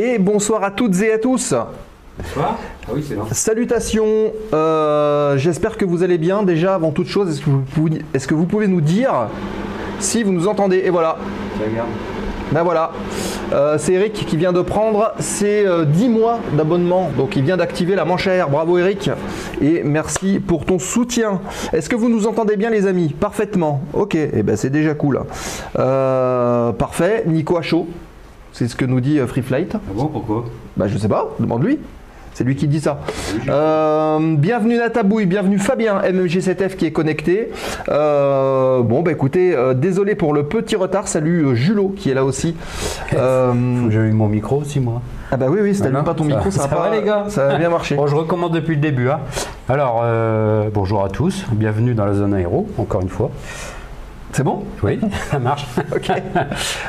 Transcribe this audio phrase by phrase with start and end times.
[0.00, 1.54] Et bonsoir à toutes et à tous.
[2.18, 2.56] Bonsoir.
[2.86, 3.04] Ah oui.
[3.32, 4.32] Salutations.
[4.52, 6.42] euh, J'espère que vous allez bien.
[6.42, 9.12] Déjà, avant toute chose, est-ce que, vous pouvez- est-ce que vous pouvez nous dire
[9.98, 10.82] si vous nous entendez?
[10.84, 11.16] Et voilà.
[12.52, 12.92] Ben voilà.
[13.52, 17.10] Euh, c'est Eric qui vient de prendre ses euh, 10 mois d'abonnement.
[17.16, 18.48] Donc il vient d'activer la manche à air.
[18.48, 19.10] Bravo Eric.
[19.60, 21.40] Et merci pour ton soutien.
[21.72, 23.08] Est-ce que vous nous entendez bien les amis?
[23.18, 23.82] Parfaitement.
[23.92, 24.14] Ok.
[24.14, 25.20] Et ben c'est déjà cool.
[25.78, 27.24] Euh, parfait.
[27.26, 27.86] Nico chaud.
[28.52, 29.72] C'est ce que nous dit euh, Free Flight.
[29.76, 30.44] Ah bon, pourquoi?
[30.76, 31.78] Bah je sais pas, demande-lui.
[32.34, 33.00] C'est lui qui dit ça.
[33.48, 37.50] Euh, bienvenue Natabouille, bienvenue Fabien MMG7F qui est connecté.
[37.88, 41.08] Euh, bon bah écoutez, euh, désolé pour le petit retard.
[41.08, 42.54] Salut euh, Julot qui est là aussi.
[43.14, 45.02] Euh, Faut que j'allume mon micro aussi, moi.
[45.32, 47.02] ah bah oui oui, si t'allumes pas ton Ça- micro, ça, ça va pas, les
[47.02, 47.96] gars Ça va bien marcher.
[47.96, 49.08] Bon, je recommande depuis le début.
[49.10, 49.18] Hein.
[49.68, 51.44] Alors, euh, bonjour à tous.
[51.52, 53.30] Bienvenue dans la zone aéro, encore une fois.
[54.32, 54.64] C'est bon?
[54.82, 54.98] Oui,
[55.30, 55.66] ça marche.
[55.94, 56.10] Ok.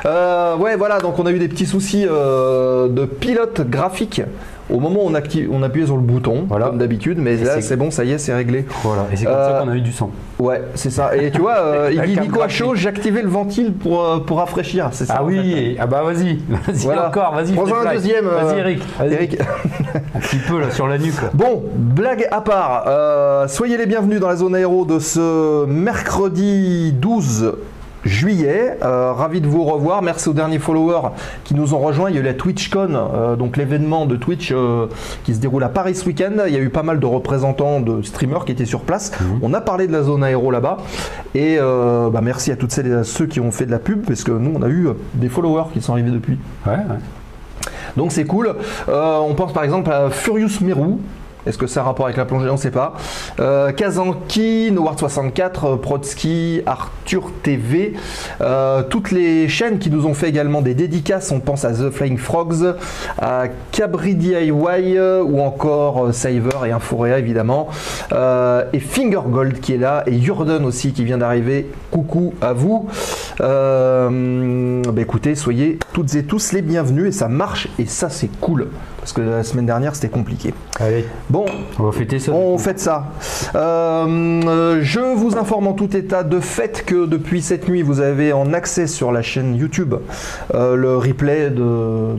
[0.05, 4.21] Euh, ouais voilà, donc on a eu des petits soucis euh, de pilote graphique.
[4.69, 6.67] Au moment où on, active, on appuyait sur le bouton, Voilà.
[6.67, 8.65] comme d'habitude, mais Et là c'est- bon, ça y est, c'est réglé.
[8.83, 10.09] Voilà, et c'est comme Euh, ça qu'on a eu du son.
[10.37, 11.15] Ouais, c'est ça.
[11.15, 12.57] Et tu vois, euh, il dit carte Nico à graphique.
[12.57, 14.89] chaud, j'ai activé le ventile pour, euh, pour rafraîchir.
[14.91, 15.15] C'est ça.
[15.17, 15.33] Ah en fait.
[15.39, 17.07] oui, ah bah vas-y, vas-y Voilà.
[17.07, 17.53] encore, vas-y.
[17.53, 19.13] Prends-en Free un deuxième, euh, Vas-y Eric, vas-y.
[19.13, 19.37] Eric.
[20.15, 21.19] Un petit peu là sur la nuque.
[21.21, 21.29] là.
[21.33, 26.91] Bon, blague à part, euh, soyez les bienvenus dans la zone aéro de ce mercredi
[26.93, 27.53] 12
[28.03, 28.77] juillet.
[28.83, 30.01] Euh, ravi de vous revoir.
[30.01, 31.09] Merci aux derniers followers
[31.43, 32.09] qui nous ont rejoints.
[32.09, 34.87] Il y a eu la TwitchCon, euh, donc l'événement de Twitch euh,
[35.23, 36.31] qui se déroule à Paris ce week-end.
[36.47, 39.11] Il y a eu pas mal de représentants de streamers qui étaient sur place.
[39.41, 40.77] On a parlé de la zone aéro là-bas.
[41.35, 44.05] Et bah, merci à toutes celles et à ceux qui ont fait de la pub
[44.05, 46.37] parce que nous, on a eu des followers qui sont arrivés depuis.
[46.65, 47.69] Ouais, ouais.
[47.97, 48.55] Donc c'est cool.
[48.87, 50.97] On pense par exemple à Furious Meru.
[51.49, 52.47] Est-ce que ça a un rapport avec la plongée?
[52.49, 52.93] On ne sait pas.
[53.39, 57.93] Euh, Kazanki, Noward64, euh, Protsky, Arthur TV.
[58.41, 61.31] euh, toutes les chaînes qui nous ont fait également des dédicaces.
[61.31, 62.75] On pense à The Flying Frogs,
[63.19, 64.51] à Cabri DIY
[64.97, 67.67] euh, ou encore euh, Saver et Inforea évidemment.
[68.13, 70.03] Euh, et Finger Gold qui est là.
[70.05, 71.69] Et Jurden aussi qui vient d'arriver.
[71.91, 72.87] Coucou à vous.
[73.41, 78.29] Euh, bah écoutez, soyez toutes et tous les bienvenus et ça marche et ça c'est
[78.39, 78.67] cool.
[78.99, 80.53] Parce que la semaine dernière c'était compliqué.
[80.79, 81.38] Allez, Bon,
[81.79, 82.31] on va fêter ça.
[82.31, 83.05] on fait ça.
[83.55, 88.33] Euh, je vous informe en tout état de fait que depuis cette nuit, vous avez
[88.33, 89.95] en accès sur la chaîne YouTube
[90.53, 91.63] euh, le replay de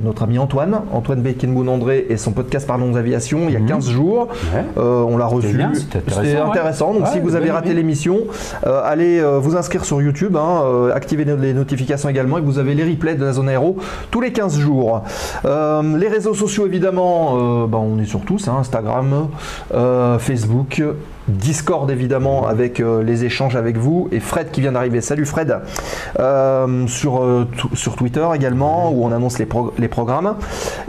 [0.05, 3.67] notre ami Antoine, Antoine Bekenboun André et son podcast Parlons Aviation il y a Mhm.
[3.67, 4.29] 15 jours.
[4.55, 4.65] Ouais.
[4.79, 5.61] Euh, on l'a reçu.
[5.75, 6.93] c'était intéressant.
[6.95, 8.19] Donc Ouais, si vous avez raté l'émission,
[8.65, 13.15] allez vous inscrire sur YouTube, hein, activez les notifications également et vous avez les replays
[13.15, 13.77] de la zone aéro
[14.11, 15.03] tous les 15 jours.
[15.45, 19.00] Les réseaux sociaux évidemment, bah, on est sur tous, hein, Instagram,
[19.75, 20.83] euh, Facebook.
[21.29, 25.01] Discord évidemment avec euh, les échanges avec vous et Fred qui vient d'arriver.
[25.01, 25.59] Salut Fred
[26.19, 27.47] Euh, sur, euh,
[27.97, 30.35] Twitter également où on annonce les, prog- les programmes.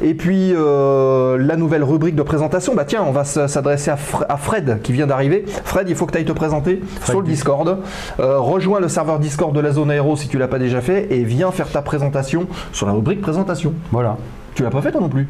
[0.02, 2.74] Et puis la nouvelle rubrique de présentation.
[2.74, 5.46] Bah tiens, on va s'adresser à, Fr- à Fred qui vient d'arriver.
[5.64, 7.78] Fred, il faut que tu ailles te présenter sur le Discord.
[8.18, 11.24] Rejoins le serveur Discord de la zone aéro si tu l'as pas déjà fait et
[11.24, 13.74] viens faire ta présentation sur la rubrique présentation.
[13.92, 14.18] Voilà,
[14.56, 15.28] Tu l'as pas fait toi non plus?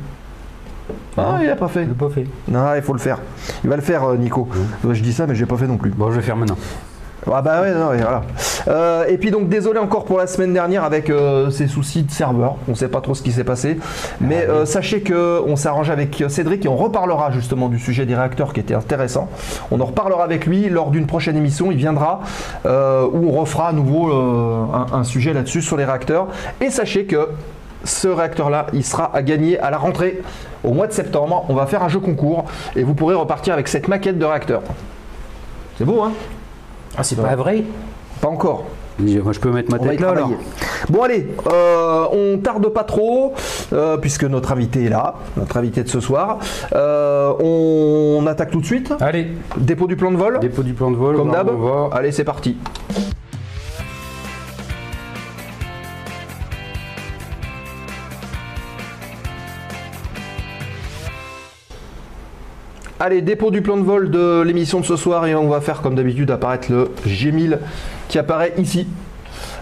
[1.18, 1.86] Ah, il l'a pas fait.
[1.86, 2.26] l'ai pas fait.
[2.48, 3.20] Non, il faut le faire.
[3.64, 4.48] Il va le faire, euh, Nico.
[4.90, 5.92] Je dis ça, mais je l'ai pas fait non plus.
[5.92, 6.58] Bon, je vais faire maintenant.
[7.32, 8.24] Ah bah ouais, non, ouais, voilà.
[8.68, 12.12] Euh, et puis donc désolé encore pour la semaine dernière avec euh, ces soucis de
[12.12, 12.56] serveur.
[12.68, 13.78] On sait pas trop ce qui s'est passé,
[14.20, 18.08] mais euh, sachez que on s'est arrangé avec Cédric et on reparlera justement du sujet
[18.08, 19.30] des réacteurs qui était intéressant.
[19.70, 21.72] On en reparlera avec lui lors d'une prochaine émission.
[21.72, 22.22] Il viendra
[22.66, 26.28] où on refera à nouveau un, un sujet là-dessus sur les réacteurs.
[26.60, 27.30] Et sachez que
[27.84, 30.22] ce réacteur-là, il sera à gagner à la rentrée
[30.64, 31.46] au mois de septembre.
[31.50, 34.62] On va faire un jeu concours et vous pourrez repartir avec cette maquette de réacteur.
[35.78, 36.12] C'est beau, hein?
[36.98, 37.64] Ah, c'est pas vrai?
[38.20, 38.66] Pas encore.
[39.00, 40.32] Moi, je peux mettre ma tête là alors.
[40.90, 43.34] Bon allez, euh, on tarde pas trop
[43.74, 46.40] euh, puisque notre invité est là, notre invité de ce soir.
[46.76, 48.94] Euh, on, attaque tout de suite.
[49.00, 50.40] Allez, Dépôt du plan de vol.
[50.40, 51.16] dépôt du plan de vol.
[51.16, 51.50] Comme d'hab.
[51.50, 51.96] on va.
[51.96, 52.58] Allez, c'est parti.
[63.04, 65.82] Allez, dépôt du plan de vol de l'émission de ce soir et on va faire
[65.82, 67.58] comme d'habitude apparaître le G1000
[68.08, 68.88] qui apparaît ici.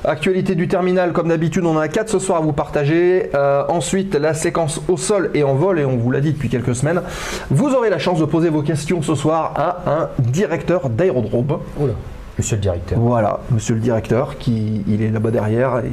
[0.03, 3.30] Actualité du terminal, comme d'habitude, on en a 4 ce soir à vous partager.
[3.36, 6.50] Euh, ensuite, la séquence au sol et en vol, et on vous l'a dit depuis
[6.50, 7.01] quelques semaines.
[7.50, 11.59] Vous aurez la chance de poser vos questions ce soir à un directeur d'aérodrome.
[11.80, 11.94] Oula,
[12.38, 13.00] monsieur le directeur.
[13.00, 15.92] Voilà, monsieur le directeur, qui il est là-bas derrière et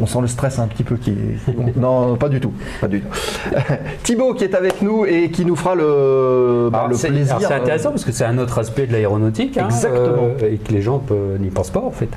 [0.00, 1.76] on sent le stress un petit peu qui est...
[1.76, 3.08] Non, pas du tout, pas du tout.
[4.02, 7.36] Thibaut qui est avec nous et qui nous fera le, bah, le plaisir.
[7.40, 10.28] c'est euh, intéressant parce que c'est un autre aspect de l'aéronautique hein, Exactement.
[10.42, 11.02] euh, et que les gens
[11.38, 12.08] n'y pensent pas en fait.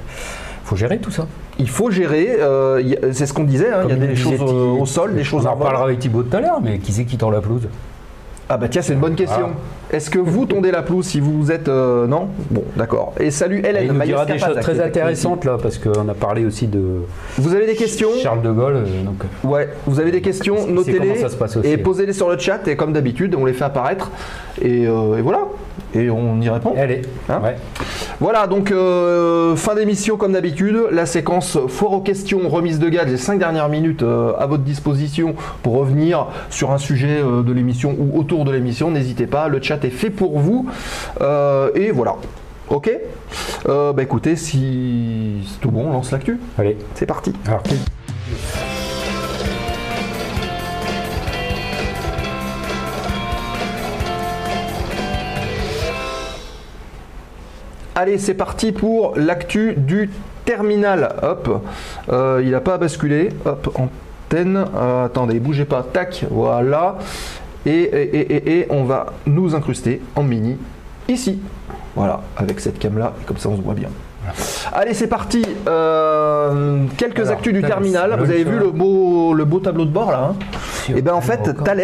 [0.63, 1.27] faut gérer tout ça.
[1.59, 2.81] Il faut gérer, euh,
[3.11, 5.49] c'est ce qu'on disait, hein, il y a des choses au sol, des choses On
[5.49, 7.67] en reparlera avec Thibaut tout à l'heure, mais qui c'est qui tord la pelouse?
[8.47, 9.51] Ah bah tiens, c'est une bonne question.
[9.91, 11.67] Est-ce que vous tondez la pelouse si vous êtes...
[11.67, 12.27] euh, non?
[12.51, 13.13] Bon, d'accord.
[13.19, 16.13] Et salut Et Hélène Il nous dira des choses très intéressantes là, parce qu'on a
[16.13, 16.79] parlé aussi de.
[17.37, 18.09] Vous avez des questions?
[18.21, 18.75] Charles de Gaulle.
[18.75, 22.13] euh, Donc, Ouais, vous avez des questions, notez-les comment ça se passe aussi, et posez-les
[22.13, 24.11] sur le chat et comme d'habitude, on les fait apparaître
[24.61, 25.39] et, euh, et voilà.
[25.95, 26.75] Et on y répond.
[26.77, 27.55] allez, Hein ouais.
[28.19, 33.07] Voilà, donc euh, fin d'émission comme d'habitude, la séquence foire aux questions, remise de gage,
[33.09, 35.33] les 5 dernières minutes euh, à votre disposition
[35.63, 39.59] pour revenir sur un sujet euh, de l'émission ou autour de l'émission, n'hésitez pas, le
[39.61, 40.67] chat est fait pour vous.
[41.21, 42.15] Euh, et voilà.
[42.69, 42.91] Ok
[43.67, 46.39] Euh, Bah écoutez, si c'est tout bon, on lance l'actu.
[46.57, 46.77] Allez.
[46.95, 47.33] C'est parti.
[47.47, 47.63] Alors,
[57.95, 60.09] Allez, c'est parti pour l'actu du
[60.45, 61.15] terminal.
[61.21, 61.61] Hop,
[62.11, 63.29] Euh, il n'a pas basculé.
[63.45, 64.65] Hop, antenne.
[64.75, 65.83] Euh, attendez, bougez pas.
[65.83, 66.97] Tac, voilà.
[67.65, 70.57] Et, et, et, et- et on va nous incruster en mini
[71.07, 71.39] ici.
[71.95, 73.89] Voilà, avec cette cam là, comme ça on se voit bien.
[74.73, 75.43] Allez, c'est parti.
[75.67, 78.15] Euh, quelques Alors, actus du terminal.
[78.19, 80.35] Vous avez vu le beau, le beau tableau de bord là hein?
[80.95, 81.51] Et bien en fait.
[81.63, 81.81] Thales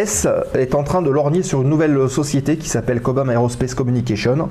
[0.54, 4.48] est en train de lorgner sur une nouvelle société qui s'appelle Cobham Aerospace Communication.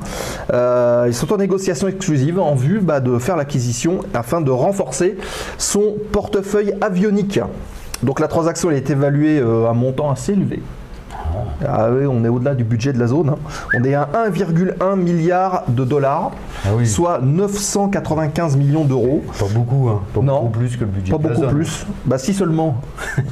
[0.53, 5.15] Euh, ils sont en négociation exclusive en vue bah, de faire l'acquisition afin de renforcer
[5.57, 7.39] son portefeuille avionique.
[8.03, 10.61] Donc la transaction elle est évaluée euh, à un montant assez élevé.
[11.67, 13.29] Ah oui, on est au-delà du budget de la zone.
[13.29, 13.37] hein.
[13.77, 16.31] On est à 1,1 milliard de dollars,
[16.65, 16.87] Ah oui.
[16.87, 19.23] soit 995 millions d'euros.
[19.39, 20.01] Pas beaucoup, hein.
[20.13, 20.41] Pas Non.
[20.41, 21.53] beaucoup plus que le budget Pas de la beaucoup zone.
[21.53, 21.85] plus.
[22.05, 22.77] Bah si seulement.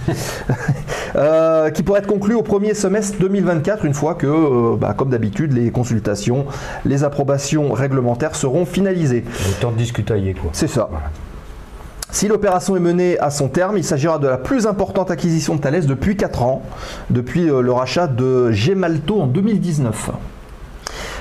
[1.16, 5.10] Euh, qui pourrait être conclu au premier semestre 2024, une fois que, euh, bah, comme
[5.10, 6.46] d'habitude, les consultations,
[6.86, 9.24] les approbations réglementaires seront finalisées.
[9.48, 10.50] Est temps de discutailler, quoi.
[10.54, 10.88] C'est ça.
[10.90, 11.06] Voilà.
[12.14, 15.62] Si l'opération est menée à son terme, il s'agira de la plus importante acquisition de
[15.62, 16.62] Thales depuis 4 ans,
[17.10, 20.12] depuis euh, le rachat de Gemalto en 2019.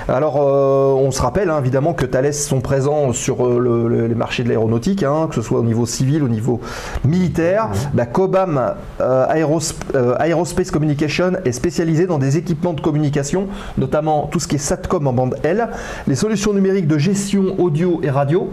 [0.07, 4.05] Alors, euh, on se rappelle hein, évidemment que Thales sont présents sur euh, le- le-
[4.05, 6.61] les marchés de l'aéronautique, hein, que ce soit au niveau civil, au niveau
[7.03, 7.69] militaire.
[7.95, 9.73] La Cobham euh, Aeros-
[10.19, 13.47] Aerospace Communication est spécialisée dans des équipements de communication,
[13.79, 15.69] notamment tout ce qui est SATCOM en bande L,
[16.05, 18.51] les solutions numériques de gestion audio et radio.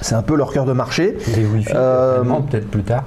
[0.00, 1.16] C'est un peu leur cœur de marché.
[1.36, 3.04] Les Wi-Fi, Euh, peut-être plus tard.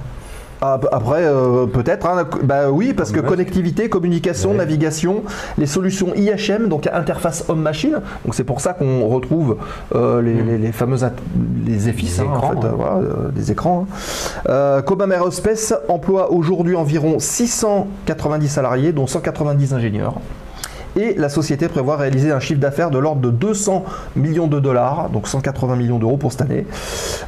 [0.62, 2.04] Après, euh, peut-être.
[2.06, 2.26] hein.
[2.42, 4.56] Bah oui, parce que connectivité, communication, Ouais.
[4.58, 5.22] navigation,
[5.56, 8.00] les solutions IHM, donc interface homme-machine.
[8.26, 9.56] Donc c'est pour ça qu'on retrouve
[9.94, 11.06] euh, les, les- les fameuses
[11.66, 12.72] les EFIS, hein, en écrans, fait, hein.
[12.76, 13.86] voilà, euh, des écrans.
[13.90, 13.94] hein.
[14.50, 20.16] Euh, Cobham Aerospace emploie aujourd'hui environ 690 salariés, dont 190 ingénieurs.
[20.96, 23.84] Et la société prévoit réaliser un chiffre d'affaires de l'ordre de 200
[24.16, 26.66] millions de dollars, donc 180 millions d'euros pour cette année.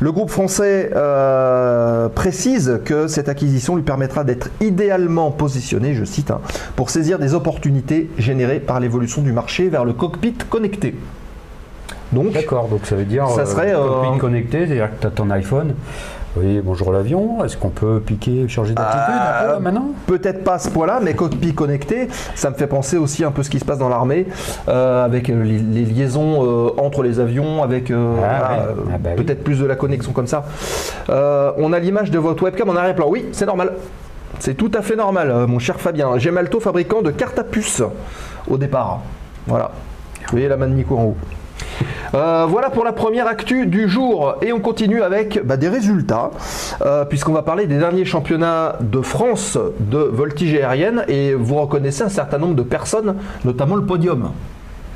[0.00, 6.30] Le groupe français euh, précise que cette acquisition lui permettra d'être idéalement positionné, je cite,
[6.30, 6.40] hein,
[6.76, 10.94] pour saisir des opportunités générées par l'évolution du marché vers le cockpit connecté.
[12.12, 15.10] Donc, D'accord, donc ça veut dire Ça serait, euh, cockpit connecté, c'est-à-dire que tu as
[15.10, 15.74] ton iPhone.
[16.34, 19.88] Oui, bonjour l'avion, est-ce qu'on peut piquer, changer d'attitude Euh, maintenant?
[20.06, 23.42] peut-être pas à ce point-là, mais cockpit connecté, ça me fait penser aussi un peu
[23.42, 24.26] ce qui se passe dans l'armée,
[24.68, 28.48] euh, avec euh, les, les liaisons euh, entre les avions, avec Ah voilà,
[28.94, 29.22] Ah bah oui.
[29.24, 30.44] peut-être plus de la connexion comme ça.
[31.08, 33.08] On a l'image de votre webcam en arrière-plan.
[33.10, 33.74] Oui, c'est normal.
[34.38, 36.16] C'est tout à fait normal, mon cher Fabien.
[36.16, 37.82] Gemalto, fabricant de cartes à puce
[38.48, 39.00] au départ.
[39.46, 39.70] Voilà.
[40.22, 41.16] Vous voyez la main de Nico en haut.
[42.14, 46.30] Euh, voilà pour la première actu du jour et on continue avec bah, des résultats
[46.84, 52.02] euh, puisqu'on va parler des derniers championnats de France de voltige aérienne et vous reconnaissez
[52.02, 54.30] un certain nombre de personnes, notamment le podium.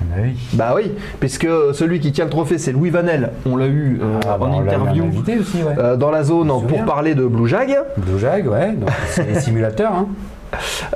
[0.03, 0.37] Ah oui.
[0.53, 4.21] Bah oui, puisque celui qui tient le trophée c'est Louis Vanel, on l'a eu euh,
[4.29, 5.75] Ah, bah, en interview invité aussi, ouais.
[5.79, 7.79] euh, dans la zone pour parler de Blue Jag.
[7.97, 8.75] Blue Jag, ouais,
[9.09, 9.93] c'est les simulateurs.
[9.93, 10.09] Hein.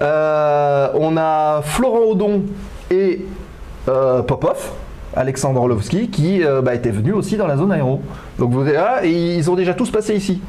[0.02, 2.42] Euh, on a Florent Audon
[2.90, 3.24] et
[3.86, 4.70] Popov,
[5.14, 8.00] Alexandre Orlovski, qui euh, bah, étaient venus aussi dans la zone aéro.
[8.38, 10.40] Donc vous ah, et ils ont déjà tous passé ici.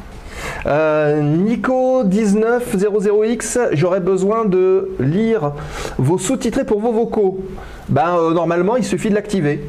[0.65, 5.53] Euh, Nico 1900X, j'aurais besoin de lire
[5.97, 7.43] vos sous-titrés pour vos vocaux.
[7.89, 9.61] Ben euh, normalement il suffit de l'activer.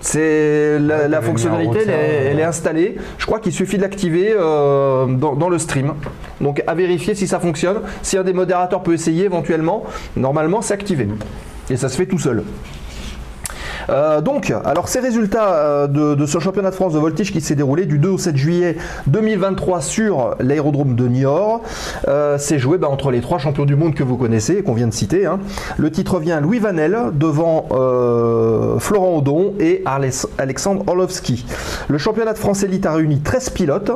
[0.00, 2.42] C'est la, Ouais, la t'avais fonctionnalité, elle est, retard, elle est ouais.
[2.44, 2.96] installée.
[3.18, 5.94] Je crois qu'il suffit de l'activer euh, dans, dans le stream.
[6.40, 7.80] Donc à vérifier si ça fonctionne.
[8.02, 9.84] Si un des modérateurs peut essayer éventuellement,
[10.16, 11.08] normalement c'est activé.
[11.70, 12.44] Et ça se fait tout seul.
[13.88, 17.54] Euh, donc, alors ces résultats euh, de, ce championnat de France de voltige qui s'est
[17.54, 18.76] déroulé du 2 au 7 juillet
[19.06, 21.62] 2023 sur l'aérodrome de Niort,
[22.08, 24.74] euh, s'est joué bah, entre les trois champions du monde que vous connaissez et qu'on
[24.74, 25.26] vient de citer.
[25.26, 25.38] hein.
[25.76, 29.82] Le titre vient à Louis Vanel devant euh, Florent Audon et
[30.38, 31.44] Alexandre Orlovski.
[31.88, 33.92] Le championnat de France élite a réuni 13 pilotes.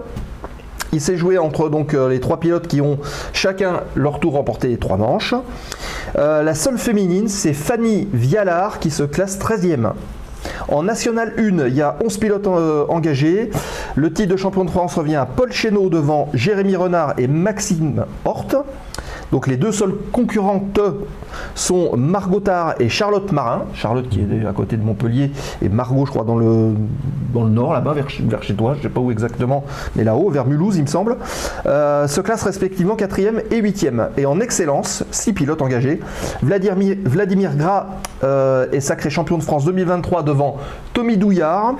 [0.93, 2.99] Il s'est joué entre donc euh, les trois pilotes qui ont
[3.33, 5.35] chacun leur tour remporté les trois manches.
[6.17, 9.93] Euh, la seule féminine, c'est Fanny Vialard qui se classe 13e.
[10.69, 13.51] En National 1, il y a 11 pilotes euh, engagés.
[13.95, 18.05] Le titre de champion de France revient à Paul Chénaud devant Jérémy Renard et Maxime
[18.25, 18.65] Hort.
[19.33, 20.81] Donc les deux seules concurrentes
[21.55, 23.63] sont Margot Tard et Charlotte Marin.
[23.75, 25.31] Charlotte qui est à côté de Montpellier
[25.63, 26.75] et Margot je crois dans le,
[27.33, 29.65] dans le nord là-bas vers, chez- vers chez toi, je ne sais pas où exactement,
[29.95, 31.17] mais là-haut, vers Mulhouse il me semble.
[31.67, 34.09] Euh, se classent respectivement 4e et 8e.
[34.17, 36.01] Et en excellence, 6 pilotes engagés.
[36.43, 37.87] Vladimir, Vladimir Gras
[38.25, 40.57] euh, est sacré champion de France 2023 devant
[40.93, 41.75] Tommy Douillard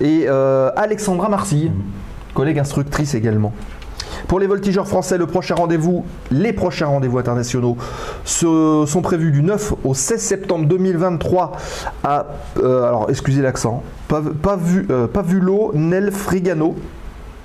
[0.00, 1.70] et euh, Alexandra Marcy,
[2.34, 3.52] collègue instructrice également.
[4.28, 7.76] Pour les voltigeurs français, le prochain rendez-vous, les prochains rendez-vous internationaux
[8.24, 11.52] se- sont prévus du 9 au 16 septembre 2023
[12.02, 12.26] à,
[12.58, 16.74] euh, alors excusez l'accent, Pav- Pavu- euh, Pavulo nel Frigano,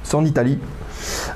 [0.04, 0.58] c'est en Italie,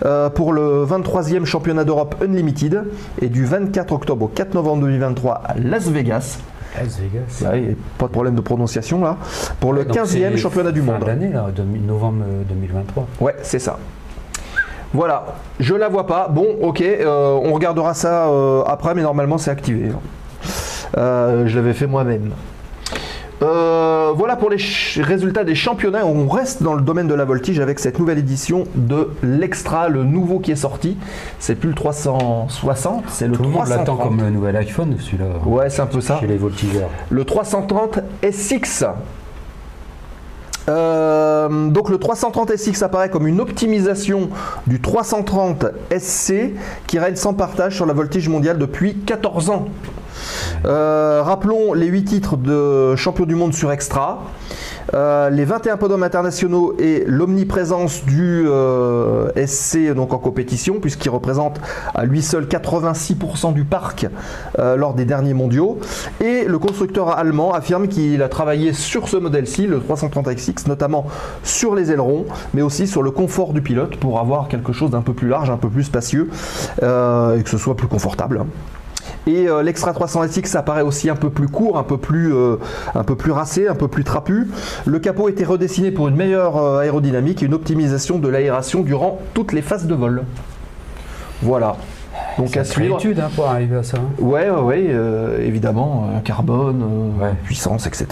[0.04, 2.84] euh, pour le 23e championnat d'Europe Unlimited
[3.22, 6.40] et du 24 octobre au 4 novembre 2023 à Las Vegas.
[6.78, 7.42] Las Vegas.
[7.44, 9.18] Là, il y a pas de problème de prononciation là.
[9.60, 11.06] Pour le Donc 15e c'est championnat du fin monde.
[11.56, 13.08] de novembre euh, 2023.
[13.22, 13.78] Ouais, c'est ça.
[14.96, 15.26] Voilà,
[15.60, 16.30] je la vois pas.
[16.30, 19.92] Bon, ok, euh, on regardera ça euh, après, mais normalement c'est activé.
[20.98, 22.32] Euh, je l'avais fait moi-même.
[23.42, 24.58] Voilà pour les
[25.02, 26.06] résultats des championnats.
[26.06, 30.06] On reste dans le domaine de la voltige avec cette nouvelle édition de l'Extra, le
[30.06, 30.98] nouveau qui est sorti.
[31.40, 33.78] C'est plus le 360, c'est le Tout le monde 330.
[33.78, 35.26] l'attend comme le nouvel iPhone, celui-là.
[35.46, 36.20] Ouais, c'est un peu ça.
[36.22, 36.90] Chez les voltigeurs.
[37.10, 38.00] Le 330
[38.32, 38.86] SX.
[40.68, 44.30] Euh, donc le 330 SX apparaît comme une optimisation
[44.68, 45.66] du 330
[45.98, 46.54] SC
[46.88, 49.68] qui règne sans partage sur la voltige mondiale depuis 14 ans.
[50.66, 54.24] Euh, rappelons les 8 titres de champion du monde sur Extra.
[54.94, 61.60] Euh, les 21 podiums internationaux et l'omniprésence du euh, SC donc en compétition, puisqu'il représente
[61.94, 64.08] à lui seul 86% du parc
[64.60, 65.80] euh, lors des derniers mondiaux.
[66.24, 71.08] Et le constructeur allemand affirme qu'il a travaillé sur ce modèle-ci, le 330XX, notamment
[71.44, 75.02] sur les ailerons, mais aussi sur le confort du pilote pour avoir quelque chose d'un
[75.02, 76.30] peu plus large, un peu plus spacieux
[76.82, 76.82] et
[77.44, 78.46] que ce soit plus confortable.
[79.28, 82.58] Et euh, l'Extra 300 SX apparaît aussi un peu plus court, un peu plus, euh,
[82.94, 84.48] un peu plus racé, un peu plus trapu.
[84.86, 89.20] Le capot était redessiné pour une meilleure euh, aérodynamique et une optimisation de l'aération durant
[89.34, 90.24] toutes les phases de vol.
[91.42, 91.76] Voilà.
[92.38, 92.98] Donc à C'est une suivre.
[92.98, 93.98] étude hein, pour arriver à ça.
[93.98, 94.02] hein.
[94.20, 96.84] Ouais, ouais, ouais, euh, évidemment, euh, carbone,
[97.20, 97.34] euh, Ouais.
[97.46, 98.08] puissance, etc.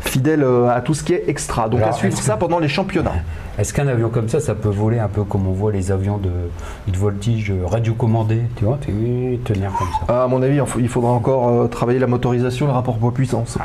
[0.00, 1.68] Fidèle euh, à tout ce qui est extra.
[1.68, 3.12] Donc à suivre ça que- pendant les championnats.
[3.58, 6.16] Est-ce qu'un avion comme ça, ça peut voler un peu comme on voit les avions
[6.18, 6.30] de,
[6.90, 10.24] de voltige radiocommandés Tu vois, tu- tenir comme ça?
[10.24, 13.58] À mon avis, il faudra encore euh, travailler la motorisation, le rapport poids-puissance.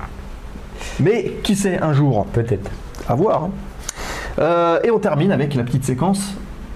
[0.99, 2.69] Mais qui sait, un jour, Peut-être.
[3.07, 3.45] à voir.
[3.45, 3.49] hein.
[4.39, 6.35] Euh, et on termine avec la petite séquence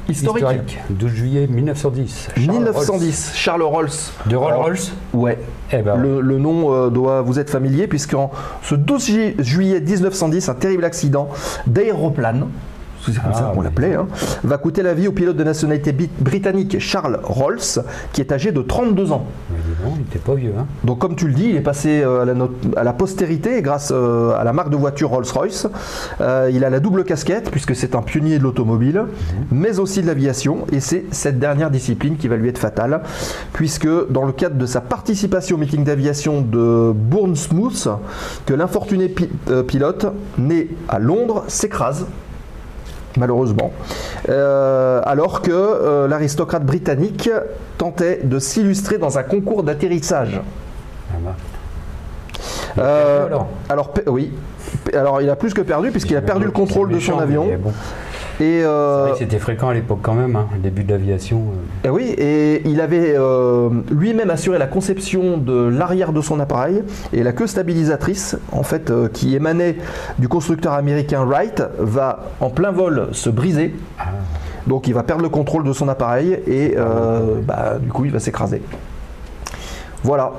[0.09, 0.79] historique.
[0.89, 2.29] 12 juillet 1910.
[2.35, 3.89] Charles 1910, Charles Rolls.
[4.25, 5.37] De Rolls Royce Ouais,
[5.71, 9.79] Eh ben, le, le nom euh, doit vous être familier puisqu'en ce 12 ju- juillet
[9.81, 11.29] 1910, un terrible accident
[11.67, 12.47] d'aéroplane,
[13.05, 13.65] c'est comme Ah, ça qu'on oui.
[13.65, 14.07] l'appelait, hein,
[14.43, 17.59] va coûter la vie au pilote de nationalité britannique Charles Rolls,
[18.13, 19.25] qui est âgé de 32 ans.
[19.49, 19.57] mais
[19.95, 20.53] il était pas vieux.
[20.57, 20.65] Hein.
[20.83, 23.61] Donc comme tu le dis, il est passé euh, à la, not- à la postérité
[23.61, 25.67] grâce euh, à la marque de voiture Rolls-Royce.
[26.21, 29.03] Euh, il a la double casquette puisque c'est un pionnier de l'automobile,
[29.51, 30.65] mais aussi de l'aviation.
[30.71, 33.01] Et c'est cette dernière discipline qui va lui être fatale,
[33.53, 37.87] puisque dans le cadre de sa participation au meeting d'aviation de Bournemouth,
[38.45, 42.05] que l'infortuné pi- euh, pilote né à Londres s'écrase
[43.17, 43.71] malheureusement,
[44.29, 47.29] Euh, alors que euh, l'aristocrate britannique
[47.77, 50.39] tentait de s'illustrer dans un concours d'atterrissage.
[52.77, 53.27] Euh,
[53.69, 53.91] alors?
[54.07, 54.31] oui.
[54.93, 57.47] Alors il a plus que perdu puisqu'il a perdu le contrôle de son avion.
[58.41, 60.91] Et, euh, C'est vrai que c'était fréquent à l'époque quand même, hein, le début de
[60.91, 61.43] l'aviation.
[61.83, 61.87] euh.
[61.87, 66.83] et oui, et il avait euh, lui-même assuré la conception de l'arrière de son appareil
[67.11, 69.75] et la queue stabilisatrice, en fait, euh, qui émanait
[70.19, 73.75] du constructeur américain Wright, va en plein vol se briser.
[73.99, 74.03] Ah.
[74.67, 78.11] Donc il va perdre le contrôle de son appareil et euh, bah, du coup il
[78.11, 78.61] va s'écraser.
[80.03, 80.31] Voilà.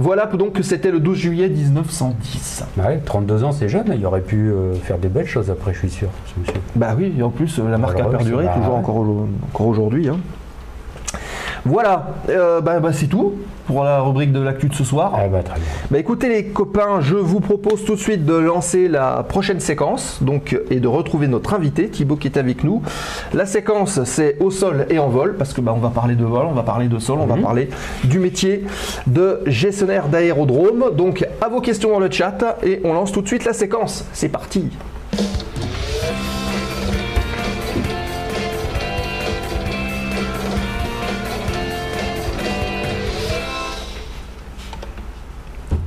[0.00, 2.64] Voilà donc que c'était le 12 juillet 1910.
[2.78, 5.80] Ouais, 32 ans, c'est jeune, il aurait pu euh, faire des belles choses après, je
[5.80, 6.60] suis sûr, ce monsieur.
[6.76, 8.78] Bah oui, et en plus euh, la marque a perduré bah, toujours ouais.
[8.78, 10.08] encore, au- encore aujourd'hui.
[10.08, 10.18] hein.
[11.64, 13.34] Voilà, euh, bah, bah, c'est tout
[13.68, 15.12] pour la rubrique de l'actu de ce soir.
[15.14, 15.68] Ah bah, très bien.
[15.90, 20.22] Bah écoutez les copains, je vous propose tout de suite de lancer la prochaine séquence
[20.22, 22.80] donc, et de retrouver notre invité Thibaut qui est avec nous.
[23.34, 26.24] La séquence c'est au sol et en vol parce que bah, on va parler de
[26.24, 27.68] vol, on va parler de sol, on va parler
[28.04, 28.64] du métier
[29.06, 30.86] de gestionnaire d'aérodrome.
[30.96, 34.06] Donc à vos questions dans le chat et on lance tout de suite la séquence.
[34.14, 34.70] C'est parti.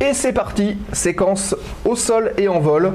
[0.01, 1.55] Et c'est parti, séquence
[1.86, 2.93] au sol et en vol.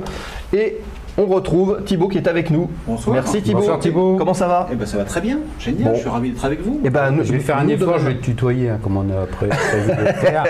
[0.53, 0.79] Et
[1.19, 2.69] on retrouve Thibaut qui est avec nous.
[2.87, 3.15] Bonsoir.
[3.15, 3.61] Merci Thibaut.
[3.61, 4.17] Bonsoir, Thibaut.
[4.19, 4.69] Comment ça va?
[4.71, 5.95] Eh ben ça va très bien, génial, Bon.
[5.95, 6.81] je suis ravi d'être avec vous.
[6.85, 9.03] Eh ben, nous- Je vais faire un effort, je vais te tutoyer, hein, comme on
[9.09, 10.45] a pré- prévu de le faire.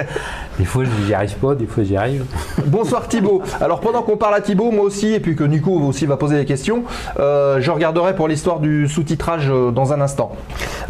[0.58, 2.24] Des fois, j'y arrive pas, des fois, j'y arrive.
[2.64, 3.42] Bonsoir Thibaut.
[3.60, 6.36] Alors pendant qu'on parle à Thibaut, moi aussi, et puis que Nico aussi va poser
[6.36, 6.82] des questions,
[7.20, 10.32] euh, je regarderai pour l'histoire du sous-titrage euh, dans un instant.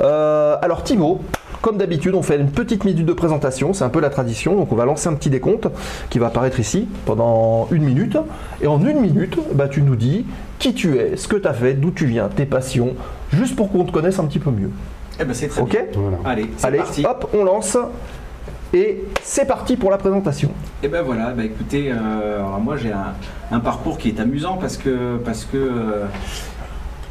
[0.00, 1.20] Euh, alors Thibaut,
[1.66, 4.70] comme d'habitude, on fait une petite minute de présentation, c'est un peu la tradition, donc
[4.70, 5.66] on va lancer un petit décompte
[6.10, 8.16] qui va apparaître ici pendant une minute.
[8.62, 10.24] Et en une minute, bah, tu nous dis
[10.60, 12.94] qui tu es, ce que tu as fait, d'où tu viens, tes passions,
[13.32, 14.70] juste pour qu'on te connaisse un petit peu mieux.
[15.18, 15.82] Eh ben c'est très Ok bien.
[15.96, 16.18] Voilà.
[16.24, 17.04] Allez, c'est Allez, parti.
[17.04, 17.76] hop, on lance.
[18.72, 20.50] Et c'est parti pour la présentation.
[20.84, 23.14] Et ben voilà, bah écoutez, euh, alors moi j'ai un,
[23.50, 26.04] un parcours qui est amusant parce que parce que euh,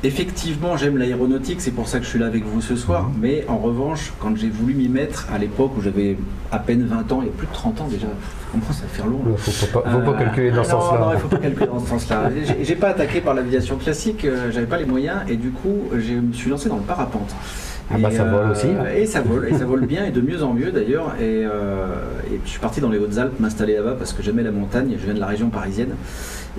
[0.08, 3.10] effectivement j'aime l'aéronautique, c'est pour ça que je suis là avec vous ce soir.
[3.22, 6.18] Mais en revanche, quand j'ai voulu m'y mettre à l'époque où j'avais
[6.52, 8.88] à peine 20 ans, il y a plus de 30 ans déjà, ça commence à
[8.88, 9.22] faire long.
[9.28, 11.00] Il faut pas, faut pas Euh, calculer dans ce non, sens-là.
[11.00, 12.30] Non, il faut pas calculer dans ce sens-là.
[12.46, 15.84] J'ai- J'ai pas attaqué par l'aviation classique, euh, j'avais pas les moyens et du coup
[15.98, 17.34] je me suis lancé dans le parapente.
[17.92, 18.84] Ah bah, Et, ça vole aussi, hein.
[18.98, 21.14] Et ça vole, et ça vole bien et de mieux en mieux d'ailleurs.
[21.20, 21.86] Et, euh,
[22.32, 24.96] et je suis parti dans les Hautes-Alpes m'installer là-bas parce que j'aimais la montagne.
[25.00, 25.90] Je viens de la région parisienne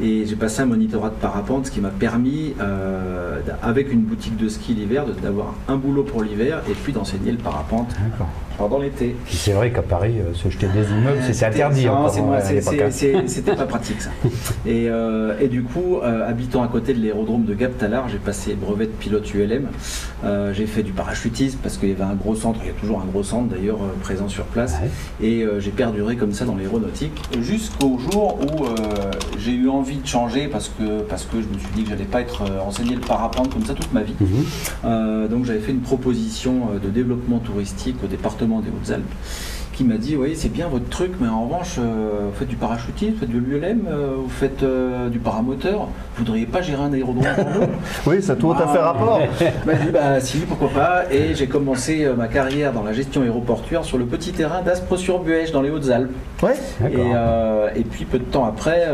[0.00, 4.36] et j'ai passé un monitorat de parapente, ce qui m'a permis, euh, avec une boutique
[4.36, 7.94] de ski l'hiver, d'avoir un boulot pour l'hiver et puis d'enseigner le parapente.
[8.56, 9.16] Pendant l'été.
[9.28, 11.86] C'est vrai qu'à Paris, euh, se jeter des immeubles, c'était interdit.
[11.86, 12.90] Non, hein, hein.
[13.26, 14.10] C'était pas pratique ça.
[14.66, 18.54] Et, euh, et du coup, euh, habitant à côté de l'aérodrome de Gap-Talard, j'ai passé
[18.54, 19.68] brevet de pilote ULM.
[20.52, 23.00] J'ai fait du parachutisme parce qu'il y avait un gros centre, il y a toujours
[23.00, 24.76] un gros centre d'ailleurs présent sur place.
[25.20, 25.26] Ouais.
[25.26, 28.64] Et j'ai perduré comme ça dans l'aéronautique jusqu'au jour où
[29.38, 32.04] j'ai eu envie de changer parce que, parce que je me suis dit que j'allais
[32.04, 34.14] pas être enseigné le parapente comme ça toute ma vie.
[34.20, 35.28] Mhm.
[35.28, 39.04] Donc j'avais fait une proposition de développement touristique au département des Hautes-Alpes
[39.72, 42.56] qui m'a dit oui c'est bien votre truc mais en revanche euh, vous faites du
[42.56, 46.82] parachutisme, vous faites de l'ULM, euh, vous faites euh, du paramoteur, vous voudriez pas gérer
[46.82, 47.26] un aérodrome
[48.06, 48.92] Oui, ça tout à fait Ah.
[48.92, 49.20] rapport.
[49.66, 53.84] Bah, dit, bah si pourquoi pas et j'ai commencé ma carrière dans la gestion aéroportuaire
[53.84, 56.10] sur le petit terrain d'Aspres-sur-Buège dans les Hautes-Alpes
[56.42, 56.54] Ouais.
[56.90, 58.86] et, et puis peu de temps après,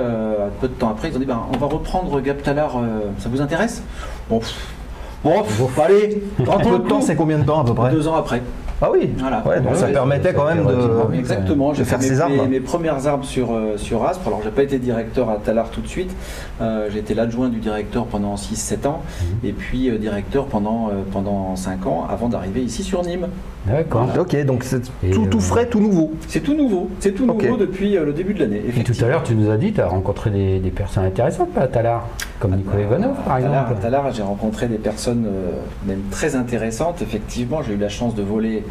[0.61, 3.41] peu de temps après, ils ont dit ben, on va reprendre Gap-Talard, euh, ça vous
[3.41, 3.83] intéresse?
[4.29, 4.55] Bon, pff,
[5.23, 5.43] bon,
[6.41, 7.91] Un tentons peu de temps, c'est combien de temps à peu près?
[7.93, 8.43] Deux ans après.
[8.85, 9.11] Ah oui.
[9.17, 9.43] Voilà.
[9.47, 11.17] Ouais, donc ça Ouais, permettait quand même de.
[11.17, 12.33] Exactement, j'ai faire mes, ses armes.
[12.33, 14.27] mes- mes premières armes sur, euh, sur Aspre.
[14.27, 16.11] Alors, j'ai pas été directeur à Talard tout de suite.
[16.61, 19.49] Euh, j'ai été l'adjoint du directeur pendant 6-7 ans Mhm.
[19.49, 23.29] et puis euh, directeur pendant, euh, pendant 5 ans avant d'arriver ici sur Nîmes.
[23.67, 24.09] D'accord.
[24.19, 24.81] Ok, donc c'est
[25.13, 26.13] tout, tout euh, frais, tout nouveau.
[26.27, 28.63] C'est tout nouveau, c'est tout nouveau depuis euh, le début de l'année.
[28.77, 31.57] Et tout à l'heure, tu nous as dit, tu as rencontré des, des personnes intéressantes
[31.57, 32.09] à Talard,
[32.41, 33.79] comme Nicolas Ivanov par À Talard, exemple.
[33.79, 35.53] à Talard, j'ai rencontré des personnes euh,
[35.87, 37.03] même très intéressantes.
[37.03, 38.65] Effectivement, j'ai eu la chance de voler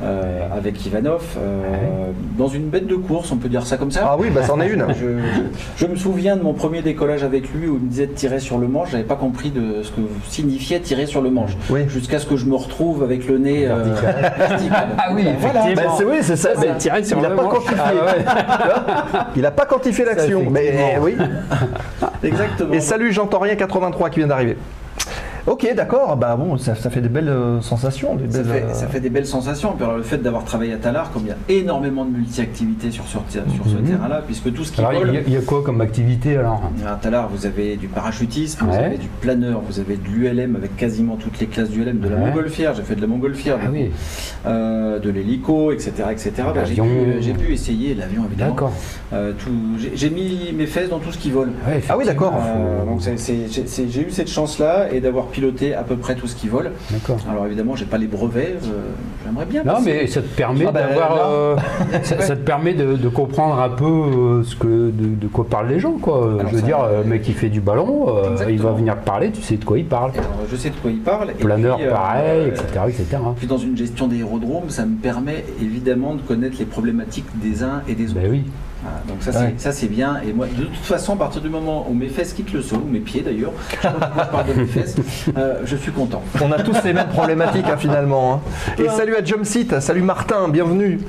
[0.00, 4.02] euh, avec Ivanov euh, dans une bête de course, on peut dire ça comme ça.
[4.04, 4.86] Ah oui, bah c'en est une.
[5.76, 8.38] Je, me souviens de mon premier décollage avec lui où il me disait de tirer
[8.38, 8.90] sur le manche.
[8.92, 11.56] J'avais pas compris de ce que signifiait tirer sur le manche.
[11.68, 11.88] Oui.
[11.88, 13.94] Jusqu'à ce que je me retrouve avec le nez euh,
[14.38, 14.88] vertical.
[14.98, 15.64] Ah oui, Voilà.
[15.74, 16.50] Bah, c'est oui, c'est ça.
[16.58, 17.76] Mais sur il n'a le pas quantifié.
[17.78, 19.28] Ah.
[19.36, 20.44] Il n'a pas quantifié l'action.
[20.50, 21.02] Mais effectivement.
[21.02, 21.16] oui.
[22.22, 22.72] Exactement.
[22.72, 24.56] Et salut, j'entends rien 83 qui vient d'arriver.
[25.48, 26.16] Ok, d'accord.
[26.16, 28.52] Bah bon, ça, ça fait des belles euh, sensations, des Ça belles.
[28.52, 29.72] fait, euh, ça fait des belles sensations.
[29.74, 32.90] Puis alors, le fait d'avoir travaillé à Talard, comme il y a énormément de multi-activités
[32.90, 33.84] sur, sur, sur ce Mhm.
[33.88, 35.80] terrain-là, puisque tout ce qui Alors, vole, il y, a- il y a quoi comme
[35.80, 36.60] activité alors?
[36.86, 40.76] À Talard, vous avez du parachutisme, vous avez du planeur, vous avez de l'ULM avec
[40.76, 42.26] quasiment toutes les classes d'ULM, de la Ouais.
[42.26, 43.90] montgolfière, j'ai fait de la montgolfière, Ah oui,
[44.46, 45.92] euh, de l'hélico, etc.
[46.10, 46.32] etc.
[46.54, 46.88] Bah, j'ai, pu,
[47.20, 48.50] j'ai pu essayer l'avion évidemment.
[48.50, 48.72] d'accord.
[49.14, 49.32] Euh,
[49.94, 51.48] j'ai, mis mes fesses dans tout ce qui vole.
[51.66, 52.34] Ouais, Ah oui, d'accord.
[52.36, 56.34] Euh, faut- donc j'ai, eu cette chance-là et d'avoir piloté à peu près tout ce
[56.34, 56.72] qui vole.
[56.90, 57.18] D'accord.
[57.30, 58.90] Alors évidemment, j'ai pas les brevets, euh,
[59.24, 59.62] j'aimerais bien.
[59.62, 59.84] Non, passer.
[60.00, 61.56] mais ça te permet Ah bah, d'avoir, euh,
[62.02, 65.46] ça, ça te permet de, de comprendre un peu euh, ce que, de, de quoi
[65.48, 66.16] parlent les gens, quoi.
[66.38, 68.06] Alors Je veux ça, dire, le mec qui fait du ballon,
[68.48, 70.10] il va venir te parler, tu sais de quoi il parle.
[70.12, 71.30] Alors, je sais de quoi il parle.
[71.30, 73.06] et Planeur, pareil, etc., etc.
[73.36, 77.82] Puis dans une gestion d'aérodrome, ça me permet évidemment de connaître les problématiques des uns
[77.88, 78.20] et des autres.
[78.20, 78.42] Ben oui.
[78.82, 79.54] Voilà, donc ça, c'est- Ouais.
[79.58, 80.20] ça c'est bien.
[80.26, 82.78] Et moi, de toute façon, à partir du moment où mes fesses quittent le sol,
[82.86, 83.50] ou mes pieds d'ailleurs,
[83.82, 83.88] je
[84.30, 84.94] parle de mes fesses,
[85.36, 86.22] euh, je suis content.
[86.40, 88.34] On a tous les mêmes problématiques hein, finalement.
[88.34, 88.40] hein.
[88.78, 91.00] Et salut à Jumpseat, salut Martin, bienvenue.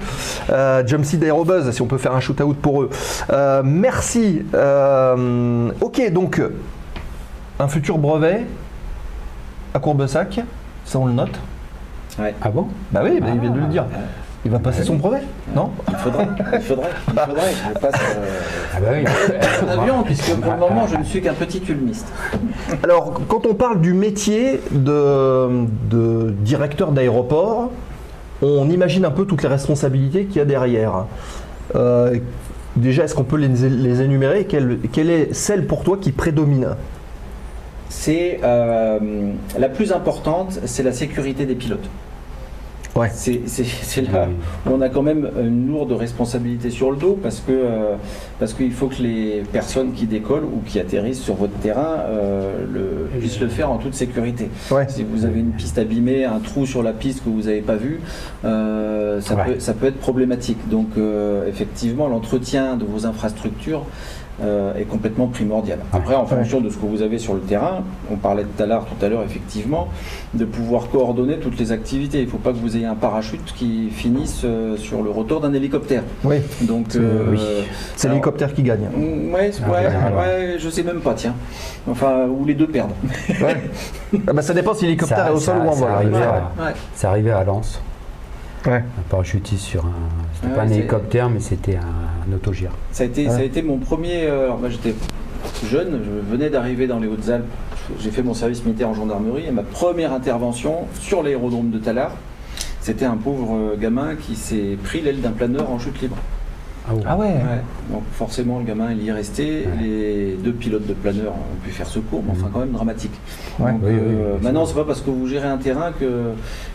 [0.49, 2.89] Euh, Jumpseat Aerobuzz, si on peut faire un shoot-out pour eux.
[3.31, 4.41] Euh, merci.
[4.55, 6.41] Euh, ok, donc
[7.59, 8.45] un futur brevet
[9.75, 10.39] à Courbesac,
[10.85, 11.39] ça on le note.
[12.41, 12.67] Ah bon?
[12.91, 13.85] Bah oui, bah, il vient de le dire.
[13.93, 13.97] Ah.
[14.45, 15.21] Il va passer son brevet,
[15.53, 18.39] non Il faudrait, il faudrait, il faudrait que je passe euh,
[18.73, 19.03] Ah bah oui.
[19.65, 22.07] en avion, puisque pour le moment, je ne suis qu'un petit ulmiste.
[22.81, 27.69] Alors, quand on parle du métier de, de directeur d'aéroport,
[28.41, 31.05] on imagine un peu toutes les responsabilités qu'il y a derrière.
[31.75, 32.17] Euh,
[32.77, 34.45] déjà, est-ce qu'on peut les, les énumérer?
[34.45, 36.75] Quelle, quelle est celle pour toi qui prédomine?
[37.89, 38.99] C'est euh,
[39.57, 41.89] la plus importante, c'est la sécurité des pilotes.
[42.99, 43.09] Ouais.
[43.13, 44.27] C'est c'est- c'est là
[44.65, 47.95] où on a quand même une lourde responsabilité sur le dos parce que euh,
[48.39, 52.65] parce qu'il faut que les personnes qui décollent ou qui atterrissent sur votre terrain euh,
[52.73, 54.49] le, puissent le faire en toute sécurité.
[54.71, 54.85] Ouais.
[54.89, 57.75] Si vous avez une piste abîmée, un trou sur la piste que vous n'avez pas
[57.75, 58.01] vu,
[58.45, 59.45] euh, ça, Ouais.
[59.45, 60.57] peut, ça peut être problématique.
[60.69, 63.83] Donc euh, effectivement, l'entretien de vos infrastructures
[64.41, 65.79] euh, est complètement primordial.
[65.93, 68.85] Après, en fonction de ce que vous avez sur le terrain, on parlait de Talar
[68.85, 69.87] tout à l'heure, effectivement,
[70.33, 72.19] de pouvoir coordonner toutes les activités.
[72.19, 75.41] Il ne faut pas que vous ayez un parachute qui finisse euh, sur le rotor
[75.41, 76.03] d'un hélicoptère.
[76.23, 77.39] Oui, Donc, C'est- oui.
[77.95, 78.87] c'est alors- l'hélicoptère qui gagne.
[78.95, 80.19] Mm, Ouais, Ah, ouais, généralement.
[80.19, 81.35] ouais, je sais même pas, tiens.
[81.89, 82.91] Enfin, ou les deux perdent.
[83.41, 83.55] Ouais.
[84.27, 85.89] Ah bah, ça dépend si l'hélicoptère est au sol ou en vol.
[86.95, 87.81] C'est arrivé à Lens.
[88.65, 88.73] Ouais.
[88.97, 89.89] Un parachutiste sur un.
[90.41, 92.71] C'était Ah pas ouais, un hélicoptère, mais c'était un, un autogire.
[92.91, 93.29] Ça a été, Ouais.
[93.31, 94.23] ça a été mon premier.
[94.27, 94.93] euh, alors, moi, j'étais
[95.65, 97.45] jeune, je venais d'arriver dans les Hautes-Alpes.
[97.99, 102.11] J'ai fait mon service militaire en gendarmerie et ma première intervention sur l'aérodrome de Talard,
[102.81, 106.15] c'était un pauvre euh, gamin qui s'est pris l'aile d'un planeur en chute libre.
[106.89, 107.03] Ah, ouais.
[107.07, 107.61] Ah ouais.
[107.91, 109.65] Donc forcément, le gamin il y est resté.
[109.67, 109.81] Ouais.
[109.83, 112.51] Les deux pilotes de planeur ont pu faire secours, mais enfin Mhm.
[112.53, 113.11] quand même dramatique.
[113.59, 113.71] Ouais.
[113.71, 114.43] Donc, Oui, euh, oui.
[114.43, 116.31] maintenant, c'est pas parce que vous gérez un terrain que,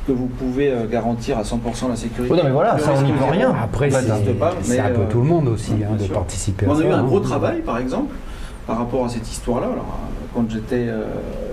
[0.07, 2.33] que vous pouvez euh, garantir à 100% la sécurité.
[2.33, 3.55] Oui, non, mais voilà, ça, on n'y peut rien.
[3.63, 5.95] Après, Ça c'est n'existe pas, c'est mais, un peu euh, tout le monde aussi hein,
[5.99, 6.15] de sûr.
[6.15, 6.85] participer à On a ça.
[6.85, 7.05] eu un hein.
[7.05, 8.15] gros travail, par exemple,
[8.67, 9.67] par rapport à cette histoire-là.
[9.67, 9.99] Alors,
[10.35, 11.05] quand j'étais euh,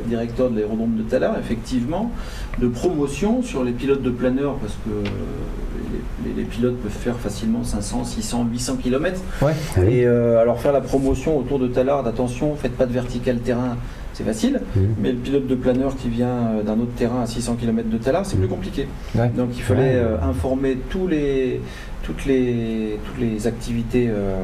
[0.08, 2.12] directeur de l'aérodrome de Talard, effectivement,
[2.60, 7.64] de promotion sur les pilotes de planeur, parce que euh, les, pilotes peuvent faire facilement
[7.64, 9.22] 500, 600, 800 km.
[9.42, 9.54] Ouais.
[9.78, 9.82] Ah.
[9.86, 13.78] Et euh, alors faire la promotion autour de Talard, attention, faites pas de vertical terrain,
[14.14, 14.62] c'est facile.
[14.76, 14.96] Mhm.
[15.00, 18.26] Mais le pilote de planeur qui vient d'un autre terrain à 600 km de Talard,
[18.26, 18.88] c'est plus compliqué.
[19.16, 19.30] Ouais.
[19.30, 19.96] Donc il fallait Ouais.
[19.96, 21.62] euh, informer tous les,
[22.04, 24.36] toutes, les, toutes les activités euh,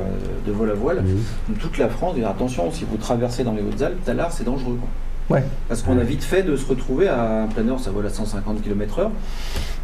[0.46, 1.04] de vol à voile
[1.60, 2.16] toute la France.
[2.18, 4.78] Et attention, si vous traversez dans les Hautes-Alpes, Talard, c'est dangereux.
[4.80, 4.90] quoi.
[5.38, 5.44] Ouais.
[5.68, 8.62] Parce qu'on a vite fait de se retrouver à un planeur, ça vole à 150
[8.62, 9.10] km/h.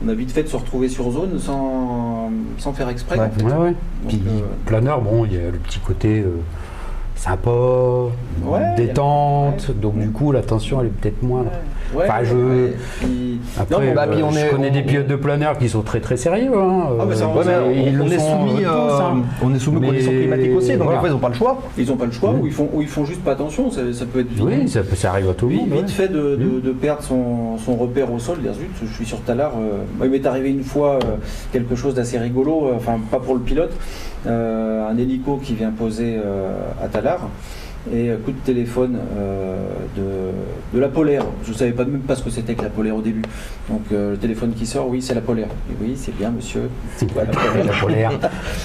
[0.05, 3.17] On a vite fait de se retrouver sur zone sans, sans faire exprès.
[3.19, 3.25] Ouais.
[3.25, 3.43] en fait.
[3.43, 3.75] Ouais, ouais.
[4.03, 6.38] Donc, Puis euh, planeur, bon, il y a le petit côté euh,
[7.17, 7.49] sympa,
[8.43, 10.03] Ouais, détente, donc ouais.
[10.03, 11.51] du coup la tension elle est peut-être moindre.
[11.95, 12.73] Ouais, Enfin, je- ouais.
[12.99, 15.58] Puis- Après, Non, bah, euh, puis on je est- connais on- des pilotes de planeur
[15.58, 16.51] qui sont très très sérieux.
[16.58, 19.60] Hein, Ah, mais ça, on on, ils le on est sont, soumis, tous, on est
[19.60, 20.93] soumis aux Mais conditions climatiques aussi, donc voilà.
[20.93, 21.62] des fois ils n'ont pas le choix.
[21.77, 23.82] Ils n'ont pas le choix, ou, ils font, ou ils font juste pas attention, ça,
[23.91, 24.45] ça peut être vilain.
[24.62, 25.69] Oui, ça, peut- ça arrive à tout le Vite, monde.
[25.71, 25.88] vite ouais.
[25.89, 29.21] fait de, de- de perdre son, son repère au sol, dire zut, je suis sur
[29.21, 29.53] Talard.
[29.60, 31.15] euh, il m'est arrivé une fois euh,
[31.51, 33.71] quelque chose d'assez rigolo, euh, enfin pas pour le pilote,
[34.25, 37.27] euh, un hélico qui vient poser euh, à Talard.
[37.91, 39.58] Et coup de téléphone euh,
[39.98, 41.26] de, de la polaire.
[41.43, 43.24] Je ne savais pas même pas ce que c'était que la polaire au début.
[43.69, 45.48] Donc euh, le téléphone qui sort, oui, c'est la polaire.
[45.69, 46.69] Et oui, c'est bien, monsieur.
[46.96, 48.12] C'est quoi la polaire La polaire.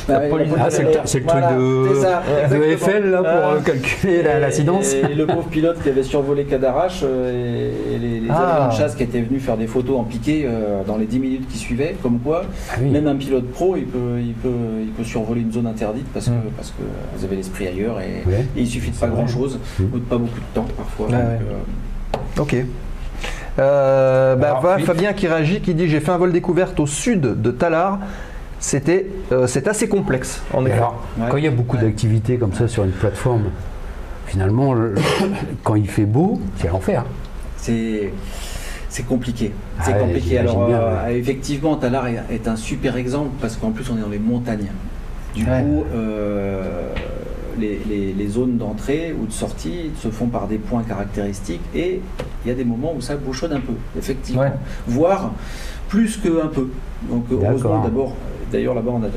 [0.09, 0.21] Ah
[0.61, 0.91] Ah, c'est le,
[1.25, 2.63] Voilà, truc de, ça, de.
[2.63, 4.95] Eiffel là, pour euh, calculer la- l'incidence.
[4.95, 8.67] Et, et le pauvre pilote qui avait survolé Cadarache et, et les, les Ah.
[8.67, 10.49] avions de chasse qui étaient venus faire des photos en piqué
[10.87, 12.91] dans les 10 minutes qui suivaient, comme quoi Ah oui.
[12.91, 14.49] même un pilote pro il peut, il peut,
[14.83, 16.51] il peut survoler une zone interdite parce que, Mm.
[16.57, 16.83] parce que
[17.17, 18.23] vous avez l'esprit ailleurs et,
[18.57, 19.85] et il suffit de pas C'est grand chose Mm.
[19.95, 21.07] de pas beaucoup de temps parfois.
[21.09, 21.23] Donc, ouais.
[21.25, 22.57] euh, Ok.
[23.59, 24.83] Euh, bah, Alors, voilà, oui.
[24.85, 27.99] Fabien qui réagit, qui dit j'ai fait un vol découverte au sud de Talard.
[28.61, 30.79] C'était, euh, c'est assez complexe en Et effet.
[30.79, 31.27] alors, Ouais.
[31.31, 31.83] quand il y a beaucoup Ouais.
[31.83, 33.45] d'activités comme ça sur une plateforme,
[34.27, 34.95] finalement, le-
[35.65, 37.05] quand il fait beau, c'est l'enfer.
[37.57, 38.13] c'est
[38.91, 39.53] c'est compliqué.
[39.85, 40.39] C'est Ah ouais, compliqué.
[40.39, 44.01] Alors bien, euh, effectivement, Talar est, est un super exemple parce qu'en plus on est
[44.01, 44.69] dans les montagnes.
[45.37, 45.61] Du Ouais.
[45.63, 46.89] coup, euh,
[47.59, 52.01] les, les- les zones d'entrée ou de sortie se font par des points caractéristiques et
[52.45, 54.43] il y a des moments où ça bouchonne un peu, effectivement.
[54.43, 54.53] Ouais.
[54.87, 55.33] Voire
[55.89, 56.69] plus qu'un peu.
[57.11, 58.15] Donc heureusement d'abord,
[58.53, 59.09] d'ailleurs là-bas on a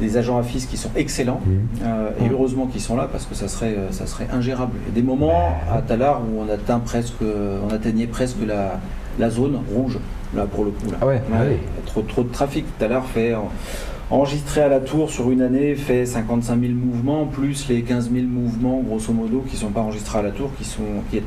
[0.00, 1.40] des agents AFIS qui sont excellents.
[1.82, 4.72] Euh, et heureusement qu'ils sont là parce que ça serait, euh, ça serait ingérable.
[4.84, 8.80] Il y a des moments à Talar où on atteint presque, on atteignait presque la,
[9.18, 9.98] la zone rouge,
[10.34, 10.90] là pour le coup.
[10.90, 10.98] Là.
[11.02, 11.38] Ah ouais, ah
[11.86, 12.64] trop, trop de trafic.
[12.78, 13.34] Talar fait
[14.10, 18.26] enregistré à la tour sur une année fait 55 000 mouvements, plus les 15 000
[18.26, 21.20] mouvements, grosso modo, qui ne sont pas enregistrés à la tour, qui, sont, qui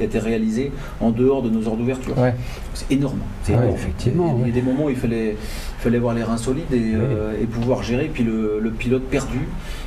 [0.00, 2.16] étaient réalisés en dehors de nos heures d'ouverture.
[2.18, 2.34] Ouais.
[2.72, 3.18] C'est énorme.
[3.42, 3.74] C'est Ouais, énorme.
[3.74, 6.72] effectivement, Il y a des moments où il fallait, il fallait avoir les reins solides
[6.72, 8.10] et, euh, et pouvoir gérer.
[8.12, 9.40] Puis le, le pilote perdu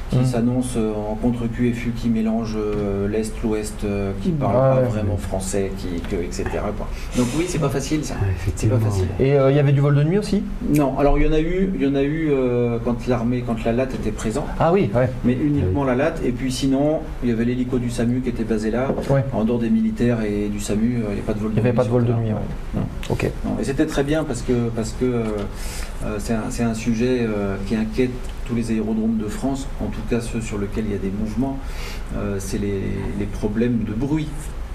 [0.10, 0.26] qui Mm.
[0.26, 4.88] s'annonce euh, en contre-QFU, qui mélange euh, l'Est, l'Ouest, euh, qui parle Ouais, pas ouais.
[4.88, 6.46] vraiment français, qui, que- etc.
[6.78, 6.88] quoi.
[7.18, 8.14] Donc oui, c'est pas facile ça.
[8.16, 9.08] Ouais, C'est pas facile.
[9.20, 10.44] Et euh, il y avait du vol de nuit aussi?
[10.74, 13.44] Non, alors il y en a eu, il y en a eu euh, quand l'armée,
[13.46, 15.10] quand la LAT était présente, Ah oui, ouais.
[15.26, 16.14] mais uniquement la LAT.
[16.26, 18.88] Et puis sinon, il y avait l'hélico du SAMU qui était basé là.
[19.34, 21.62] En dehors des militaires et du SAMU, il n'y a pas de vol de Il
[21.64, 22.30] n'y avait nuit pas de vol de nuit.
[22.32, 22.82] ouais.
[23.10, 23.24] Ok.
[23.60, 25.24] Et c'était très bien parce que parce que euh,
[26.06, 28.12] euh, c'est un, sujet euh, qui inquiète
[28.46, 31.12] tous les aérodromes de France, en tout cas ceux sur lesquels il y a des
[31.12, 31.58] mouvements,
[32.16, 32.82] euh, c'est les,
[33.18, 34.28] les problèmes de bruit.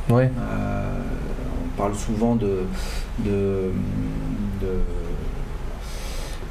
[0.08, 0.30] Ouais.
[0.36, 2.64] On parle souvent de,
[3.20, 3.70] de,
[4.60, 4.82] de-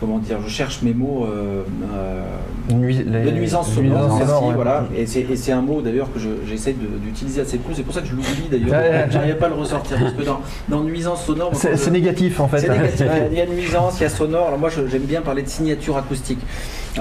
[0.01, 1.25] comment dire, je cherche mes mots.
[1.31, 1.61] euh,
[1.93, 2.23] euh,
[2.69, 4.53] les- de nuisance sonore, merci, ouais.
[4.55, 4.85] voilà.
[4.97, 7.73] Et c'est un mot d'ailleurs que je- j'essaie d'utiliser assez peu.
[7.73, 8.81] C'est pour ça que je l'oublie d'ailleurs.
[9.09, 12.47] J'arrive pas à le ressortir parce que dans, dans nuisance sonore, C'est je- négatif en
[12.47, 12.59] fait.
[12.59, 13.05] c'est négatif.
[13.31, 14.47] Il y a nuisance, il y a sonore.
[14.47, 16.39] Alors moi, j'aime bien parler de signature acoustique.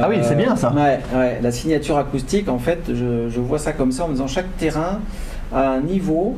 [0.00, 0.72] Ah oui, c'est bien, ça.
[0.72, 1.38] Ouais, ouais.
[1.42, 4.56] La signature acoustique, en fait, je, je vois ça comme ça en me disant chaque
[4.56, 5.00] terrain
[5.52, 6.36] a un niveau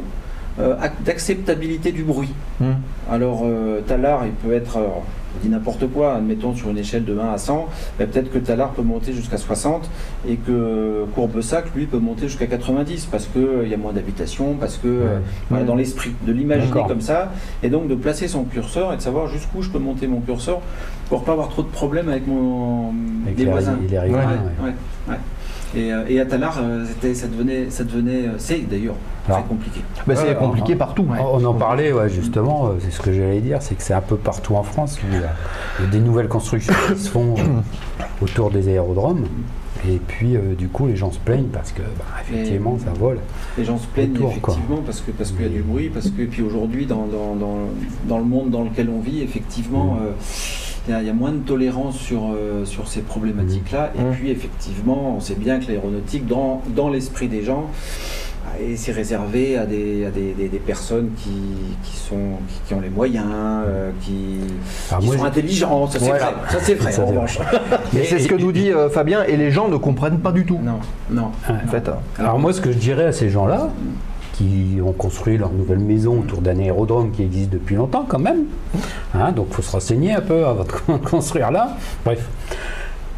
[0.61, 2.33] euh, ac- d'acceptabilité du bruit.
[2.61, 2.72] Hmm.
[3.11, 5.03] Alors, euh, Talar, il peut être, alors,
[5.36, 7.68] je dis n'importe quoi, admettons sur une échelle de 1 à 100,
[7.98, 9.88] ben, peut-être que Talar peut monter jusqu'à 60
[10.28, 14.76] et que Courbessac, lui, peut monter jusqu'à 90 parce qu'il y a moins d'habitation, parce
[14.76, 15.18] que, euh,
[15.48, 19.02] voilà, dans l'esprit, de l'imaginer comme ça, et donc de placer son curseur et de
[19.02, 20.60] savoir jusqu'où je peux monter mon curseur
[21.08, 22.92] pour pas avoir trop de problèmes avec mon
[23.26, 23.78] Avec les, voisins.
[23.88, 24.22] les riverains,
[24.62, 24.72] Ouais,
[25.08, 25.16] ouais.
[25.74, 29.48] Et, euh, et à Talar, euh, ça devenait, ça devenait, euh, c'est d'ailleurs très Alors,
[29.48, 29.80] compliqué.
[30.06, 31.02] Bah, c'est Ouais, compliqué on- partout.
[31.04, 31.18] Ouais.
[31.20, 34.16] On en parlait, ouais, justement, c'est ce que j'allais dire, c'est que c'est un peu
[34.16, 37.35] partout en France où il y a, des nouvelles constructions qui se font
[38.20, 39.24] autour des aérodromes.
[39.88, 43.18] Et puis, euh, du coup, les gens se plaignent parce que, bah, effectivement, ça vole.
[43.58, 44.54] Les gens se plaignent Autour, quoi.
[44.54, 47.35] effectivement parce que parce qu'il y a du bruit, parce que puis aujourd'hui dans, dans,
[47.35, 47.56] dans,
[48.06, 49.98] dans le monde dans lequel on vit, effectivement, Mm.
[50.02, 50.11] euh,
[50.88, 53.92] il y, a- moins de tolérance sur, euh, sur ces problématiques-là.
[53.96, 54.12] Et Mm.
[54.14, 57.66] puis effectivement, on sait bien que l'aéronautique, dans, dans l'esprit des gens,
[58.60, 61.30] euh, et c'est réservé à des, à des, des- des personnes qui,
[61.84, 62.16] qui, sont,
[62.48, 64.38] qui, qui ont les moyens, euh, qui,
[65.00, 66.18] qui moi, sont intelligents, ça c'est Ouais.
[66.18, 67.38] vrai, ça c'est vrai en c'est revanche.
[67.96, 70.44] Et c'est ce que nous dit euh, Fabien, et les gens ne comprennent pas du
[70.44, 70.58] tout.
[70.62, 71.30] Non, non.
[71.48, 73.68] En fait, euh, Alors moi, ce que je dirais à ces gens-là,
[74.32, 78.44] qui ont construit leur nouvelle maison autour d'un aérodrome qui existe depuis longtemps quand même,
[79.14, 81.76] hein, donc il faut se renseigner un peu avant de construire là.
[82.04, 82.28] Bref,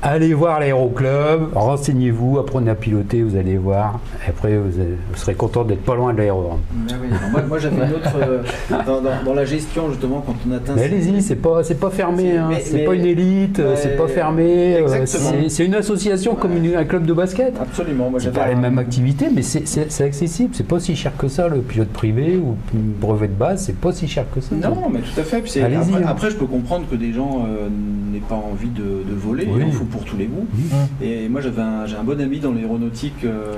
[0.04, 4.00] allez voir l'aéroclub, renseignez-vous, apprenez à piloter, vous allez voir.
[4.28, 6.60] Après, vous, allez- vous serez content d'être pas loin de l'aérodrome.
[6.76, 8.42] Oui, moi, moi, j'avais une autre euh,
[8.86, 10.74] dans, dans- dans la gestion justement quand on atteint.
[10.76, 14.76] Mais allez-y, c'est pas, c'est pas fermé, C'est- hein, pas une élite, c'est pas fermé,
[14.76, 17.54] euh, c'est- une association comme une- un club de basket.
[17.60, 20.50] Absolument, moi j'avais pas les mêmes activités, mais c'est- accessible.
[20.54, 23.92] C'est pas si cher que ça, le pilote privé ou brevet de base, c'est pas
[23.92, 24.54] si cher que ça.
[24.54, 25.36] Non, mais tout à fait.
[25.36, 26.02] Après, hein.
[26.06, 27.68] après, je peux comprendre que des gens euh,
[28.12, 29.48] n'aient pas envie de, de voler.
[29.50, 29.62] Oui.
[29.66, 30.46] En faut pour tous les goûts.
[30.52, 30.86] Mhm.
[31.06, 33.54] Et moi, j'avais un, j'ai un bon ami dans l'aéronautique euh,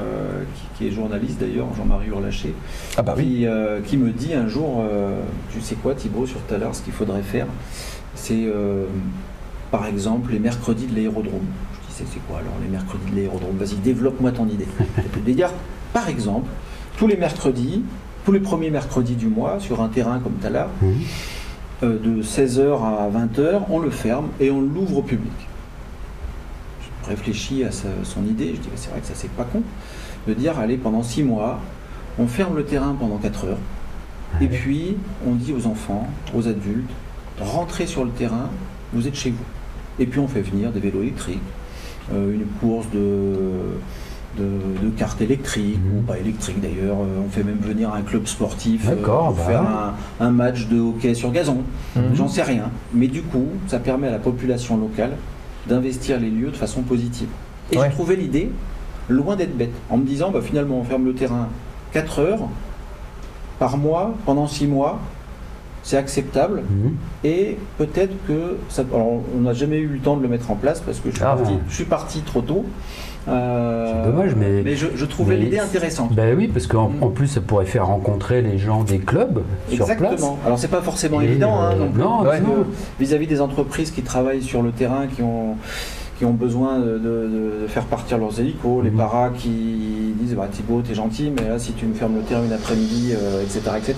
[0.55, 2.55] qui, qui est journaliste d'ailleurs, Jean-Marie Urlaché,
[2.99, 3.25] Ah bah oui.
[3.25, 5.19] qui, euh, qui me dit un jour, euh,
[5.53, 7.47] tu sais quoi, Thibaut, sur tout à l'heure, ce qu'il faudrait faire,
[8.15, 8.47] c'est
[9.71, 11.47] par exemple les mercredis de l'aérodrome.
[11.73, 13.57] Je dis, c'est c'est quoi alors les mercredis de l'aérodrome?
[13.59, 14.67] Vas-y, développe-moi ton idée.
[15.33, 15.51] Dire,
[15.93, 16.49] par exemple,
[16.99, 17.83] tous les mercredis,
[18.25, 20.93] tous les premiers mercredis du mois, sur un terrain comme Talar, Mhm.
[21.83, 25.33] euh, de 16h à 20h, on le ferme et on l'ouvre au public.
[27.07, 29.45] Je réfléchis à sa- son idée, je dis bah, c'est vrai que ça c'est pas
[29.45, 29.63] con,
[30.27, 31.61] de dire allez pendant 6 mois,
[32.19, 33.59] on ferme le terrain pendant 4 heures,
[34.41, 36.91] et puis on dit aux enfants, aux adultes,
[37.41, 38.49] rentrez sur le terrain,
[38.93, 39.45] vous êtes chez vous.
[40.03, 41.41] Et puis on fait venir des vélos électriques,
[42.13, 45.99] euh, une course de, de, de cartes électriques, Mhm.
[45.99, 49.43] ou pas électriques d'ailleurs, euh, on fait même venir un club sportif euh, pour bah.
[49.47, 51.63] faire un, un match de hockey sur gazon.
[51.95, 52.15] Mhm.
[52.15, 52.71] J'en sais rien.
[52.93, 55.13] Mais du coup, ça permet à la population locale
[55.69, 57.29] d'investir les lieux de façon positive.
[57.73, 57.87] Et Ouais.
[57.89, 58.51] j'ai trouvé l'idée
[59.09, 61.49] loin d'être bête, en me disant bah, finalement on ferme le terrain
[61.93, 62.49] 4 heures
[63.59, 64.99] par mois pendant 6 mois,
[65.83, 66.63] c'est acceptable.
[66.69, 66.97] Mhm.
[67.25, 68.83] Et peut-être que ça.
[68.93, 71.17] Alors, on n'a jamais eu le temps de le mettre en place parce que je
[71.17, 71.61] suis, Ah parti, bon.
[71.69, 72.65] je suis parti trop tôt.
[73.29, 76.15] Euh, C'est dommage, mais- je, je trouvais mais- l'idée intéressante.
[76.15, 79.85] Ben oui, parce qu'en en plus, ça pourrait faire rencontrer les gens des clubs sur
[79.87, 79.99] place.
[80.01, 80.39] Exactement.
[80.47, 82.47] Alors, c'est pas forcément Et, évident hein, non plus, non, parce non.
[82.49, 82.67] que
[83.01, 85.57] vis-à-vis des entreprises qui travaillent sur le terrain, qui ont
[86.19, 88.97] qui ont besoin de, de- de faire partir leurs hélicos, les Mhm.
[88.97, 92.43] paras qui disent bah, Thibaut, t'es gentil, mais là, si tu me fermes le terrain
[92.43, 93.95] une après-midi, euh, etc., etc.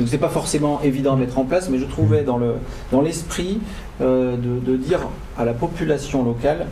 [0.00, 2.54] Donc, c'est pas forcément évident à mettre en place, mais je trouvais dans le
[2.90, 3.60] dans l'esprit
[4.00, 4.98] euh, de, de dire
[5.38, 6.66] à la population locale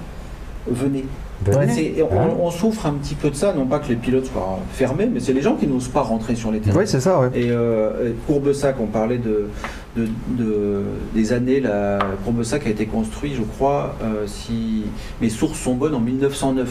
[0.70, 1.04] venez.
[1.46, 2.06] Et Hein
[2.38, 5.06] on, on souffre un petit peu de ça, non pas que les pilotes soient fermés,
[5.12, 6.78] mais c'est les gens qui n'osent pas rentrer sur les terrains.
[6.78, 7.28] Oui, c'est ça, ouais.
[7.34, 9.48] Et euh, Courbesac, on parlait de,
[9.96, 10.82] de- de-
[11.14, 11.60] des années.
[11.60, 14.84] La Courbesac a été construit, je crois, euh, si
[15.20, 16.68] mes sources sont bonnes, en 1909.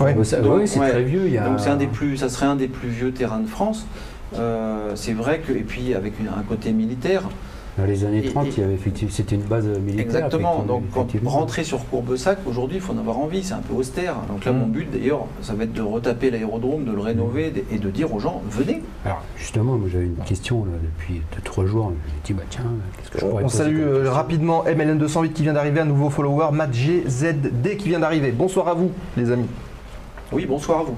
[0.00, 0.14] Ouais.
[0.14, 0.90] Bah, ça- Donc, oui, c'est ouais.
[0.90, 1.22] très vieux.
[1.26, 1.44] Il y a...
[1.48, 3.84] Donc c'est un des plus, ça serait un des plus vieux terrains de France.
[4.38, 7.22] Euh, c'est vrai que et puis avec une- un côté militaire.
[7.78, 10.04] Dans les années Et- 30, et- il y avait effectivement, c'était une base militaire.
[10.04, 10.64] Exactement.
[10.66, 10.82] Donc
[11.24, 13.44] rentrer sur Courbesac aujourd'hui, il faut en avoir envie.
[13.44, 14.16] C'est un peu austère.
[14.28, 14.58] Donc là, Mm.
[14.58, 18.12] mon but d'ailleurs, ça va être de retaper l'aérodrome, de le rénover et de dire
[18.12, 18.82] aux gens venez.
[19.04, 21.90] Alors justement, moi j'avais une question là, depuis 2-3 jours.
[21.90, 22.64] Je me suis dit, bah tiens,
[22.96, 26.48] qu'est-ce que je pourrais On salue euh, rapidement MLN208 qui vient d'arriver, un nouveau follower,
[26.52, 28.32] Matt GZD qui vient d'arriver.
[28.32, 29.46] Bonsoir à vous, les amis.
[30.32, 30.96] Oui, bonsoir à vous.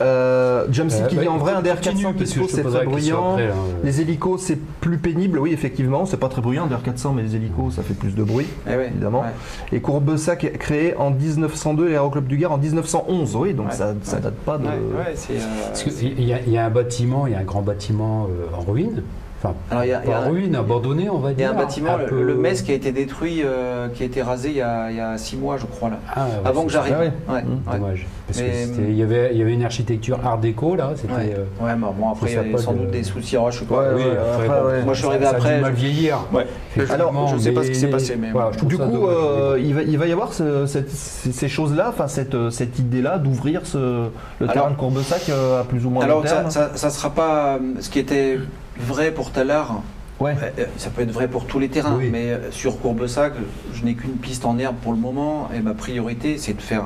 [0.00, 2.62] Euh, Jumpseat Euh, qui bah, dit en vrai un continue, DR400 parce qui se c'est
[2.62, 3.32] très bruyant.
[3.32, 3.54] après, là.
[3.84, 7.74] Les hélicos, c'est plus pénible, oui, effectivement, c'est pas très bruyant, DR400, mais les hélicos,
[7.74, 8.46] ça fait plus de bruit.
[8.68, 9.20] Eh Évidemment.
[9.20, 9.76] ouais.
[9.76, 14.20] Et Courbesac est créé en 1902, l'Aéroclub du Gard en 1911, oui, donc Ouais, ça,
[14.20, 14.64] date pas de.
[14.64, 17.62] Ouais, ouais, c'est, euh, y, il y a un bâtiment, il y a un grand
[17.62, 19.02] bâtiment euh, en ruine.
[19.42, 21.30] Enfin, Alors, il y a- il y a pas un- en ruine, abandonné, on va
[21.30, 21.48] Il y dire.
[21.48, 24.20] a un bâtiment, le, peu- le MES, qui a été détruit, euh, qui a été
[24.20, 25.98] rasé il y a, il y a six mois, je crois, là.
[26.14, 26.94] Ah, ouais, avant que j'arrive.
[26.98, 27.34] Ah ouais.
[27.34, 27.72] Ouais, Mmh.
[27.80, 28.06] Dommage.
[28.26, 30.90] Parce Mais- que c'était- il y avait, il y avait une architecture art déco là.
[30.94, 31.12] C'était.
[31.14, 31.34] Ouais.
[31.38, 33.36] euh, Ouais, mais bon, après, il y avait pas sans de- doute des soucis.
[33.36, 33.82] Alors, je pas.
[33.96, 34.82] oui, ouais, après, après, bon, ouais.
[34.84, 36.18] Moi, je suis arrivé ça a dû après, mal vieillir.
[36.34, 36.46] Ouais.
[36.76, 38.28] Effectivement, je sais pas ce qui s'est passé, mais
[38.66, 43.16] Du coup, euh, il, va, il va y avoir ces choses-là, enfin cette, euh, idée-là
[43.18, 46.70] d'ouvrir ce, le Alors- terrain de Courbesac euh, à plus ou moins long Alors, ça,
[46.74, 47.54] ça sera pas.
[47.54, 48.38] euh, Ce qui était
[48.80, 49.82] vrai pour Talard,
[50.20, 50.36] Ouais.
[50.58, 52.10] euh, ça peut être vrai pour tous les terrains, Oui.
[52.12, 53.32] mais euh, sur Courbesac,
[53.72, 56.84] je n'ai qu'une piste en herbe pour le moment, et ma priorité, c'est de faire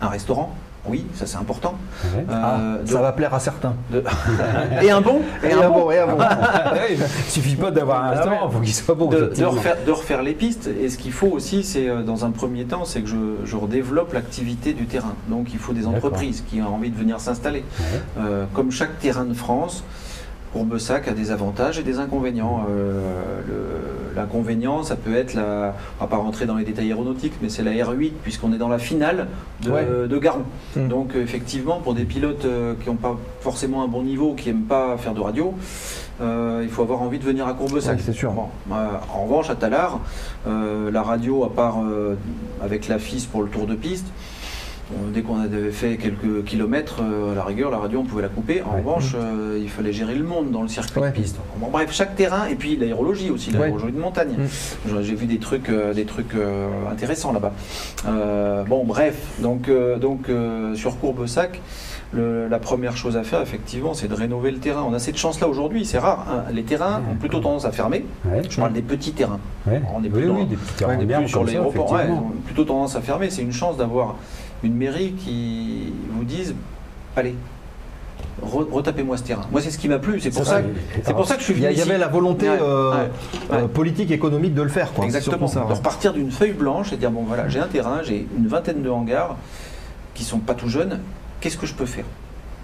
[0.00, 0.54] un restaurant.
[0.88, 1.74] Oui, ça c'est important.
[2.14, 2.24] Ouais.
[2.30, 3.74] Ah, Euh, de- ça va plaire à certains.
[3.90, 4.04] de-
[4.82, 5.90] et un bon, et, un bon.
[5.90, 6.18] et un bon.
[6.90, 9.06] Il suffit pas d'avoir un Ah restaurant, il faut qu'il soit bon.
[9.08, 10.68] de, de refaire, de refaire les pistes.
[10.80, 13.56] Et ce qu'il faut aussi, c'est euh, dans un premier temps, c'est que je, je
[13.56, 15.14] redéveloppe l'activité du terrain.
[15.26, 17.64] Donc il faut des entreprises qui ont envie de venir s'installer.
[17.80, 17.84] Ouais.
[18.20, 19.82] Euh, comme chaque terrain de France,
[20.52, 22.66] Courbesac a des avantages et des inconvénients.
[22.70, 23.00] Euh,
[24.16, 27.62] L'inconvénient, ça peut être, la, on va pas rentrer dans les détails aéronautiques, mais c'est
[27.62, 29.26] la R8 puisqu'on est dans la finale
[29.62, 29.86] de, Ouais.
[30.08, 30.44] de Garon.
[30.74, 30.88] Mm.
[30.88, 34.48] Donc euh, effectivement, pour des pilotes euh, qui n'ont pas forcément un bon niveau, qui
[34.48, 35.52] n'aiment pas faire de radio,
[36.22, 37.98] euh, il faut avoir envie de venir à Courbesac.
[37.98, 38.32] Ouais, c'est sûr.
[38.32, 40.00] Bon, euh, en revanche, à Talard,
[40.48, 41.76] euh, la radio, à part
[42.62, 44.06] avec la FIS pour le tour de piste,
[45.12, 48.28] dès qu'on avait fait quelques kilomètres, euh, à la rigueur, la radio, on pouvait la
[48.28, 48.62] couper.
[48.62, 48.78] En Ouais.
[48.78, 51.10] revanche, euh, il fallait gérer le monde dans le circuit Ouais.
[51.10, 51.36] de piste.
[51.58, 53.58] Bon, bref, chaque terrain, et puis l'aérologie aussi, Ouais.
[53.58, 54.34] l'aérologie de montagne.
[54.38, 55.02] Mm.
[55.02, 56.34] J'ai- vu des trucs, euh, des trucs
[56.90, 57.52] intéressants là-bas.
[58.68, 59.70] Bon, bref, donc,
[60.00, 60.28] donc
[60.74, 61.60] sur Courbesac,
[62.12, 64.84] le- la première chose à faire, effectivement, c'est de rénover le terrain.
[64.88, 66.26] On a cette chance-là aujourd'hui, c'est rare.
[66.30, 66.44] hein.
[66.52, 68.04] Les terrains Ouais, ont plutôt tendance à fermer.
[68.24, 68.42] Ouais.
[68.48, 69.40] Je parle des petits terrains.
[69.66, 69.82] Ouais.
[69.94, 71.92] On est oui, plus dans- oui, des petits terrains On plus sur l'aéroport.
[71.92, 72.06] Ouais,
[72.44, 73.28] plutôt tendance à fermer.
[73.30, 74.14] C'est une chance d'avoir
[74.66, 76.54] une mairie qui vous dise
[77.16, 77.34] allez,
[78.44, 79.46] re- retapez-moi ce terrain.
[79.50, 80.20] Moi, c'est ce qui m'a plu.
[80.20, 80.62] C'est pour, ça ça.
[80.62, 80.68] que-
[81.04, 83.10] c'est pour ça que je suis venu il y avait la volonté Ouais, euh, ouais,
[83.52, 83.68] euh, ouais.
[83.68, 84.92] politique, économique de le faire.
[84.92, 85.04] Quoi.
[85.04, 85.46] Exactement.
[85.46, 85.74] ça, de ouais.
[85.74, 88.90] repartir d'une feuille blanche et dire bon voilà, j'ai un terrain, j'ai une vingtaine de
[88.90, 89.36] hangars
[90.14, 91.00] qui sont pas tout jeunes.
[91.40, 92.04] Qu'est-ce que je peux faire?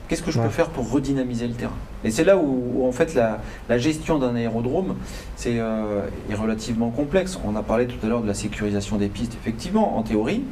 [0.09, 1.73] Qu'est-ce que je peux faire pour redynamiser le terrain?
[2.05, 3.39] Et c'est là où, où, en fait la,
[3.71, 4.97] la gestion d'un aérodrome
[5.37, 7.39] c'est euh, est relativement complexe.
[7.47, 9.35] On a parlé tout à l'heure de la sécurisation des pistes.
[9.41, 10.43] Effectivement, en théorie,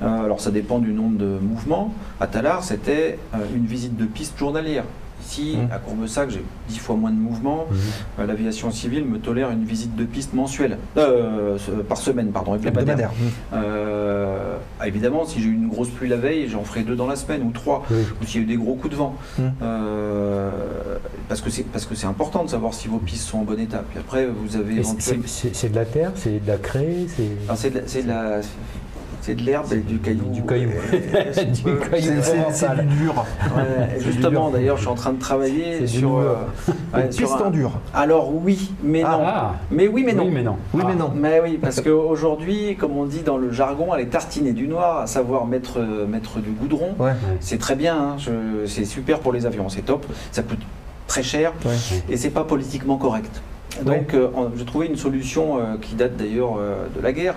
[0.00, 1.92] alors ça dépend du nombre de mouvements.
[2.20, 4.84] À Talard, c'était euh, une visite de piste journalière.
[5.24, 5.68] Ici, Mhm.
[5.70, 7.66] à Courbesac, j'ai dix fois moins de mouvements.
[7.70, 7.78] Mhm.
[8.18, 11.56] Euh, L'aviation civile me tolère une visite de piste mensuelle, Euh,
[11.88, 12.94] par semaine, pardon, hebdomadaire.
[12.94, 13.10] Hebdomadaire.
[13.54, 17.06] Euh, ah, évidemment, si j'ai eu une grosse pluie la veille, j'en ferai deux dans
[17.06, 17.84] la semaine ou trois,
[18.20, 19.14] ou s'il y a eu des gros coups de vent.
[19.62, 20.50] Euh,
[21.28, 23.58] parce que c'est parce que c'est important de savoir si vos pistes sont en bon
[23.60, 23.84] état.
[23.90, 27.54] Puis après, vous avez c'est- de la terre, c'est de la craie, c'est.
[27.54, 28.40] C'est de, la-
[29.22, 30.24] c'est de l'herbe et du caillou.
[30.30, 30.68] Du caillou.
[30.92, 32.20] Du caillou.
[32.52, 33.24] C'est- du dur.
[33.56, 36.18] ouais, justement, d'ailleurs, je suis en train de travailler sur.
[36.18, 36.34] euh,
[36.94, 37.70] ouais, sur un- dur.
[37.94, 39.20] Alors oui, mais non.
[39.24, 40.24] Ah, Mais oui, mais non.
[40.24, 40.56] Oui, mais non.
[40.74, 40.88] Oui, Ah.
[40.90, 41.12] mais non.
[41.14, 44.98] Mais oui, parce qu'aujourd'hui, comme on dit dans le jargon, elle est tartinée du noir,
[44.98, 46.94] à savoir mettre, euh, mettre du goudron.
[46.98, 47.12] Ouais.
[47.40, 50.04] C'est très bien, hein, je- c'est super pour les avions, c'est top.
[50.32, 50.60] Ça coûte
[51.06, 51.52] très cher
[52.08, 53.40] et c'est pas politiquement correct.
[53.80, 57.34] Donc, euh, j'ai trouvé une solution euh, qui date d'ailleurs euh, de la guerre.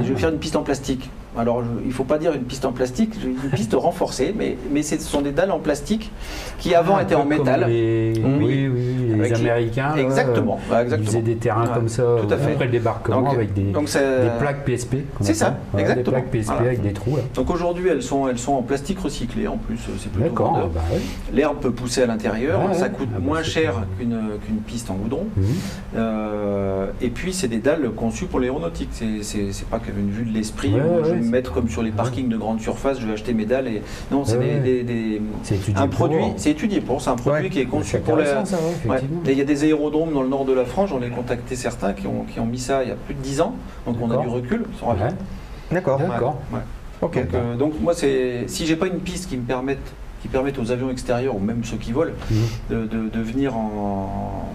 [0.00, 1.08] Et je vais faire une piste en plastique.
[1.36, 4.82] Alors je- il faut pas dire une piste en plastique, une piste renforcée, mais, mais
[4.82, 6.10] ce sont des dalles en plastique
[6.58, 7.66] qui avant Un étaient en métal.
[7.68, 8.68] les- Oui.
[8.68, 9.94] Oui, les Américains.
[9.96, 11.06] là, Exactement, euh, Ils exactement.
[11.10, 12.52] faisaient des terrains Ouais, comme ça tout à fait.
[12.52, 14.96] après le débarquement Donc, avec des, Donc c'est- des plaques PSP.
[15.20, 15.58] c'est ça.
[15.74, 16.12] Ouais, Des exactement.
[16.16, 16.66] plaques PSP Voilà.
[16.68, 17.16] avec des trous.
[17.16, 17.22] là.
[17.34, 20.80] Donc aujourd'hui elles sont, elles sont en plastique recyclé en plus, c'est plutôt D'accord, bah
[20.92, 21.00] ouais.
[21.32, 24.94] L'herbe peut pousser à l'intérieur, ça coûte Ah bah, moins cher qu'une qu'une piste en
[24.94, 25.26] goudron.
[25.36, 25.44] Mhm.
[25.96, 28.90] Euh, et puis c'est des dalles conçues pour l'aéronautique.
[28.92, 30.80] C'est- pas qu'une vue de l'esprit Ouais,
[31.20, 33.82] me mettre comme sur les parkings de grande surface, je vais acheter mes dalles et
[34.10, 35.22] non, c'est Ouais, des-
[35.76, 36.08] un pour.
[36.08, 37.50] produit, c'est étudié pour, c'est un produit Ouais.
[37.50, 39.20] qui est conçu pour ça, ouais, effectivement.
[39.26, 41.56] Et il y a des aérodromes dans le nord de la France, j'en ai contacté
[41.56, 43.54] certains qui ont, qui ont mis ça il y a plus de 10 ans,
[43.86, 44.86] donc on a du recul, ils sont
[45.70, 45.98] D'accord.
[45.98, 46.38] D'accord.
[47.00, 49.78] Donc, euh, donc moi, c'est si j'ai pas une piste qui me permette,
[50.22, 52.12] qui permette aux avions extérieurs ou même ceux qui volent
[52.70, 54.48] de, de- de venir en,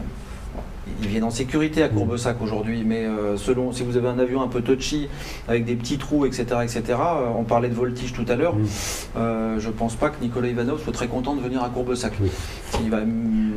[1.01, 4.41] ils viennent en sécurité à Courbesac aujourd'hui, mais euh, selon si vous avez un avion
[4.41, 5.09] un peu touchy
[5.47, 6.81] avec des petits trous, etc., etc.
[6.89, 8.55] euh, on parlait de voltige tout à l'heure.
[8.55, 8.65] Mhm.
[9.17, 12.13] euh, je pense pas que Nicolas Ivanov soit très content de venir à Courbesac.
[12.21, 12.29] Oui.
[12.83, 12.99] Il va,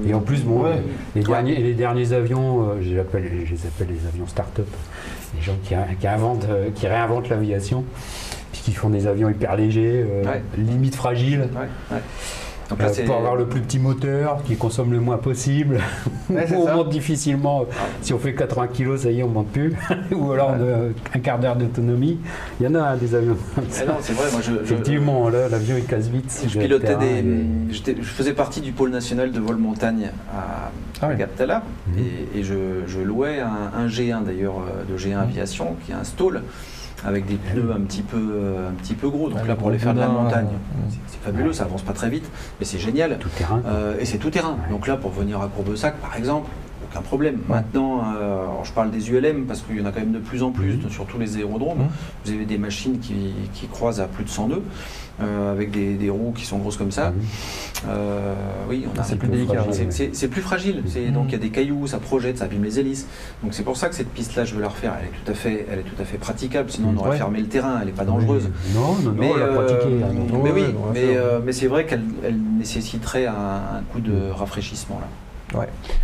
[0.09, 0.83] Et en plus, bon, Ouais.
[1.15, 1.27] les, Ouais.
[1.29, 4.67] derniers, les derniers avions, euh, je, les appelle, je les appelle les avions start-up,
[5.37, 7.85] les gens qui, qui inventent, qui réinventent l'aviation,
[8.53, 10.43] puis qui font des avions hyper légers, euh, Ouais.
[10.57, 11.49] limite fragiles.
[12.71, 15.79] Donc euh, là, c'est- pour avoir le plus petit moteur, qui consomme le moins possible.
[16.29, 16.75] Ouais, on ça.
[16.75, 17.67] monte difficilement.
[18.03, 19.75] Si on fait 80 kg, ça y est, on monte plus.
[20.13, 22.19] Ou alors on a un quart d'heure d'autonomie.
[22.61, 23.85] Il y en a hein, des avions comme ça.
[23.87, 26.45] Non, c'est vrai, moi je, Effectivement, l'avion il casse vite.
[26.49, 27.25] Je pilotais terrain, des.
[27.71, 31.15] Je faisais partie du pôle national de vol montagne à, Ah oui.
[31.17, 31.99] Mhm.
[32.35, 32.55] et, et je,
[32.89, 36.43] je louais un, un G1 d'ailleurs euh, de G1 Aviation qui est un stall
[37.07, 39.29] avec des pneus un petit peu, euh, un petit peu gros.
[39.31, 40.97] Donc là pour aller faire de la montagne, ouais.
[41.07, 42.29] c'est fabuleux, ça avance pas très vite,
[42.59, 43.17] mais c'est génial.
[43.19, 43.63] tout terrain.
[43.67, 44.57] Euh, et c'est tout terrain.
[44.71, 46.51] Donc là, pour venir à Courbesac, par exemple,
[46.99, 47.39] aucun problème.
[47.49, 50.19] Maintenant, euh, alors je parle des ULM parce qu'il y en a quand même de
[50.19, 50.91] plus en plus, Mhm.
[50.91, 51.79] sur tous les aérodromes.
[51.79, 51.89] Mhm.
[52.25, 54.63] Vous avez des machines qui, qui croisent à plus de 100 nœuds,
[55.21, 57.11] euh, avec des, des roues qui sont grosses comme ça.
[57.11, 57.17] Mhm.
[57.89, 58.35] Euh,
[58.69, 60.83] oui, on a C'est un plus délicat, c'est- plus fragile.
[60.87, 61.13] C'est- Mhm.
[61.15, 63.07] Donc il y a des cailloux, ça projette, ça abîme les hélices.
[63.43, 64.95] Donc c'est pour ça que cette piste-là, je veux la refaire.
[65.01, 66.71] Elle est tout à fait, elle est tout à fait praticable.
[66.71, 67.17] Sinon, on aurait Ouais.
[67.17, 67.79] fermé le terrain.
[67.81, 68.49] Elle n'est pas dangereuse.
[68.75, 69.13] Non, non, non,
[70.43, 70.65] Mais, oui,
[71.45, 75.07] mais, c'est vrai qu'elle elle nécessiterait un, un coup de rafraîchissement là.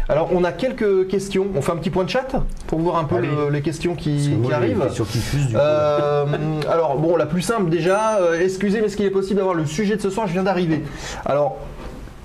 [0.08, 1.46] Alors, on a quelques questions.
[1.54, 2.26] On fait un petit point de chat
[2.66, 4.86] pour voir un peu le- les questions qui, que arrivent.
[4.90, 5.02] qui
[5.48, 5.56] du coup.
[5.56, 6.24] Euh,
[6.70, 9.66] alors bon, la plus simple déjà, euh, excusez, mais est-ce qu'il est possible d'avoir le
[9.66, 10.26] sujet de ce soir?
[10.26, 10.82] Je viens d'arriver.
[11.26, 11.56] Alors,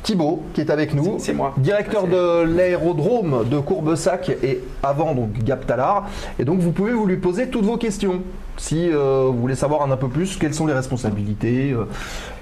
[0.03, 1.53] Thibaut, qui est avec nous, C'est moi.
[1.57, 6.07] directeur de l'aérodrome de Courbesac et avant donc Gap Talar.
[6.39, 8.21] Et donc vous pouvez vous lui poser toutes vos questions.
[8.55, 11.85] Si euh, vous voulez savoir un peu plus quelles sont les responsabilités, euh,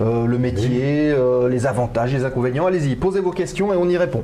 [0.02, 3.98] euh, le métier, euh, les avantages, les inconvénients, allez-y, posez vos questions et on y
[3.98, 4.24] répond.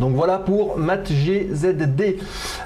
[0.00, 2.16] Donc voilà pour Matt GZD.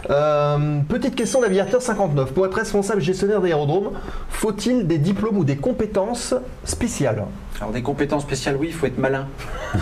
[0.09, 2.33] Euh, petite question d'aviateur 59.
[2.33, 3.91] Pour être responsable gestionnaire d'aérodrome,
[4.29, 7.25] faut-il des diplômes ou des compétences spéciales
[7.61, 9.27] Alors des compétences spéciales, oui, il faut être malin.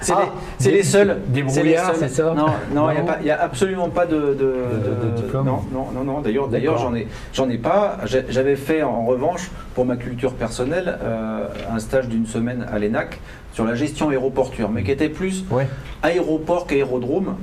[0.00, 0.30] c'est Ah,
[0.60, 1.18] les, des- les seuls.
[1.28, 2.88] des C'est les brouillards, c'est ça Non, non,
[3.20, 6.20] il n'y a, absolument pas de, de, de diplôme Non, non, non, non.
[6.20, 7.98] D'ailleurs, j'en ai, j'en ai pas.
[8.06, 13.20] J'avais fait en revanche pour ma culture personnelle euh, un stage d'une semaine à l'ENAC
[13.58, 15.66] sur la gestion aéroportuaire, mais qui était plus Ouais.
[16.04, 17.34] aéroport qu'aérodrome.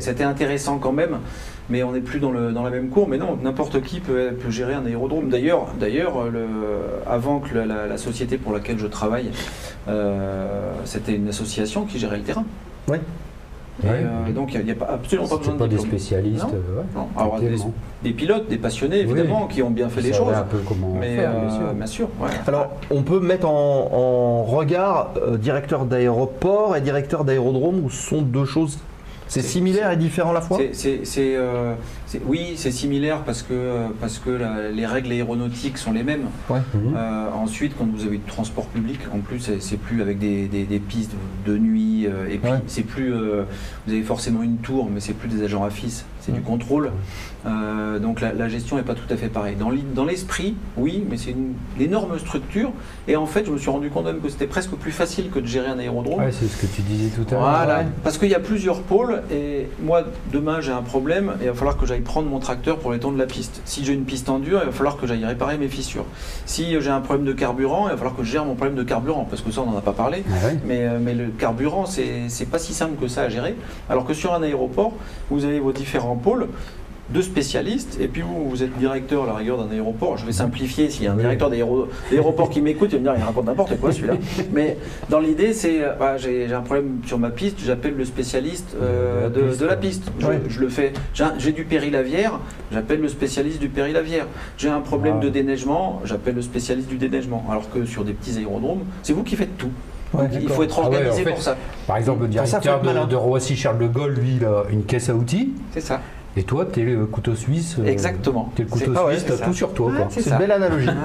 [0.00, 1.18] C'était intéressant quand même,
[1.68, 3.06] mais on n'est plus dans, le, dans la même cour.
[3.06, 5.28] Mais non, n'importe qui peut, peut gérer un aérodrome.
[5.28, 6.46] D'ailleurs, d'ailleurs, le-
[7.06, 9.28] avant que la, la- la société pour laquelle je travaille,
[9.88, 12.46] euh, c'était une association qui gérait le terrain.
[12.88, 13.02] Ouais.
[13.82, 13.92] Et, Ouais.
[14.04, 16.44] euh, donc il n'y a, pas, absolument pas besoin de pas des spécialistes.
[16.44, 16.50] Non.
[16.54, 16.84] euh, ouais.
[16.94, 17.08] Non.
[17.16, 17.38] Alors,
[18.02, 20.34] des, pilotes, des passionnés évidemment, qui ont bien fait les choses.
[20.34, 21.72] un peu comment Mais faire, euh, bien sûr.
[21.74, 22.30] bien sûr, ouais.
[22.46, 28.08] Alors, on peut mettre en, en regard euh, directeur d'aéroport et directeur d'aérodrome, ou ce
[28.10, 28.78] sont deux choses?
[29.28, 30.58] C'est C'est- similaire et différent à la fois?
[30.72, 31.04] C'est-
[32.26, 36.26] oui, c'est similaire parce que, euh, parce que la- les règles aéronautiques sont les mêmes.
[36.50, 36.56] Mhm.
[36.96, 40.64] Euh, ensuite, quand vous avez du transport public, en plus, c'est plus avec des, des-
[40.64, 41.12] des pistes
[41.46, 42.58] de nuit, euh, et puis Ouais.
[42.66, 43.44] c'est plus, euh,
[43.86, 46.90] vous avez forcément une tour, mais c'est plus des agents AFIS, c'est du contrôle.
[47.44, 49.56] Euh, donc la, la gestion n'est pas tout à fait pareille.
[49.56, 52.70] Dans l'esprit, oui, mais c'est une, une énorme structure,
[53.08, 55.40] et en fait, je me suis rendu compte même que c'était presque plus facile que
[55.40, 56.20] de gérer un aérodrome.
[56.20, 57.40] Ouais, c'est ce que tu disais tout à l'heure.
[57.40, 57.86] Voilà, Ouais.
[58.04, 61.54] parce qu'il y a plusieurs pôles et moi demain j'ai un problème et il va
[61.54, 63.62] falloir que j'aille prendre mon tracteur pour les temps de la piste.
[63.64, 66.04] Si j'ai une piste en dur, il va falloir que j'aille réparer mes fissures.
[66.46, 68.82] Si j'ai un problème de carburant, il va falloir que je gère mon problème de
[68.82, 70.24] carburant parce que ça on n'en a pas parlé.
[70.30, 70.48] Ah.
[70.64, 73.56] Mais, euh, mais le carburant, c'est pas si simple que ça à gérer.
[73.88, 74.92] Alors que sur un aéroport,
[75.30, 76.48] vous avez vos différents pôles.
[77.12, 80.16] Deux spécialistes, et puis vous, vous êtes directeur à la rigueur d'un aéroport.
[80.16, 83.04] Je vais simplifier, s'il y a un directeur d'aéro- d'aéroport qui m'écoute, il va me
[83.04, 84.14] dire, il raconte n'importe quoi celui-là.
[84.52, 84.76] Mais
[85.10, 89.40] dans l'idée, c'est, euh, j'ai un problème sur ma piste, j'appelle le spécialiste euh, De
[89.40, 89.78] la de, piste, de la ouais.
[89.78, 90.12] piste.
[90.18, 90.40] Je, Ouais.
[90.48, 90.92] je le fais.
[91.38, 92.38] J'ai du périlavière,
[92.72, 94.26] j'appelle le spécialiste du périlavière.
[94.56, 95.24] J'ai un problème Ah.
[95.24, 97.44] de déneigement, j'appelle le spécialiste du déneigement.
[97.50, 99.70] Alors que sur des petits aérodromes, c'est vous qui faites tout.
[100.14, 101.56] Ouais, il faut être Ah ouais, organisé en fait, pour ça.
[101.86, 105.14] Par exemple, le directeur de, de Roissy-Charles de Gaulle, lui, il a une caisse à
[105.14, 105.52] outils.
[105.72, 106.00] C'est ça.
[106.36, 107.76] Et toi, t'es le couteau suisse.
[107.78, 108.50] euh, Exactement.
[108.54, 109.44] T'es le couteau ah ouais, suisse, t'as ça.
[109.44, 109.92] tout sur toi.
[110.10, 110.88] C'est une belle analogie.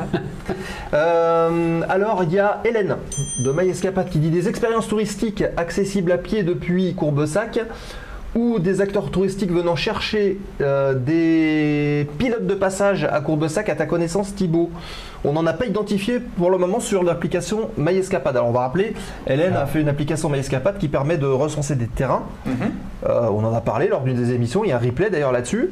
[0.94, 2.96] Euh, alors, il y a Hélène
[3.44, 7.60] de MyEscapade qui dit des expériences touristiques accessibles à pied depuis Courbesac
[8.36, 13.86] ou des acteurs touristiques venant chercher euh, des pilotes de passage à Courbesac à ta
[13.86, 14.72] connaissance Thibaut?
[15.26, 18.36] On n'en a pas identifié pour le moment sur l'application MyEscapade.
[18.36, 18.94] Alors on va rappeler,
[19.28, 22.24] Hélène a fait une application MyEscapade qui permet de recenser des terrains.
[22.46, 22.54] Mhm.
[23.08, 25.32] Euh, on en a parlé lors d'une des émissions, il y a un replay d'ailleurs
[25.32, 25.70] là-dessus,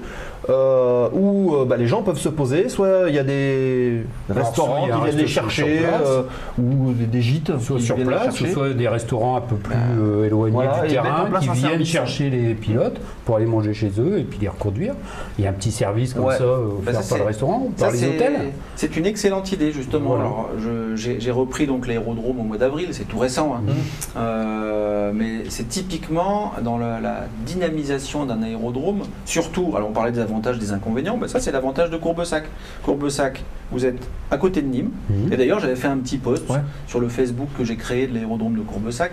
[0.49, 4.45] euh, où euh, bah, les gens peuvent se poser, soit il y a des Alors,
[4.45, 6.21] restaurants qui viennent les chercher, euh,
[6.59, 10.53] ou des, des gîtes Soit sur place, soit des restaurants un peu plus euh, éloignés
[10.55, 11.87] Voilà, du terrain qui viennent service.
[11.87, 14.93] chercher les pilotes pour aller manger chez eux et puis les reconduire.
[15.39, 16.37] Il y a un petit service comme Ouais.
[16.37, 16.43] ça
[16.85, 18.33] Bah, ça, par le restaurant, Ça, par les hôtels.
[18.75, 20.09] C'est une excellente idée justement.
[20.09, 20.23] Voilà.
[20.25, 23.61] Alors, je- j'ai repris donc l'aérodrome au mois d'avril, c'est tout récent, hein.
[23.65, 23.73] Mhm.
[24.17, 29.03] Euh, mais c'est typiquement dans la, la dynamisation d'un aérodrome.
[29.25, 32.45] Surtout, alors on parlait des avantages, des inconvénients, mais ça c'est l'avantage de Courbesac.
[32.83, 34.91] Courbesac, vous êtes à côté de Nîmes.
[35.09, 35.33] Mhm.
[35.33, 36.59] Et d'ailleurs, j'avais fait un petit post Ouais.
[36.87, 39.11] sur le Facebook que j'ai créé de l'aérodrome de Courbesac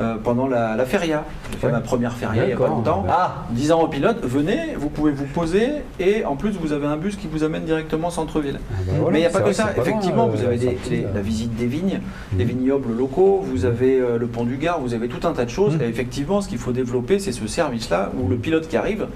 [0.00, 1.24] euh, pendant la, la feria.
[1.50, 1.72] J'ai fait Ouais.
[1.72, 3.04] ma première feria il n'y a pas longtemps.
[3.08, 5.68] Ah, Disant aux pilotes, venez, vous pouvez vous poser
[5.98, 8.60] et en plus vous avez un bus qui vous amène directement centre-ville.
[8.70, 9.70] Ah bah voilà, Mais il n'y a pas que ça.
[9.76, 11.08] Effectivement, euh, vous avez des- les- là.
[11.14, 12.00] la visite des vignes,
[12.32, 12.38] Mhm.
[12.38, 15.44] les vignobles locaux, vous avez euh, le pont du Gard, vous avez tout un tas
[15.44, 15.74] de choses.
[15.74, 15.82] Mhm.
[15.82, 19.06] Et effectivement, ce qu'il faut développer, c'est ce service-là où le pilote qui arrive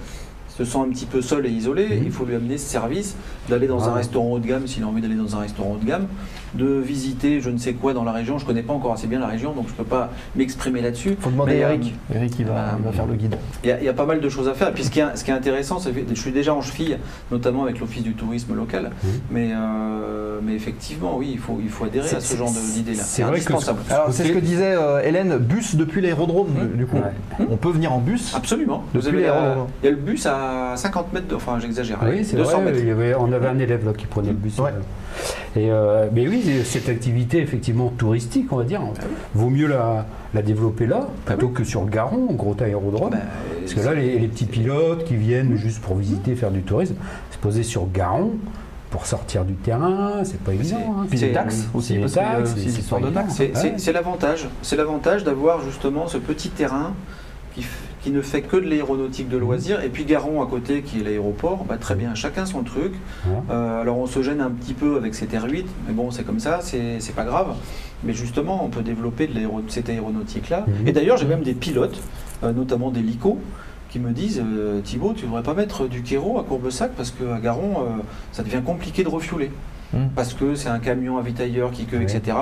[0.48, 1.86] se sent un petit peu seul et isolé.
[1.86, 2.02] Mhm.
[2.04, 3.16] Il faut lui amener ce service
[3.48, 3.96] d'aller dans un Ah.
[3.96, 6.06] restaurant haut de gamme s'il a envie d'aller dans un restaurant haut de gamme,
[6.54, 8.38] de visiter je ne sais quoi dans la région.
[8.38, 11.16] Je connais pas encore assez bien la région, donc je peux pas m'exprimer là-dessus.
[11.18, 11.94] faut demander Mais, à Eric.
[12.14, 13.36] Eric, il va, bah, il va faire le guide.
[13.64, 14.68] il y, a, il y a pas mal de choses à faire.
[14.68, 16.60] Et puis ce qui est, ce qui est intéressant, c'est que je suis déjà en
[16.60, 16.98] cheville,
[17.30, 18.90] notamment avec l'Office du tourisme local.
[19.02, 19.10] Mhm.
[19.30, 23.02] Mais, euh, mais effectivement, oui, il faut, il faut adhérer à ce genre d'idée-là.
[23.02, 23.80] c'est indispensable.
[23.90, 26.76] Alors c'est ce que disait euh, Hélène, bus depuis l'aérodrome Mhm.
[26.76, 26.96] du coup.
[26.96, 27.46] Ouais.
[27.50, 28.34] On peut venir en bus.
[28.34, 28.84] Absolument.
[28.94, 29.68] Vous avez l'aérodrome.
[29.82, 32.64] il y a le bus à 50 mètres, de, enfin j'exagère, Oui, c'est 200 vrai.
[32.66, 32.78] mètres.
[32.82, 34.58] il y avait- on avait un élève là qui prenait le bus.
[34.58, 34.70] Ouais.
[35.56, 39.14] Et euh, mais oui, cette activité effectivement touristique, on va dire, Ah oui.
[39.34, 41.52] vaut mieux la, la développer là plutôt oui.
[41.54, 43.10] que sur le Garon, gros aérodrome.
[43.10, 43.18] Bah,
[43.60, 46.94] Parce que là, les, les petits pilotes qui viennent juste pour visiter, faire du tourisme,
[47.30, 48.32] se poser sur Garon
[48.90, 50.76] pour sortir du terrain, c'est pas évident.
[51.00, 51.06] hein.
[51.08, 53.40] Puis C'est- les taxes aussi, parce a taxes,
[53.78, 54.48] c'est l'avantage.
[54.60, 56.92] C'est l'avantage d'avoir justement ce petit terrain
[57.54, 57.64] qui, f-
[58.02, 59.82] qui ne fait que de l'aéronautique de loisirs.
[59.82, 62.92] Et puis Garon à côté, qui est l'aéroport, bah, très bien, chacun son truc.
[63.50, 66.40] Euh, alors on se gêne un petit peu avec cet R8, mais bon, c'est comme
[66.40, 67.54] ça, c'est pas grave.
[68.04, 70.66] Mais justement, on peut développer de cette aéronautique-là.
[70.66, 70.88] Mhm.
[70.88, 72.00] Et d'ailleurs, j'ai même des pilotes,
[72.42, 73.38] euh, notamment des LICO,
[73.90, 77.38] qui me disent euh, Thibaut, tu devrais pas mettre du kéro à Courbesac parce qu'à
[77.38, 77.86] Garon,
[78.32, 79.50] ça devient compliqué de refueler.
[79.92, 80.08] Mhm.
[80.16, 82.36] Parce que c'est un camion avitailleur qui queue, etc.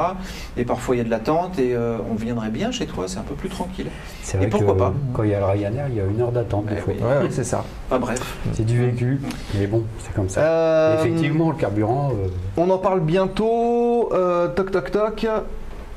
[0.56, 3.18] Et parfois il y a de l'attente et euh, on viendrait bien chez toi, c'est
[3.18, 3.88] un peu plus tranquille.
[4.22, 6.20] C'est Et que pourquoi pas quand il y a le Ryanair, il y a une
[6.20, 6.92] heure d'attente des Eh fois.
[6.96, 7.02] oui.
[7.04, 7.64] Ouais, ouais, c'est ça.
[7.88, 8.36] Enfin bref.
[8.52, 9.20] C'est du vécu,
[9.58, 10.40] mais bon, c'est comme ça.
[10.42, 14.10] Euh, Effectivement, le carburant, euh, On en parle bientôt.
[14.12, 15.26] euh, toc toc toc.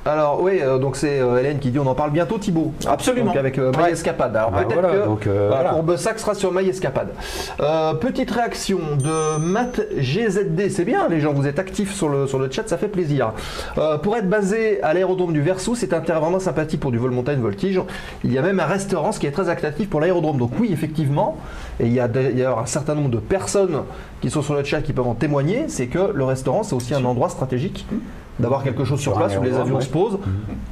[0.05, 2.73] Alors oui, euh, donc c'est euh, Hélène qui dit on en parle bientôt Thibaut.
[2.85, 3.27] Absolument.
[3.27, 3.87] Donc avec euh, Ouais.
[3.87, 4.35] MyEscapade.
[4.35, 5.69] Alors bah peut-être voilà, que donc, euh, voilà.
[5.69, 7.09] Courbesac sera sur MyEscapade.
[7.61, 12.27] Euh, petite réaction de Matt GZD, c'est bien les gens, vous êtes actifs sur le,
[12.27, 13.31] sur le chat, ça fait plaisir.
[13.77, 16.97] Euh, pour être basé à l'aérodrome du Versou, c'est un terrain vraiment sympathique pour du
[16.97, 17.79] vol montagne voltige.
[18.25, 20.37] Il y a même un restaurant, ce qui est très attractif pour l'aérodrome.
[20.37, 21.37] Donc oui, effectivement,
[21.79, 23.83] et il y a d'ailleurs un certain nombre de personnes
[24.21, 26.93] qui sont sur le chat qui peuvent en témoigner, c'est que le restaurant, c'est aussi
[26.93, 27.85] un endroit stratégique
[28.39, 30.17] d'avoir quelque chose sur place où les avions se posent.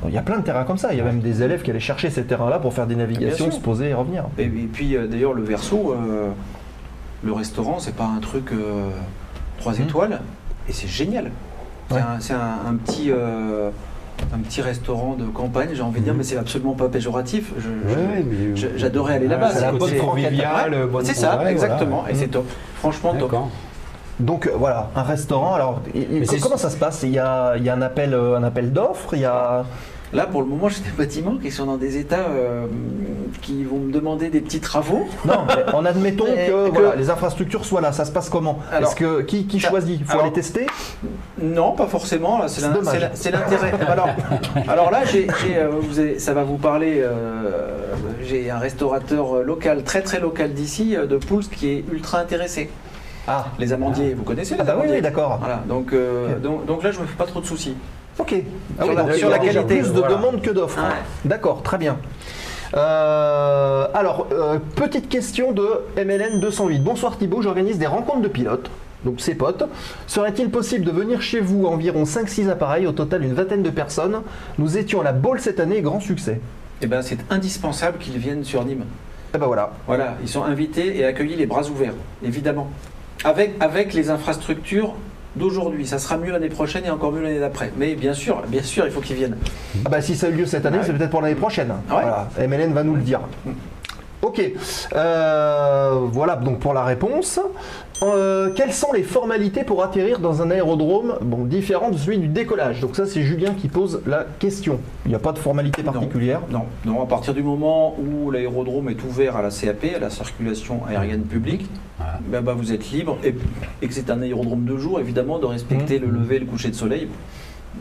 [0.07, 0.93] Il y a plein de terrains comme ça.
[0.93, 3.51] Il y a même des élèves qui allaient chercher ces terrains-là pour faire des navigations,
[3.51, 4.26] se poser et revenir.
[4.38, 6.30] Et, et puis euh, d'ailleurs le verso, euh,
[7.24, 8.89] le restaurant, c'est pas un truc euh,
[9.59, 9.82] 3 Mhm.
[9.84, 10.22] étoiles
[10.68, 11.30] et c'est génial.
[11.89, 12.01] C'est Ouais.
[12.01, 13.70] un, c'est un- un petit euh,
[14.34, 16.18] un petit restaurant de campagne, j'ai envie de dire, Mhm.
[16.20, 17.53] mais c'est absolument pas péjoratif.
[17.57, 18.26] Ouais,
[18.78, 22.12] j'adorais aller là-bas, c'est c'est la bonne convivial, Ouais, bonne c'est ça, exactement, voilà.
[22.12, 22.45] et c'est top.
[22.76, 23.34] Franchement top.
[24.22, 25.53] Donc euh, voilà, un restaurant.
[25.53, 27.03] Alors, il- comment ça se passe?
[27.03, 29.13] Il y a, il y a un appel, euh, un appel d'offres.
[29.13, 29.65] Il y a.
[30.13, 32.65] Là, pour le moment, j'ai des bâtiments qui sont dans des états euh,
[33.41, 35.07] qui vont me demander des petits travaux.
[35.24, 37.93] Non, mais en admettons Mais que, que- voilà, les infrastructures soient là.
[37.93, 38.59] Ça se passe comment?
[38.74, 39.97] Alors- Est-ce que qui, qui Ça- choisit?
[40.01, 40.67] Il faut alors- aller tester?
[41.41, 42.41] Non, pas forcément.
[42.47, 42.59] C'est
[43.32, 43.72] l'intérêt.
[43.88, 44.09] alors,
[44.67, 46.95] alors là, euh, vous avez- ça va vous parler.
[46.99, 47.49] euh,
[48.22, 52.69] j'ai un restaurateur local, très très local d'ici, de Pouls, qui est ultra intéressé.
[53.28, 55.38] Ah, Les amandiers, vous connaissez les ah bah oui, amandiers oui, d'accord.
[55.39, 57.76] Voilà, donc, euh, donc, donc là, je me fais pas trop de soucis.
[58.19, 58.34] Ok.
[58.80, 60.15] Ah Sur oui, la- sur qualité, plus de voilà.
[60.15, 60.80] demandes que d'offres.
[60.80, 60.95] Ouais.
[61.26, 61.97] D'accord, très bien.
[62.76, 65.67] Euh, alors, euh, petite question de
[65.97, 66.80] MLN 208.
[66.80, 68.69] Bonsoir Thibaut, j'organise des rencontres de pilotes,
[69.05, 69.63] donc ses potes.
[70.07, 74.22] Serait-il possible de venir chez vous environ 5-6 appareils, au total une vingtaine de personnes?
[74.57, 76.39] Nous étions à la Baule cette année, grand succès.
[76.82, 78.86] Eh ben, c'est indispensable qu'ils viennent sur Nîmes.
[79.34, 79.72] Et ben voilà.
[79.88, 81.93] Voilà, ils sont invités et accueillis les bras ouverts,
[82.24, 82.67] évidemment.
[83.24, 84.95] Avec, avec les infrastructures
[85.36, 85.86] d'aujourd'hui.
[85.86, 87.72] Ça sera mieux l'année prochaine et encore mieux l'année d'après.
[87.78, 89.38] Mais bien sûr, bien sûr, il faut qu'ils viennent.
[89.86, 91.72] Ah bah si ça a eu lieu cette année, Ah c'est peut-être pour l'année prochaine.
[91.89, 92.01] Ah ouais.
[92.01, 93.22] Voilà, MLN va nous le dire.
[94.22, 94.41] Ok,
[94.95, 97.39] Euh, voilà donc pour la réponse.
[98.03, 102.28] Euh, quelles sont les formalités pour atterrir dans un aérodrome bon, différent de celui du
[102.28, 102.82] décollage?
[102.82, 104.80] Donc ça c'est Julien qui pose la question.
[105.05, 106.41] Il n'y a pas de formalité particulière.
[106.49, 110.09] Non, non, à partir du moment où l'aérodrome est ouvert à la CAP, à la
[110.09, 111.67] circulation aérienne publique,
[111.97, 112.19] Voilà.
[112.28, 113.36] ben, bah, vous êtes libre et,
[113.84, 116.69] et que c'est un aérodrome de jour, évidemment, de respecter le lever et le coucher
[116.69, 117.07] de soleil.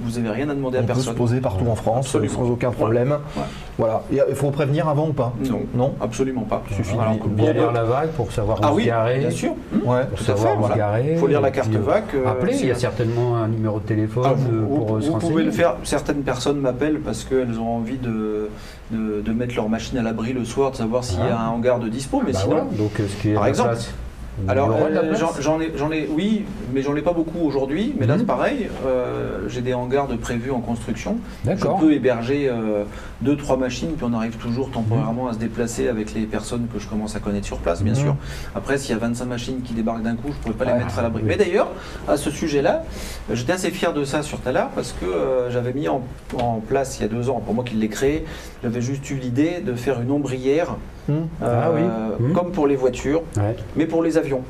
[0.03, 1.15] Vous n'avez rien à demander à On peut se personne.
[1.15, 2.33] poser partout en France Absolument.
[2.35, 3.11] sans aucun problème.
[3.37, 3.43] Ouais.
[3.79, 4.03] Voilà.
[4.13, 6.63] Euh, Il faut prévenir avant ou pas Non, Non absolument pas.
[6.75, 9.19] Suffit Alors, de- bien lire la vague, pour savoir où Ah se oui, garer.
[9.19, 9.53] bien sûr.
[9.85, 10.05] Ouais.
[10.07, 11.13] Pour Tout à savoir fait, où se garer.
[11.13, 12.05] Il faut lire la carte puis, euh, VAC.
[12.15, 14.97] euh, Appelez, il y a certainement un numéro de téléphone Ah, euh, vous, pour vous-
[14.97, 15.33] euh, se vous renseigner.
[15.33, 15.77] pouvez le faire.
[15.85, 18.49] Certaines personnes m'appellent parce qu'elles ont envie de,
[18.91, 21.41] de, de mettre leur machine à l'abri le soir, de savoir s'il y a Voilà.
[21.43, 22.23] un hangar de dispo.
[22.25, 23.71] Mais Bah sinon, donc euh, ce qui est Par exemple.
[23.71, 24.10] place, il
[24.49, 27.95] Alors, euh, j'en ai, j'en ai, oui, mais j'en ai pas beaucoup aujourd'hui.
[27.99, 28.21] Mais là, Mhm.
[28.21, 28.69] c'est pareil.
[28.87, 31.17] euh, J'ai des hangars de prévus en construction.
[31.45, 31.79] D'accord.
[31.81, 32.85] Je peux héberger euh,
[33.21, 36.79] deux, trois machines, puis on arrive toujours temporairement à se déplacer avec les personnes que
[36.79, 37.99] je commence à connaître sur place, bien Mhm.
[38.01, 38.17] sûr.
[38.55, 40.99] Après, s'il y a 25 machines qui débarquent d'un coup, je pourrais pas les mettre
[40.99, 41.23] à l'abri.
[41.23, 41.29] oui.
[41.29, 41.69] Mais d'ailleurs,
[42.09, 42.85] à ce sujet-là,
[43.33, 46.03] j'étais assez fier de ça sur Talar parce que euh, j'avais mis en,
[46.39, 48.25] en place il y a deux ans, pour moi qui l'ai créé,
[48.63, 50.77] j'avais juste eu l'idée de faire une ombrière,
[51.09, 51.15] Hmm.
[51.43, 51.81] Ah oui.
[51.83, 53.57] euh, comme pour les voitures, Ouais.
[53.77, 54.43] mais pour les avions.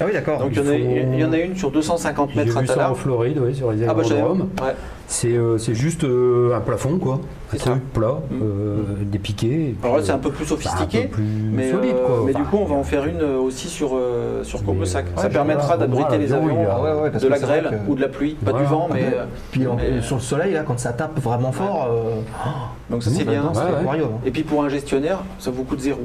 [0.00, 0.38] Ah oui d'accord.
[0.40, 2.44] Donc il y, en a, il faut- il y en a une sur 250 J'ai
[2.44, 2.94] mètres à vu ça en.
[2.94, 4.48] Floride, oui, sur les Ah bah aérodromes.
[4.62, 4.74] ouais.
[5.06, 7.14] c'est euh, c'est juste euh, un plafond, quoi.
[7.14, 7.18] Un
[7.52, 7.70] C'est ça.
[7.70, 8.34] truc plat, Mm.
[8.42, 9.46] euh, des piquets.
[9.48, 11.02] puis, Alors là c'est un euh, peu plus bah, sophistiqué.
[11.04, 12.22] peu plus Mais, solide, quoi.
[12.26, 13.98] mais du coup, on va en faire une aussi sur,
[14.42, 15.06] sur Courbesac.
[15.16, 16.46] ça ouais, permettra d'abriter les avions
[17.02, 19.04] ouais, de la c'est grêle que- ou de la pluie, pas du vent, mais.
[19.50, 19.62] Puis
[20.02, 21.88] sur le soleil, là, quand ça tape vraiment fort,
[22.90, 23.50] donc ça c'est nous, bien.
[23.54, 23.72] c'est Ouais, ouais.
[23.78, 24.10] l'aquarium.
[24.26, 26.00] Et puis pour un gestionnaire, ça vous coûte zéro.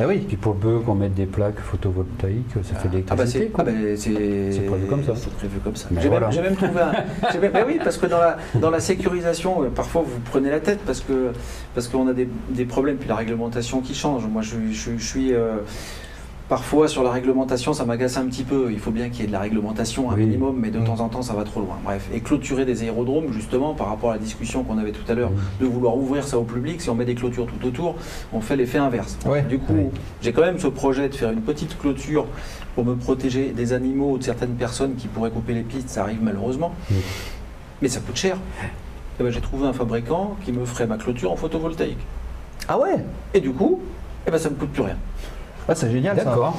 [0.00, 0.24] Eh oui.
[0.26, 3.38] Puis pour peu qu'on mette des plaques photovoltaïques, ça fait de Ah bah l'électricité.
[3.40, 5.12] c'est ah bah, c'est- C'est prévu comme ça.
[5.16, 5.88] C'est prévu comme ça.
[6.00, 6.28] J'ai voilà.
[6.30, 6.92] même, trouvé un.
[7.40, 10.60] même- bah oui, parce que dans la, dans la sécurisation, euh, parfois vous prenez la
[10.60, 11.32] tête parce que
[11.74, 14.26] parce qu'on a des, des problèmes puis la réglementation qui change.
[14.26, 15.56] Moi, je, je- je suis euh,
[16.48, 18.70] Parfois, sur la réglementation, ça m'agace un petit peu.
[18.72, 20.26] Il faut bien qu'il y ait de la réglementation, un Oui.
[20.26, 20.84] minimum, mais de Mm.
[20.84, 21.78] temps en temps, ça va trop loin.
[21.82, 25.14] Bref, et clôturer des aérodromes, justement, par rapport à la discussion qu'on avait tout à
[25.14, 25.62] l'heure, Mm.
[25.62, 27.94] de vouloir ouvrir ça au public, si on met des clôtures tout autour,
[28.34, 29.16] on fait l'effet inverse.
[29.24, 29.42] Ouais.
[29.42, 29.84] Du coup, Oui.
[30.20, 32.26] j'ai quand même ce projet de faire une petite clôture
[32.74, 35.88] pour me protéger des animaux ou de certaines personnes qui pourraient couper les pistes.
[35.88, 36.96] Ça arrive malheureusement, Oui.
[37.80, 38.36] mais ça coûte cher.
[39.18, 41.98] Et ben, j'ai trouvé un fabricant qui me ferait ma clôture en photovoltaïque.
[42.68, 42.96] Ah ouais?
[43.32, 43.80] Et du coup,
[44.26, 44.96] eh ben, ça me coûte plus rien.
[45.68, 46.24] Ah, c'est génial ça.
[46.24, 46.56] D'accord.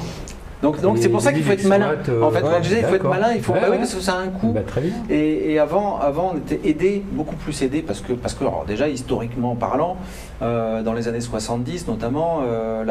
[0.62, 1.92] Donc, donc c'est pour ça qu'il faut être malin.
[2.08, 3.52] euh, en fait, ouais, quand je disais, il faut être malin, il faut.
[3.52, 3.78] Ouais, bah oui, ouais.
[3.78, 4.52] parce que ça a un coût.
[4.52, 4.92] Bah, très bien.
[5.10, 8.64] Et, et avant, avant, on était aidé, beaucoup plus aidé, parce que, parce que alors,
[8.66, 9.98] déjà, historiquement parlant,
[10.40, 12.82] euh, dans les années 70 notamment, euh,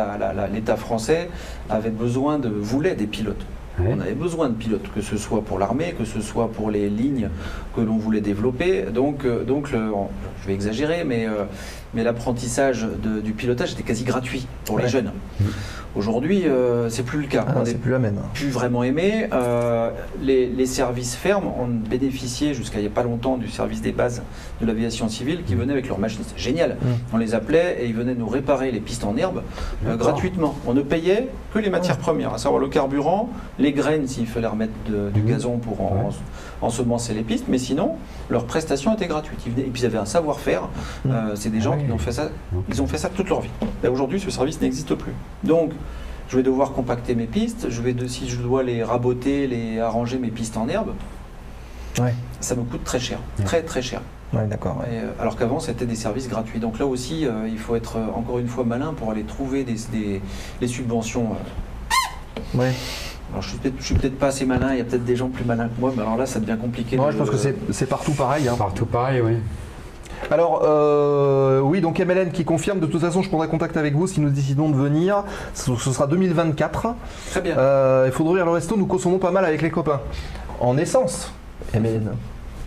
[0.53, 1.29] l'État français
[1.67, 3.43] avait besoin de, voulait des pilotes.
[3.79, 6.89] On avait besoin de pilotes, que ce soit pour l'armée, que ce soit pour les
[6.89, 7.29] lignes
[7.75, 8.83] que l'on voulait développer.
[8.83, 9.89] Donc, donc le-
[10.43, 11.25] je vais exagérer, mais,
[11.93, 12.87] mais l'apprentissage
[13.23, 15.11] du pilotage était quasi gratuit pour les jeunes.
[15.39, 15.43] Mm.
[15.95, 17.45] Aujourd'hui, euh, c'est plus le cas.
[17.47, 18.17] Ah, On c'est est plus la même.
[18.33, 19.27] plus vraiment aimé.
[19.31, 19.91] Euh,
[20.23, 23.91] les, les services fermes, on bénéficiait jusqu'à il n'y a pas longtemps du service des
[23.91, 24.23] bases
[24.59, 26.23] de l'aviation civile qui venait avec leurs machines.
[26.25, 26.77] C'est génial.
[26.81, 26.85] Mm.
[27.13, 29.43] On les appelait et ils venaient nous réparer les pistes en herbe
[29.85, 30.55] euh, gratuitement.
[30.65, 33.29] On ne payait que les matières premières, à savoir le carburant,
[33.59, 36.09] les graines s'il fallait remettre de- du gazon pour en,
[36.63, 37.95] ensemencer les pistes, mais sinon,
[38.29, 39.39] leur prestation était gratuite.
[39.45, 40.63] Et puis ils avaient un savoir-faire.
[41.05, 41.11] Mm.
[41.11, 42.63] Euh, c'est des gens Ah qui ont fait ça Ok.
[42.69, 43.49] ils ont fait ça toute leur vie.
[43.83, 45.13] Et aujourd'hui, ce service n'existe plus.
[45.43, 45.71] Donc,
[46.29, 47.67] je vais devoir compacter mes pistes.
[47.69, 50.93] Je vais de, si je dois les raboter, les arranger mes pistes en herbe,
[51.99, 52.13] Ouais.
[52.39, 53.45] ça me coûte très cher, Ouais.
[53.45, 54.01] très très cher.
[54.33, 54.81] Ouais, d'accord.
[54.87, 56.59] euh, alors qu'avant, c'était des services gratuits.
[56.59, 59.75] Donc là aussi, euh, il faut être encore une fois malin pour aller trouver des,
[59.91, 60.21] des-
[60.59, 61.27] les subventions.
[62.55, 62.71] Ouais.
[63.33, 64.69] Alors, je suis peut-être, je suis peut-être pas assez malin.
[64.73, 66.57] Il y a peut-être des gens plus malins que moi, mais alors là, ça devient
[66.59, 66.95] compliqué.
[66.97, 67.37] De- je pense que
[67.71, 68.47] c'est partout pareil.
[68.47, 68.55] hein.
[68.57, 69.33] Partout pareil, oui.
[70.31, 74.07] Alors, euh, oui, donc MLN qui confirme, de toute façon, je prendrai contact avec vous
[74.07, 75.23] si nous décidons de venir.
[75.53, 76.95] Ce, ce sera 2024.
[77.31, 77.57] Très bien.
[77.57, 79.99] Euh, il faut ouvrir le resto, nous consommons pas mal avec les copains.
[80.61, 81.33] En essence,
[81.73, 82.11] MLN.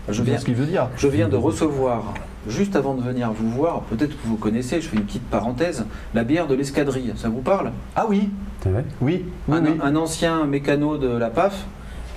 [0.09, 0.89] Je viens, ce qu'il veut dire.
[0.97, 2.03] je viens de recevoir,
[2.49, 5.85] juste avant de venir vous voir, peut-être que vous connaissez, je fais une petite parenthèse,
[6.15, 7.13] la bière de l'escadrille.
[7.17, 7.73] Ça vous parle?
[7.95, 8.31] Ah oui,
[8.63, 8.85] C'est vrai?
[9.01, 9.71] Oui, oui, un, oui.
[9.83, 11.65] un ancien mécano de la PAF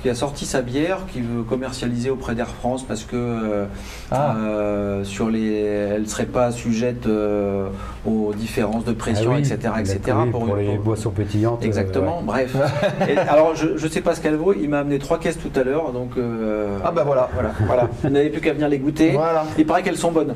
[0.01, 3.65] qui a sorti sa bière, qui veut commercialiser auprès d'Air France parce que euh,
[4.11, 4.35] Ah.
[4.37, 7.67] euh, sur les, elle ne serait pas sujette euh,
[8.05, 9.99] aux différences de pression, Ah oui, etc., etc.
[10.05, 11.61] d'accord, oui, pour pour une- les pour- boissons pétillantes.
[11.61, 12.55] euh, Exactement, bref.
[13.09, 14.53] Et alors, je ne sais pas ce qu'elle vaut.
[14.53, 16.11] Il m'a amené trois caisses tout à l'heure, donc.
[16.17, 17.29] euh, Ah bah voilà.
[17.33, 17.89] Voilà, voilà.
[18.03, 19.11] Vous n'avez plus qu'à venir les goûter.
[19.11, 19.45] Voilà.
[19.57, 20.33] Il paraît qu'elles sont bonnes.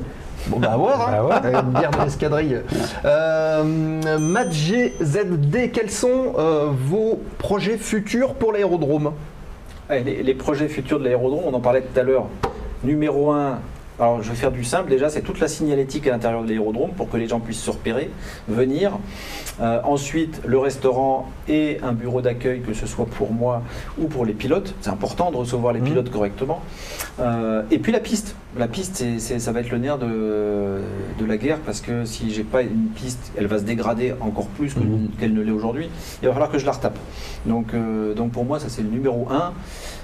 [0.48, 1.12] Bon bah à voir, hein.
[1.12, 1.54] Bah ouais.
[1.56, 2.58] Euh, bière de l'escadrille.
[3.06, 3.62] Euh,
[4.50, 9.12] GZD, quels sont euh, vos projets futurs pour l'aérodrome?
[9.90, 12.26] Les, les projets futurs de l'aérodrome, on en parlait tout à l'heure.
[12.82, 13.58] Numéro un,
[14.00, 16.90] alors je vais faire du simple déjà, c'est toute la signalétique à l'intérieur de l'aérodrome
[16.96, 18.10] pour que les gens puissent se repérer,
[18.48, 18.92] venir.
[19.60, 23.62] Euh, ensuite, le restaurant et un bureau d'accueil, que ce soit pour moi
[23.98, 24.74] ou pour les pilotes.
[24.80, 25.86] C'est important de recevoir les Mhm.
[25.86, 26.60] pilotes correctement.
[27.20, 28.34] Euh, et puis la piste.
[28.58, 30.80] La piste, c'est- c'est- ça va être le nerf de,
[31.18, 34.46] de la guerre parce que si j'ai pas une piste, elle va se dégrader encore
[34.46, 35.10] plus Mhm.
[35.20, 35.88] qu'elle ne l'est aujourd'hui.
[36.22, 36.98] Il va falloir que je la retape.
[37.46, 39.52] Donc, euh, donc pour moi, ça c'est le numéro un.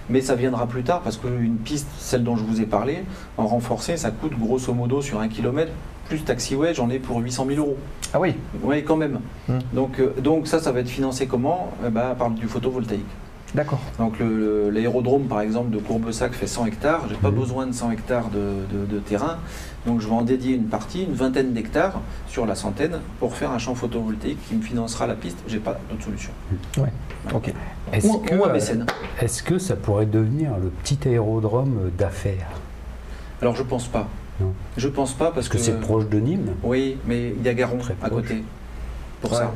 [0.09, 3.05] Mais ça viendra plus tard parce qu'une piste, celle dont je vous ai parlé,
[3.37, 5.73] en renforcé, ça coûte grosso modo sur un kilomètre,
[6.09, 7.77] plus taxiway, j'en ai pour 800 000 euros.
[8.13, 8.35] Ah oui,
[8.65, 9.21] Oui, quand même.
[9.49, 9.59] Hmm.
[9.73, 11.71] Donc, euh, donc ça, ça va être financé comment?
[11.87, 13.05] Eh ben, Par du photovoltaïque.
[13.55, 13.79] d'accord.
[13.99, 14.15] Donc
[14.73, 17.03] l'aérodrome, par exemple, de Courbesac fait 100 hectares.
[17.09, 17.37] J'ai pas Mhm.
[17.39, 18.39] besoin de 100 hectares de,
[18.77, 19.39] de- de terrain.
[19.87, 23.53] Donc je vais en dédier une partie, une vingtaine d'hectares sur la centaine, pour faire
[23.53, 25.39] un champ photovoltaïque qui me financera la piste.
[25.47, 26.33] J'ai pas d'autre solution.
[27.35, 27.53] Ok.
[27.93, 28.87] Est-ce Ou, que, ou un euh, mécène.
[29.21, 32.49] est-ce que ça pourrait devenir le petit aérodrome d'affaires
[33.43, 34.09] Alors je pense pas.
[34.41, 34.53] Non.
[34.77, 36.55] Je pense pas parce, que c'est proche de Nîmes.
[36.63, 38.43] Oui, mais il y a Garon à côté.
[39.21, 39.39] Pour Ouais.
[39.39, 39.53] ça.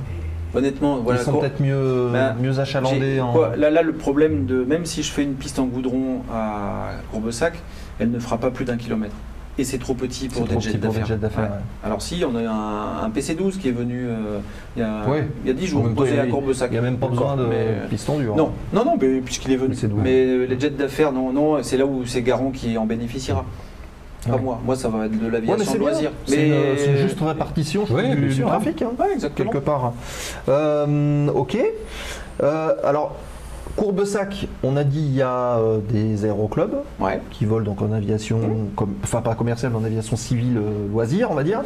[0.55, 1.21] Honnêtement, voilà.
[1.21, 3.33] Ils sont peut-être mieux, Ben, mieux achalandés j'ai- en.
[3.33, 4.63] quoi, là, là, le problème de.
[4.65, 7.55] Même si je fais une piste en goudron à Courbesac,
[7.99, 9.17] elle ne fera pas plus d'un kilomètre.
[9.57, 11.07] Et c'est trop petit pour des jets d'affaires.
[11.09, 11.43] Ouais.
[11.43, 11.49] ouais.
[11.85, 14.41] Alors si, on a un, un PC12 qui est venu euh,
[14.77, 15.29] il, y a, Ouais.
[15.45, 16.71] il y a 10 En jours, posé à Courbesac.
[16.71, 18.35] Il n'y a même pas besoin de Mais- piston dur.
[18.35, 19.77] Non, non, non, mais puisqu'il est venu.
[20.03, 23.45] Mais euh, les jets d'affaires, non, non, c'est là où c'est Garon qui en bénéficiera.
[24.29, 24.59] Pas moi.
[24.65, 26.11] Moi, ça va être de l'aviation loisir.
[26.27, 28.59] C'est une, juste répartition bien du, sûr, du hein.
[28.59, 29.93] trafic, hein, quelque part.
[30.49, 31.59] Euh, ok.
[32.43, 33.15] Euh, alors,
[33.77, 37.21] Courbesac, on a dit il y a euh, des aéroclubs Ouais.
[37.31, 38.69] qui volent donc en aviation, Mmh.
[38.77, 41.61] comme, enfin pas commerciale, mais en aviation civile euh, loisir, on va dire.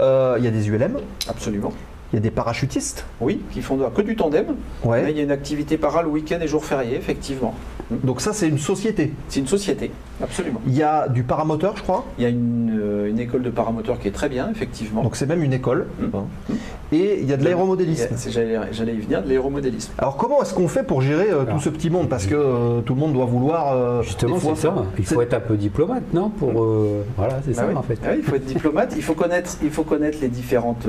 [0.00, 0.96] Euh, il y a des ULM,
[1.28, 1.72] Absolument.
[2.12, 3.04] Il y a des parachutistes.
[3.20, 4.46] Oui, qui font que du tandem.
[4.86, 7.54] Mais il y a une activité para le week-end et jour férié, effectivement.
[7.90, 9.14] Donc ça, c'est une société.
[9.28, 9.90] C'est une société,
[10.22, 10.60] absolument.
[10.66, 12.04] Il y a du paramoteur, je crois.
[12.18, 15.02] Il y a une, euh, une école de paramoteur qui est très bien, effectivement.
[15.02, 15.86] Donc c'est même une école.
[15.98, 16.04] Mmh.
[16.14, 16.54] Hein.
[16.92, 18.14] Et il y a de l'aéromodélisme.
[18.30, 19.92] J'allais y venir, de l'aéromodélisme.
[19.96, 22.08] Alors comment est-ce qu'on fait pour gérer euh, tout ce petit monde?
[22.10, 23.74] Parce que euh, tout le monde doit vouloir...
[23.74, 24.74] euh, Justement, c'est ça.
[24.98, 27.74] Il faut être un peu diplomate, non Pour euh, voilà, c'est Bah ça oui.
[27.76, 27.98] en fait.
[28.04, 30.86] Ah oui, il faut être diplomate, il faut connaître, il faut connaître les différentes,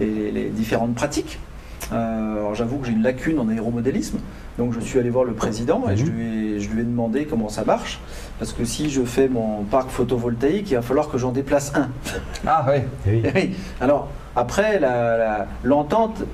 [0.00, 1.38] euh, les, les différentes pratiques.
[1.92, 4.18] Euh, alors j'avoue que j'ai une lacune en aéromodélisme,
[4.58, 6.10] donc je suis allé voir le président et je Mhm.
[6.10, 7.98] lui, ai, je lui ai demandé comment ça marche,
[8.38, 11.88] parce que si je fais mon parc photovoltaïque, il va falloir que j'en déplace un.
[12.46, 12.66] Ah
[13.06, 13.22] oui.
[13.34, 13.50] Oui.
[13.80, 14.80] Alors après,
[15.64, 16.24] l'entente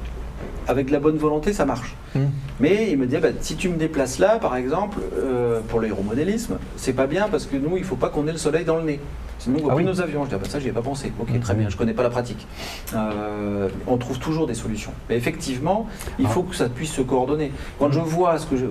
[0.66, 1.94] avec la bonne volonté, ça marche.
[2.14, 2.26] Hmm.
[2.58, 6.58] Mais il me dit, bah, si tu me déplaces là, par exemple, euh, pour l'aéromodélisme,
[6.76, 8.82] c'est pas bien parce que nous, il faut pas qu'on ait le soleil dans le
[8.84, 9.00] nez.
[9.45, 9.84] Sinon, on Ah oui.
[9.84, 10.24] nos avions.
[10.24, 11.12] Je dis, ah bah, ça, j'y ai pas pensé.
[11.20, 11.40] Ok, Mhm.
[11.40, 12.47] très bien, je connais pas la pratique.
[12.95, 14.92] Euh, on trouve toujours des solutions.
[15.11, 15.86] Mais effectivement,
[16.18, 16.30] il Ah.
[16.30, 17.53] faut que ça puisse se coordonner.
[17.78, 18.64] Quand je vois ce, que je,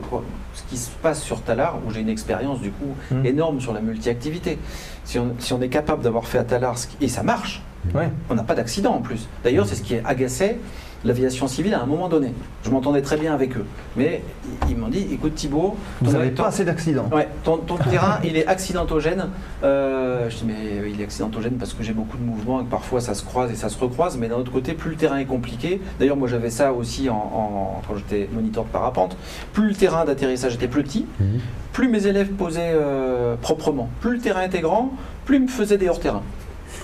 [0.55, 3.25] ce qui se passe sur Talar, où j'ai une expérience du coup Mhm.
[3.25, 4.57] énorme sur la multi-activité,
[5.03, 7.61] si on, si on est capable d'avoir fait à Talar, et ça marche,
[7.93, 8.09] Ouais.
[8.31, 9.27] on n'a pas d'accident en plus.
[9.43, 10.57] D'ailleurs, c'est ce qui agaçait
[11.05, 12.33] l'aviation civile à un moment donné.
[12.63, 13.65] Je m'entendais très bien avec eux.
[13.97, 14.21] Mais
[14.69, 17.07] ils- m'ont dit, écoute Thibault, Vous n'avez pas assez d'accidents.
[17.13, 19.27] Ouais, ton, ton terrain, il est accidentogène.
[19.63, 22.69] Euh, je dis, mais il est accidentogène parce que j'ai beaucoup de mouvements et que
[22.69, 24.17] parfois ça se croise et ça se recroise.
[24.17, 25.79] Mais d'un autre côté, plus le terrain est compliqué.
[25.99, 29.15] D'ailleurs, moi j'avais ça aussi en, en- quand j'étais moniteur de parapente.
[29.53, 31.39] Plus le terrain d'atterrissage était petit, Mhm.
[31.71, 33.89] plus mes élèves posaient euh, proprement.
[34.01, 34.91] Plus le terrain était grand,
[35.25, 36.23] plus ils me faisaient des hors-terrains.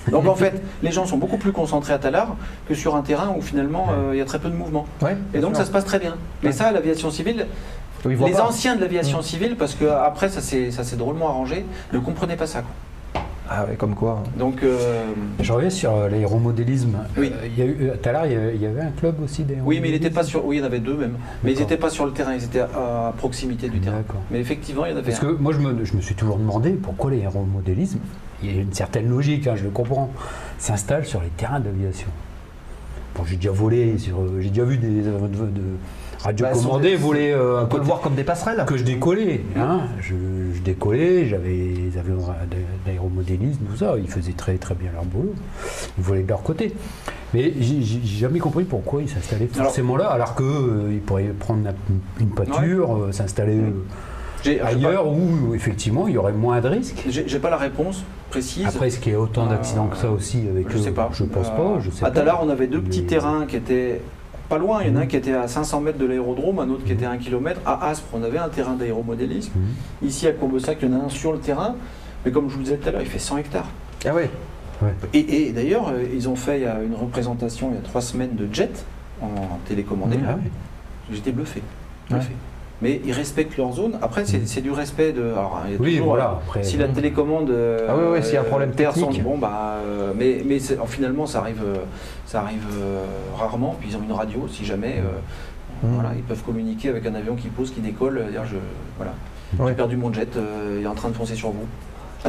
[0.10, 2.36] Donc en fait, les gens sont beaucoup plus concentrés à Talar
[2.68, 4.86] que sur un terrain où finalement euh, il y a très peu de mouvement.
[5.02, 6.16] Ouais, Et donc ça se passe très bien.
[6.42, 6.54] Mais Ouais.
[6.54, 7.46] ça, l'aviation civile,
[8.04, 8.42] les pas.
[8.46, 12.36] anciens de l'aviation civile, parce que après ça s'est ça s'est drôlement arrangé, ne comprenaient
[12.36, 12.60] pas ça.
[12.62, 12.70] quoi.
[13.52, 14.22] Ah ouais, comme quoi.
[14.38, 15.02] Donc euh,
[15.40, 16.98] Je reviens sur euh, l'aéromodélisme.
[17.18, 17.32] Oui.
[17.44, 19.88] Il y a eu, tout à l'heure, il y avait- un club aussi oui, mais
[19.88, 20.46] il n'était pas sur.
[20.46, 21.16] Oui, il y en avait deux même.
[21.42, 23.96] Mais ils n'étaient pas sur le terrain, ils étaient à proximité du terrain.
[23.96, 24.20] D'accord.
[24.30, 25.10] Mais effectivement, il y en avait.
[25.10, 25.26] Parce un.
[25.26, 27.98] que moi, je me, je me suis toujours demandé pourquoi l'aéromodélisme
[28.42, 30.10] il y a une certaine logique, hein, je le comprends,
[30.58, 32.08] s'installe sur les terrains d'aviation.
[33.16, 35.62] Bon, j'ai déjà volé, sur, j'ai déjà vu des avions de, de
[36.22, 38.64] radio Bah, des- voler euh, On peut le voir comme des passerelles.
[38.66, 39.40] que je décollais.
[39.56, 39.80] Hein.
[40.00, 40.14] Je,
[40.54, 41.50] je décollais, j'avais
[41.90, 42.18] des avions
[42.86, 43.94] d'aéromodélisme, tout ça.
[43.98, 45.34] Ils faisaient très très bien leur boulot.
[45.98, 46.72] Ils volaient de leur côté.
[47.34, 51.68] Mais j'ai j'ai jamais compris pourquoi ils s'installaient forcément là, alors qu'ils pourraient prendre
[52.20, 53.70] une- pâture, euh, s'installer euh,
[54.42, 57.04] j'ai ailleurs où effectivement il y aurait moins de risques.
[57.08, 58.66] J'ai j'ai pas la réponse précise.
[58.66, 61.10] Après, est-ce qu'il y a autant d'accidents que ça aussi avec je eux sais pas.
[61.12, 61.80] Je pense Euh, pas.
[61.80, 62.10] Je sais à.
[62.10, 64.00] Talar, on avait deux petits Mais- terrains qui étaient
[64.48, 64.80] pas loin.
[64.82, 65.08] Il y en a un Mhm.
[65.08, 67.60] qui était à 500 mètres de l'aérodrome, un autre qui était à 1 km.
[67.66, 69.52] À Aspre, on avait un terrain d'aéromodélisme.
[69.54, 70.08] Mhm.
[70.08, 71.74] Ici, à Courbesac, il y en a un sur le terrain.
[72.24, 73.68] Mais comme je vous disais tout à l'heure, il fait 100 hectares.
[74.06, 74.30] Ah ouais.
[75.12, 78.48] Et, et d'ailleurs, euh, ils ont fait une représentation il y a trois semaines de
[78.52, 78.84] jet
[79.20, 80.18] en télécommandé.
[80.26, 80.50] Ah ouais.
[81.12, 81.62] J'étais bluffé.
[82.08, 82.32] bluffé.
[82.82, 83.98] Mais ils respectent leur zone.
[84.00, 85.22] Après, c'est c'est du respect de.
[85.32, 86.38] Alors, il y a Oui, toujours, voilà.
[86.46, 87.50] Après, Si la télécommande.
[87.50, 89.22] euh, Ah oui, oui, s'il y a un problème technique.
[89.22, 89.76] Bon, bah.
[89.86, 91.76] euh, mais mais finalement, ça arrive, euh,
[92.26, 93.04] ça arrive euh,
[93.38, 93.76] rarement.
[93.78, 94.96] Puis ils ont une radio, si jamais.
[94.98, 95.18] euh,
[95.82, 95.94] Mhm.
[95.94, 98.18] Voilà, ils peuvent communiquer avec un avion qui pose, qui décolle.
[98.18, 98.56] euh, Dire, je,
[98.98, 99.12] voilà.
[99.58, 99.68] Ouais.
[99.70, 101.64] J'ai perdu mon jet, euh, il est en train de foncer sur vous.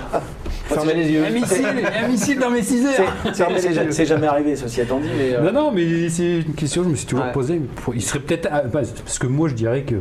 [0.66, 1.26] Fermez les yeux.
[1.26, 2.86] un missile, un missile dans mes 6
[3.34, 4.06] C'est- heures.
[4.06, 5.10] Jamais arrivé, ceci étant dit.
[5.18, 7.32] Mais, euh, Non, non, mais c'est une question que je me suis toujours Ouais.
[7.34, 7.62] posée.
[7.94, 8.48] Il serait peut-être.
[8.52, 9.96] ah, Parce que moi, je dirais que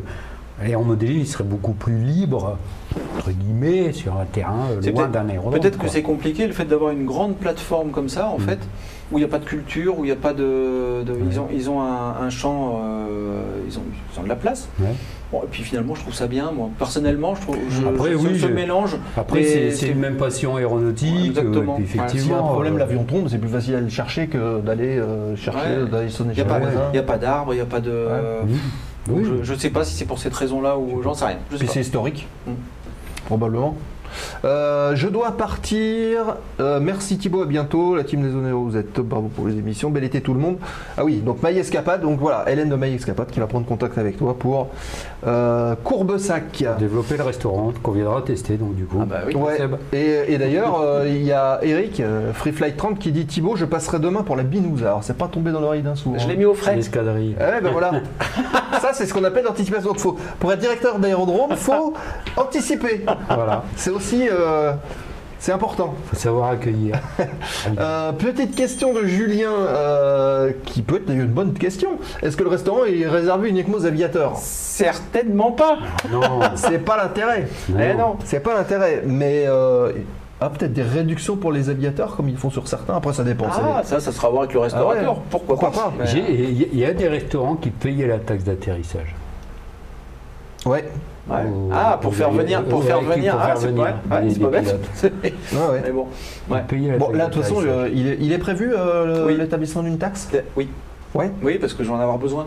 [0.74, 2.58] en modélisme, il serait beaucoup plus libre,
[3.16, 5.60] entre guillemets, sur un terrain euh, loin peut-être- d'un aérodrome.
[5.60, 8.42] Peut-être que c'est compliqué le fait d'avoir une grande plateforme comme ça, en Mm.
[8.42, 8.58] fait,
[9.12, 11.02] où il n'y a pas de culture, où il n'y a pas de.
[11.30, 13.82] Ils ont, ils ont un, un champ, euh, ils, ont,
[14.14, 14.68] ils ont de la place.
[14.80, 14.86] Ouais.
[15.32, 16.68] Bon, et puis finalement, je trouve ça bien, moi.
[16.78, 17.56] Personnellement, je trouve.
[17.68, 18.96] Je, Après, je- oui, ce, mélange.
[19.16, 21.26] Après, c'est une même passion Ouais, aéronautique.
[21.26, 21.74] exactement.
[21.74, 22.48] euh, et puis Ouais, S'il y a un effectivement.
[22.48, 25.58] problème, euh, l'avion tombe, c'est plus facile à aller le chercher que d'aller euh, chercher,
[25.84, 25.90] Ouais.
[25.90, 26.88] d'aller sonner Il n'y a, chez pas- le voisin.
[26.92, 27.90] il y a pas d'arbres, il n'y a pas de.
[29.06, 29.40] Donc Oui.
[29.42, 31.38] Je ne sais pas si c'est pour cette raison-là ou j'en sais rien.
[31.50, 31.72] Je sais Puis pas.
[31.74, 32.52] c'est historique, Mm.
[33.26, 33.76] probablement.
[34.44, 36.36] Euh, je dois partir.
[36.60, 37.96] Euh, merci Thibaut, à bientôt.
[37.96, 39.90] La team des Onéros, vous êtes top, bravo pour les émissions.
[39.90, 40.56] Bel été tout le monde.
[40.96, 42.02] Ah oui, donc Maï Escapade.
[42.02, 44.68] Donc voilà, Hélène de Maï Escapade qui va prendre contact avec toi pour
[45.26, 46.64] euh, Courbesac.
[46.78, 48.98] Développer le restaurant qu'on viendra tester, donc du coup.
[49.00, 49.34] Ah bah oui.
[49.34, 49.56] Ouais.
[49.56, 49.76] Seb.
[49.92, 53.56] Et, et d'ailleurs, euh, il y a Eric, euh, Free Flight 30, qui dit Thibaut,
[53.56, 54.82] je passerai demain pour la binouze.
[54.82, 56.14] Alors, c'est pas tombé dans l'oreille d'un sourd.
[56.18, 56.28] Je hein.
[56.28, 56.76] l'ai mis au frais.
[56.76, 57.36] L'escadrille.
[57.38, 57.92] Eh ben voilà.
[58.80, 59.90] Ça, c'est ce qu'on appelle l'anticipation.
[59.90, 61.94] Donc, faut, pour être directeur d'aérodrome, faut
[62.36, 63.04] anticiper.
[63.28, 63.64] Voilà.
[63.76, 64.28] C'est aussi.
[64.30, 64.72] euh,
[65.38, 65.94] c'est important.
[66.10, 66.96] faut savoir accueillir.
[67.78, 71.90] Euh, petite question de Julien, euh, qui peut être une bonne question.
[72.22, 74.36] Est-ce que le restaurant est réservé uniquement aux aviateurs?
[74.36, 75.78] Certainement pas.
[76.10, 76.40] non.
[76.56, 77.46] C'est pas l'intérêt.
[77.68, 78.16] Eh non.
[78.24, 79.02] C'est pas l'intérêt.
[79.06, 79.92] Mais euh,
[80.40, 82.96] ah, peut-être des réductions pour les aviateurs, comme ils font sur certains.
[82.96, 83.46] Après, ça dépend.
[83.50, 85.04] Ah, ça, ça sera à voir avec le restaurateur.
[85.06, 85.18] Ah ouais.
[85.30, 85.92] Pourquoi, Pourquoi pas?
[86.14, 89.14] Il y a des restaurants qui payaient la taxe d'atterrissage.
[90.66, 90.84] Ouais.
[91.30, 91.36] Ouais.
[91.72, 94.40] Ah, pour faire venir, pour faire venir, pour ah, faire c'est venir pas, ouais, c'est
[94.40, 94.76] pas bête.
[95.22, 95.32] ouais.
[95.84, 96.06] Mais bon,
[96.50, 96.96] ouais.
[96.98, 99.36] Bon, là, de toute façon, euh, il, est, il est prévu euh, Oui.
[99.36, 100.68] l'établissement d'une taxe oui.
[101.14, 101.30] Ouais.
[101.42, 102.46] Oui, parce que je vais en avoir besoin.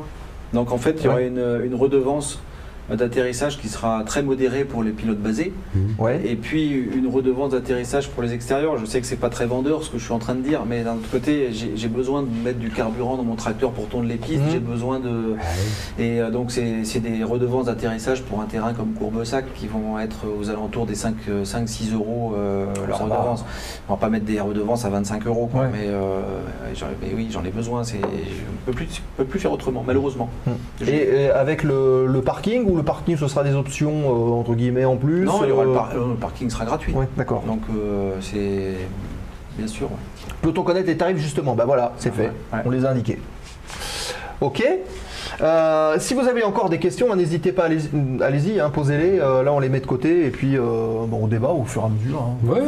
[0.53, 1.13] Donc en fait, il y Ouais.
[1.13, 2.41] aurait une, une redevance
[2.89, 5.95] d'atterrissage qui sera très modérée pour les pilotes basés, Mhm.
[5.99, 6.21] Ouais.
[6.25, 8.77] et puis une redevance d'atterrissage pour les extérieurs.
[8.77, 10.61] Je sais que c'est pas très vendeur ce que je suis en train de dire,
[10.67, 14.09] mais d'un autre côté, j'ai besoin de mettre du carburant dans mon tracteur pour tourner
[14.09, 14.41] les pistes.
[14.43, 14.51] Mhm.
[14.51, 18.93] J'ai besoin de Ah et euh, donc c'est des redevances d'atterrissage pour un terrain comme
[18.93, 23.15] Courbesac qui vont être aux alentours des 5-6 euros euh, leur Ça va.
[23.15, 23.45] redevance.
[23.89, 25.67] On va pas mettre des redevances à 25 euros, quoi, Ouais.
[25.71, 26.19] mais, euh,
[27.01, 27.83] mais oui, j'en ai besoin.
[27.83, 28.01] Je ne
[28.65, 30.29] peux plus, je peux plus faire autrement, malheureusement.
[30.81, 34.39] Je- Et euh, avec le, le parking ou le parking ce sera des options euh,
[34.39, 36.65] entre guillemets en plus non, il y aura le, euh, par- euh, le parking sera
[36.65, 36.93] gratuit.
[36.93, 37.43] Ouais, d'accord.
[37.45, 37.61] Donc
[38.21, 38.75] c'est
[39.57, 39.87] bien sûr.
[39.91, 39.97] ouais.
[40.41, 42.31] Peut-on connaître les tarifs justement Bah voilà, c'est Ouais, fait.
[42.55, 42.61] ouais.
[42.65, 43.19] On les a indiqués.
[44.41, 44.63] Ok.
[45.41, 47.65] Euh, si vous avez encore des questions, hein, n'hésitez pas,
[48.21, 49.19] allez-y, hein, posez-les.
[49.19, 50.61] Euh, là, on les met de côté et puis euh,
[51.07, 52.21] bon, on débat au fur et à mesure.
[52.21, 52.47] hein.
[52.47, 52.61] Ouais.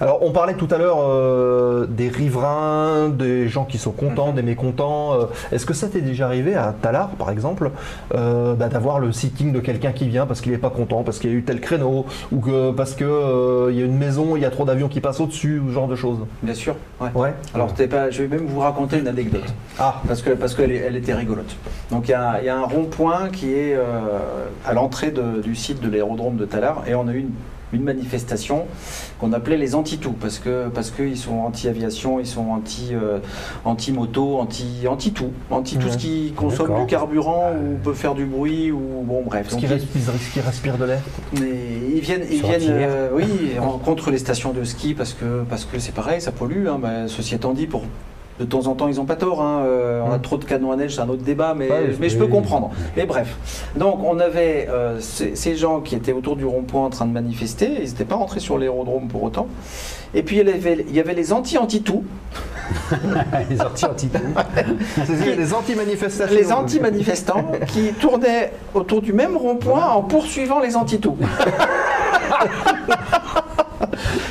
[0.00, 4.34] Alors, on parlait tout à l'heure euh, des riverains, des gens qui sont contents, Mhm.
[4.34, 5.12] des mécontents.
[5.14, 7.70] Euh, Est-ce que ça t'est déjà arrivé à Talar, par exemple,
[8.14, 11.18] euh, bah, d'avoir le sitting de quelqu'un qui vient parce qu'il n'est pas content, parce
[11.18, 13.96] qu'il y a eu tel créneau, ou que parce que euh, il y a une
[13.98, 16.18] maison, il y a trop d'avions qui passent au-dessus, ou ce genre de choses?
[16.42, 16.76] Bien sûr.
[17.00, 17.08] ouais.
[17.14, 17.34] Ouais.
[17.54, 19.44] Alors pas, je vais même vous raconter une anecdote.
[19.78, 20.00] Ah.
[20.06, 21.56] parce que parce qu'elle elle était rigolote.
[21.90, 24.18] Donc il y a, il y a un rond-point qui est euh,
[24.66, 25.12] à l'entrée
[25.42, 27.30] du site de l'aérodrome de Talar et on a eu une,
[27.72, 28.66] une manifestation
[29.18, 33.18] qu'on appelait les anti-tout parce que parce qu'ils sont anti-aviation, ils sont anti euh,
[33.64, 38.26] anti-moto, anti anti tout, anti tout ce qui consomme du carburant ou peut faire du
[38.26, 39.48] bruit ou bon bref.
[39.50, 39.78] Respirent,
[40.32, 41.02] qu'ils respirent de l'air.
[41.40, 41.56] mais
[41.94, 43.26] ils viennent, ils viennent euh, oui,
[43.84, 46.68] contre les stations de ski parce que parce que c'est pareil, ça pollue.
[46.68, 47.84] Hein, bah, ceci étant dit, pour
[48.38, 49.42] de temps en temps, ils n'ont pas tort.
[49.42, 50.22] hein, euh, on a Mm.
[50.22, 52.70] trop de canons à neige, c'est un autre débat, mais, Ouais, mais je peux comprendre.
[52.96, 53.36] Mais bref.
[53.76, 57.12] Donc, on avait euh, ces, ces gens qui étaient autour du rond-point en train de
[57.12, 57.68] manifester.
[57.82, 59.46] Ils n'étaient pas rentrés sur l'aérodrome pour autant.
[60.14, 62.02] Et puis, il y avait, il y avait les anti-anti-tout,
[63.50, 64.08] les sorties anti
[65.06, 66.34] C'est les anti-manifestations.
[66.36, 71.16] les anti-manifestants, qui tournaient autour du même rond-point en poursuivant les anti-tout.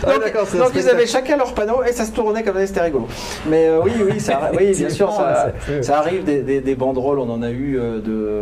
[0.06, 0.12] Ah,
[0.60, 3.08] Donc, ils avaient chacun leur panneau et ça se tournait comme ça, c'était rigolo.
[3.50, 7.30] Mais euh, oui, oui, ça, oui, bien sûr, ça, arrive des, des- des banderoles, on
[7.30, 8.42] en a eu euh, de,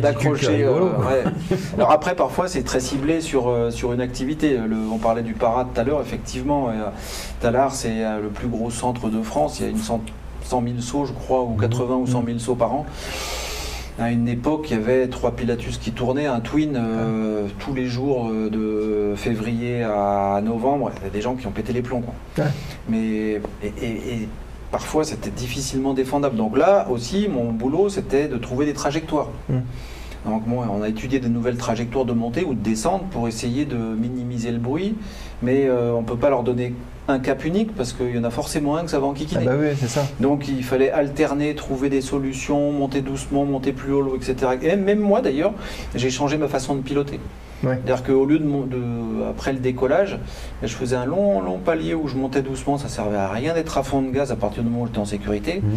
[0.00, 0.64] d'accrocher.
[0.64, 1.24] euh, ouais.
[1.76, 4.56] Alors après, parfois, c'est très ciblé sur, sur une activité.
[4.56, 6.68] Le- on parlait du parade tout à l'heure, effectivement.
[7.40, 9.58] Talard, c'est le plus gros centre de France.
[9.60, 10.00] Il y a une cent,
[10.44, 12.86] 100 000 sauts, je crois, ou 80 ou 100 000 sauts par an.
[13.98, 17.86] À une époque, il y avait trois Pilatus qui tournaient, un twin euh, tous les
[17.86, 20.90] jours euh, de février à novembre.
[21.00, 22.00] Il y a des gens qui ont pété les plombs.
[22.02, 22.44] Quoi.
[22.44, 22.50] Ouais.
[22.88, 24.28] Mais et, et- et
[24.72, 26.34] parfois, c'était difficilement défendable.
[26.36, 29.28] Donc là aussi, mon boulot, c'était de trouver des trajectoires.
[29.48, 29.58] Mm.
[30.24, 33.64] Donc moi, on a étudié de nouvelles trajectoires de montée ou de descente pour essayer
[33.66, 34.94] de minimiser le bruit,
[35.42, 36.74] mais euh, on ne peut pas leur donner
[37.08, 39.44] un cap unique parce qu'il y en a forcément un que ça va Ah enquiquiner.
[39.44, 40.06] bah oui, c'est ça.
[40.20, 44.52] Donc il fallait alterner, trouver des solutions, monter doucement, monter plus haut, etc.
[44.62, 45.52] Et même moi d'ailleurs,
[45.94, 47.20] j'ai changé ma façon de piloter.
[47.62, 47.78] Ouais.
[47.84, 50.18] C'est-à-dire qu'au lieu de, après le décollage,
[50.62, 53.78] je faisais un long, long palier où je montais doucement, ça servait à rien d'être
[53.78, 55.60] à fond de gaz à partir du moment où j'étais en sécurité.
[55.62, 55.70] Mhm.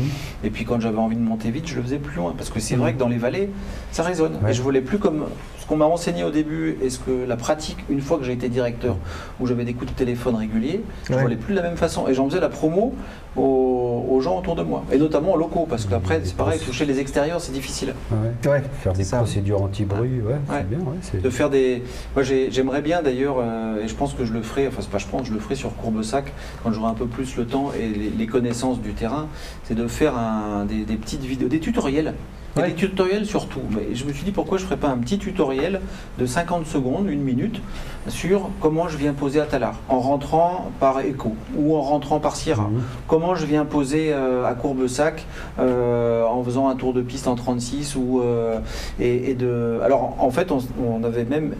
[0.44, 2.34] Et puis quand j'avais envie de monter vite, je le faisais plus loin.
[2.38, 2.82] Parce que c'est Mhm.
[2.82, 3.50] vrai que dans les vallées,
[3.92, 4.38] ça résonne.
[4.44, 4.52] Ouais.
[4.52, 5.26] Et je voulais plus comme
[5.68, 8.50] qu'on m'a enseigné au début et ce que la pratique, une fois que j'ai été
[8.50, 8.96] directeur,
[9.40, 11.22] où j'avais des coups de téléphone réguliers, je Ouais.
[11.22, 12.08] voulais plus de la même façon.
[12.08, 12.94] Et j'en faisais la promo
[13.36, 14.84] aux, aux gens autour de moi.
[14.92, 15.68] Et notamment aux locaux.
[15.70, 17.94] Parce qu'après, c'est pareil, toucher les extérieurs, c'est difficile.
[18.12, 18.50] Ouais.
[18.52, 18.64] Ouais.
[18.82, 19.18] Faire des ça.
[19.18, 20.40] procédures anti-bruit, ouais, Ouais.
[20.50, 20.80] c'est bien.
[20.80, 21.84] Ouais, c'est- De faire des.
[22.16, 24.90] Moi, j'ai- j'aimerais bien d'ailleurs, euh, et je pense que je le ferai, enfin, c'est
[24.90, 26.32] pas je pense, je le ferai sur Courbesac
[26.64, 29.28] quand j'aurai un peu plus le temps et les, les connaissances du terrain,
[29.66, 32.14] c'est de faire un- des, des petites vidéos, des tutoriels.
[32.58, 32.70] Et Ouais.
[32.70, 33.62] Des tutoriels surtout.
[33.72, 35.82] Mais je me suis dit pourquoi je ferais pas un petit tutoriel
[36.18, 37.62] de 50 secondes, une minute,
[38.08, 42.36] sur comment je viens poser à Talar, en rentrant par Echo ou en rentrant par
[42.36, 42.64] Sierra.
[42.64, 42.82] Mhm.
[43.08, 45.26] Comment je viens poser euh, à Courbesac
[45.60, 48.60] euh, en faisant un tour de piste en 36 ou euh,
[49.00, 51.54] et, et de alors en fait on, on avait même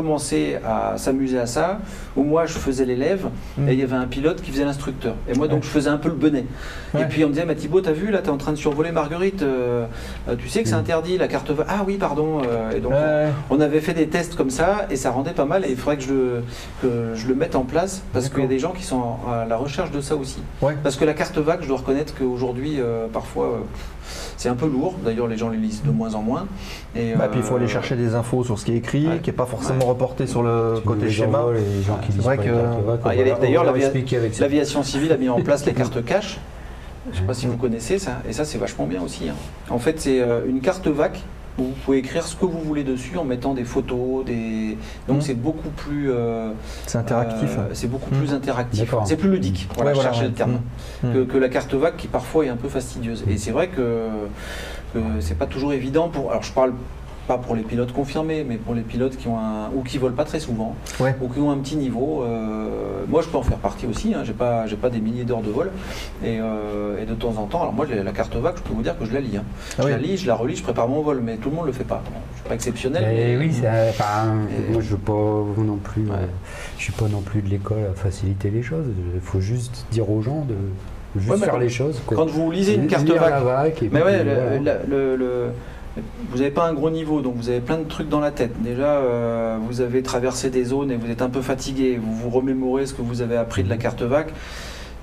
[0.00, 1.78] commencé à s'amuser à ça
[2.16, 3.68] où moi je faisais l'élève Mm.
[3.68, 5.64] et il y avait un pilote qui faisait l'instructeur et moi donc Ouais.
[5.64, 6.44] je faisais un peu le benet
[6.98, 8.92] et puis on me disait bah, Thibaut t'as vu là t'es en train de survoler
[8.92, 9.86] Marguerite euh,
[10.28, 10.78] euh, tu sais que c'est Mm.
[10.80, 13.28] interdit la carte va ah oui pardon euh, et donc Ouais.
[13.48, 15.96] on avait fait des tests comme ça et ça rendait pas mal et il faudrait
[15.96, 16.42] que je, le-
[16.82, 19.46] que je le mette en place parce qu'il y a des gens qui sont à
[19.46, 20.40] la recherche de ça aussi.
[20.82, 23.58] Parce que la carte vague, je dois reconnaître qu'aujourd'hui, euh, parfois, euh,
[24.36, 24.94] c'est un peu lourd.
[25.04, 26.46] D'ailleurs, les gens les lisent de moins en moins.
[26.94, 29.06] Et, Bah, puis il faut euh, aller chercher des infos sur ce qui est écrit,
[29.08, 29.18] Ouais.
[29.22, 31.38] qui n'est pas forcément reporté sur le Tu côté les schéma.
[31.40, 32.42] envoies, les gens qui C'est vrai que-
[33.04, 33.64] Ah, d'ailleurs.
[34.40, 36.38] L'aviation civile a mis en place les cartes cash.
[37.12, 38.18] Je sais pas si vous connaissez ça.
[38.28, 39.28] Et ça, c'est vachement bien aussi.
[39.28, 39.34] hein.
[39.70, 41.22] En fait, c'est euh, une carte VAC
[41.58, 44.76] où vous pouvez écrire ce que vous voulez dessus en mettant des photos, des.
[45.08, 45.22] Donc Mhm.
[45.22, 46.10] c'est beaucoup plus.
[46.10, 46.50] euh,
[46.86, 47.56] C'est interactif.
[47.58, 48.18] euh, c'est beaucoup Mhm.
[48.18, 48.94] plus interactif.
[49.04, 49.68] C'est plus ludique.
[49.74, 50.28] Voilà, Ouais, je voilà, cherchais ouais.
[50.30, 50.60] le terme.
[51.02, 53.24] Que, que la carte vague qui parfois est un peu fastidieuse.
[53.28, 54.08] Et c'est vrai que,
[54.92, 56.30] que c'est pas toujours évident pour.
[56.30, 56.72] Alors je parle
[57.26, 60.14] pas pour les pilotes confirmés, mais pour les pilotes qui ont un ou qui volent
[60.14, 61.14] pas très souvent, Ouais.
[61.20, 62.22] ou qui ont un petit niveau.
[62.24, 64.14] euh, moi, je peux en faire partie aussi.
[64.14, 65.70] Hein, j'ai pas, j'ai pas des milliers d'heures de vol,
[66.24, 67.60] et, euh, et de temps en temps.
[67.62, 69.36] Alors moi, la la carte vague, je peux vous dire que je la lis.
[69.36, 69.44] hein.
[69.78, 69.90] Ah je oui.
[69.92, 71.84] la lis, je la relis, je prépare mon vol, mais tout le monde le fait
[71.84, 72.02] pas.
[72.32, 73.04] Je suis pas exceptionnel.
[73.06, 73.50] Mais oui,
[73.90, 74.34] enfin,
[74.68, 76.12] Et- moi je veux pas non plus, Ouais.
[76.12, 76.26] euh,
[76.78, 78.86] je suis pas non plus de l'école à faciliter les choses.
[79.14, 80.54] Il faut juste dire aux gens de
[81.18, 82.00] juste Ouais, faire les choses.
[82.06, 82.16] quoi.
[82.16, 83.12] Quand vous lisez une carte et
[83.92, 85.46] Mais ouais, le-
[86.30, 88.52] vous n'avez pas un gros niveau, donc vous avez plein de trucs dans la tête.
[88.62, 91.98] Déjà, euh, vous avez traversé des zones et vous êtes un peu fatigué.
[92.02, 94.28] Vous vous remémorez ce que vous avez appris de la carte VAC.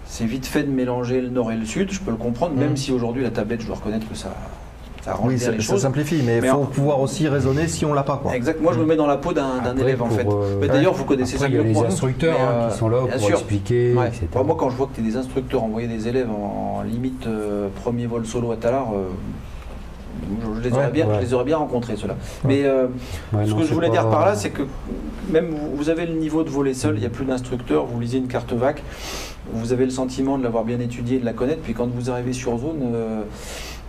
[0.05, 2.71] C'est vite fait de mélanger le nord et le sud, je peux le comprendre, même
[2.71, 2.77] Mhm.
[2.77, 4.29] si aujourd'hui la tablette, je dois reconnaître que ça,
[5.03, 5.81] ça arrange Oui, bien ça, les ça choses.
[5.81, 8.19] simplifie, mais il faut en- pouvoir aussi raisonner si on l'a pas.
[8.21, 8.35] Quoi.
[8.35, 8.61] Exact.
[8.61, 10.27] Moi, je me mets dans la peau d'un élève en fait.
[10.27, 12.77] euh, Mais d'ailleurs, vous connaissez après, ça il y a les instructeurs hein, euh, qui
[12.77, 13.31] sont là pour sûr.
[13.39, 14.07] expliquer, Ouais.
[14.09, 14.27] etc.
[14.35, 18.05] Bon, moi, quand je vois que des instructeurs envoyaient des élèves en limite euh, premier
[18.05, 18.89] vol solo à Talar,
[20.55, 21.15] je, les aurais Ouais, bien, ouais.
[21.15, 22.15] je les aurais bien rencontrés ceux-là.
[22.45, 22.87] Mais euh,
[23.33, 24.63] Ouais, ce non, que je voulais pas- dire par là, c'est que
[25.31, 27.99] même vous, vous avez le niveau de voler seul, il n'y a plus d'instructeur, vous
[27.99, 28.81] lisez une carte VAC,
[29.53, 32.33] vous avez le sentiment de l'avoir bien étudiée, de la connaître, puis quand vous arrivez
[32.33, 33.23] sur zone, euh,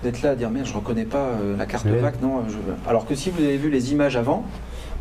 [0.03, 1.97] vous êtes là à dire merde, je reconnais pas euh, la carte Ouais.
[1.99, 2.43] VAC, non.
[2.49, 4.45] je- Alors que si vous avez vu les images avant,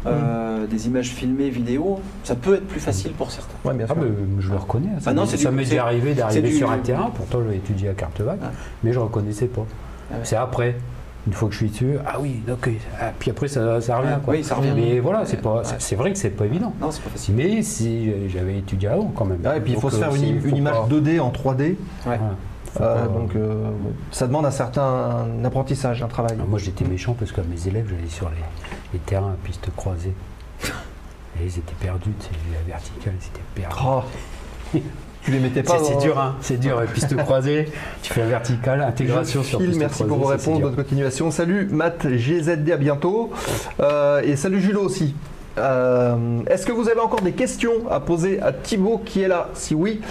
[0.05, 3.53] euh, des images filmées, vidéo, ça peut être plus facile pour certains.
[3.63, 4.01] Ouais, bien Ah, sûr.
[4.03, 4.09] mais
[4.41, 4.89] je le reconnais.
[4.99, 6.77] Ça Ah non, m'est- c'est ça du- m'est c'est- déjà arrivé d'arriver du- sur un
[6.79, 8.47] terrain, pourtant j'avais étudié à carte vague, Ouais.
[8.83, 9.65] mais je reconnaissais pas.
[10.11, 10.19] Ah ouais.
[10.23, 10.75] C'est après.
[11.25, 12.69] Une fois que je suis dessus, ah oui, ok.
[12.99, 14.17] Ah, puis après, ça, ça revient.
[14.25, 14.33] Quoi.
[14.33, 14.73] Oui, ça revient.
[14.75, 15.61] Mais voilà, c'est pas,
[15.95, 16.73] vrai que c'est pas évident.
[16.81, 17.35] Non, c'est pas facile.
[17.35, 19.39] Mais si j'avais étudié avant quand même.
[19.45, 21.75] Ah, et puis il faut se faire euh, une, image pas- 2D en 3D.
[22.05, 22.19] Ouais.
[22.81, 23.69] euh, donc euh,
[24.11, 26.33] ça demande un certain apprentissage, un travail.
[26.33, 28.35] Alors, moi j'étais méchant parce que mes élèves, j'allais sur les,
[28.91, 30.13] les terrains à piste croisée.
[31.39, 33.75] Et ils étaient perdus, tu sais, la verticale, ils étaient perdus.
[34.73, 34.77] Oh.
[35.23, 37.69] tu les mettais pas C'est dur, hein, c'est dur, piste croisée,
[38.01, 40.09] tu fais la verticale, intégration Je sur file, piste merci croisée.
[40.09, 41.31] pour vos réponses, bonne continuation.
[41.31, 43.31] Salut Matt GZD, à bientôt.
[43.79, 45.15] Euh, et salut Julo aussi.
[45.57, 49.49] Euh, Est-ce que vous avez encore des questions à poser à Thibaut qui est là?
[49.53, 50.01] Si oui,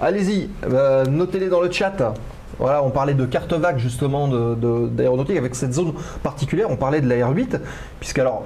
[0.00, 2.14] allez-y, euh, notez-les dans le chat.
[2.58, 6.70] Voilà, on parlait de carte vague justement de- de- d'aéronautique avec cette zone particulière.
[6.70, 7.58] On parlait de la R8,
[7.98, 8.44] puisque alors,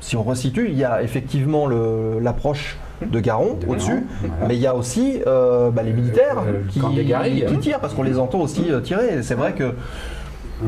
[0.00, 4.46] si on resitue, il y a effectivement l'approche de Garon De au-dessus, voilà.
[4.48, 8.02] mais il y a aussi euh, bah, les militaires euh, le qui, tirent parce qu'on
[8.02, 9.22] les entend aussi euh, tirer.
[9.22, 9.74] C'est vrai que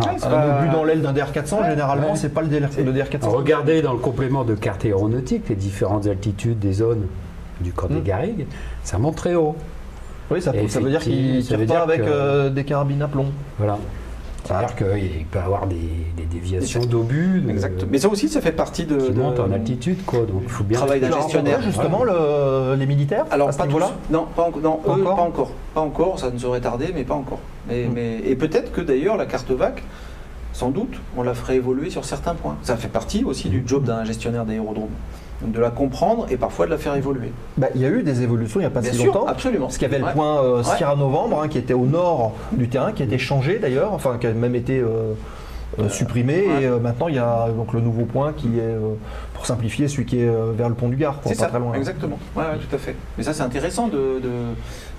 [0.02, 2.16] Ah, un obus dans l'aile d'un DR400, généralement, Ouais.
[2.16, 3.22] c'est pas le DR, le DR400.
[3.22, 7.06] Alors, regardez dans le complément de carte aéronautique les différentes altitudes des zones
[7.62, 8.04] du camp des Mm.
[8.04, 8.46] Garrigues,
[8.84, 9.56] ça monte très haut.
[10.30, 12.64] Oui, ça, ça veut dire qu'il effectivement, ça tire veut pas avec que- euh, des
[12.64, 13.26] carabines à plomb.
[13.56, 13.78] Voilà.
[14.44, 15.76] C'est-à-dire qu'il peut y avoir des,
[16.16, 17.84] des déviations d'obus Exact.
[17.90, 18.96] Mais ça aussi, ça fait partie de.
[18.96, 20.20] qui de- en altitude, quoi.
[20.20, 20.78] Donc il faut bien.
[20.78, 21.60] Travail d'un gestionnaire.
[21.62, 23.90] justement le- les militaires Alors, à ce pas niveau-là?
[24.10, 25.50] Non, pas, en- non, Pas eux, encore pas encore.
[25.74, 27.40] Pas encore, ça ne saurait tarder, mais pas encore.
[27.68, 27.92] Mais, Mm.
[27.94, 29.82] mais- et peut-être que d'ailleurs, la carte VAC,
[30.54, 32.56] sans doute, on la ferait évoluer sur certains points.
[32.62, 34.88] Ça fait partie aussi du job d'un gestionnaire d'aérodrome.
[35.40, 37.30] De la comprendre et parfois de la faire évoluer.
[37.56, 39.26] Bah, Il y a eu des évolutions il n'y a pas Bien si sûr, longtemps.
[39.26, 39.66] absolument.
[39.66, 40.64] Parce qu'il y avait le point euh, Ouais.
[40.76, 44.18] Sierra Novembre, hein, qui était au nord du terrain, qui a été changé d'ailleurs, enfin
[44.20, 45.12] qui a même été euh,
[45.78, 46.44] euh, supprimé.
[46.44, 46.62] ouais.
[46.62, 48.94] Et euh, maintenant, il y a donc le nouveau point qui est, euh,
[49.34, 51.60] pour simplifier, celui qui est euh, vers le pont du Gard, quoi, pas ça, très
[51.60, 51.72] loin.
[51.74, 52.18] exactement.
[52.34, 52.96] Ouais, tout à fait.
[53.16, 54.28] Mais ça, c'est intéressant de, de-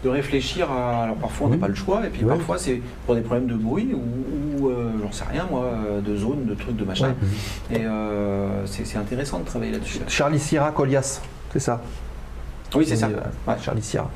[0.03, 1.03] de réfléchir à.
[1.03, 1.61] Alors parfois, on n'a Oui.
[1.61, 2.29] pas le choix, et puis Oui.
[2.29, 6.01] parfois, c'est pour des problèmes de bruit ou, ou, euh, j'en sais rien, moi, euh,
[6.01, 7.13] de zone, de trucs, de machin.
[7.71, 9.99] Et euh, c'est intéressant de travailler là-dessus.
[10.07, 11.21] Charlie Sierra Colias,
[11.51, 11.81] c'est ça?
[12.75, 13.07] Oui, c'est ça.
[13.47, 13.55] Ouais.
[13.61, 14.09] Charlie Sierra.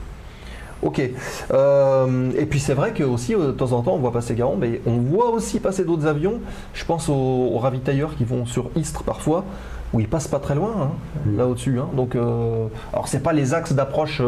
[0.84, 1.02] Ok.
[1.54, 4.58] Euh, et puis c'est vrai que aussi de temps en temps on voit passer Garon,
[4.58, 6.40] mais on voit aussi passer d'autres avions.
[6.74, 9.46] Je pense aux, aux ravitailleurs qui vont sur Istres parfois,
[9.94, 10.90] où ils passent pas très loin, hein,
[11.38, 11.80] là au-dessus.
[11.80, 11.88] hein.
[11.96, 14.22] Donc, alors c'est pas les axes d'approche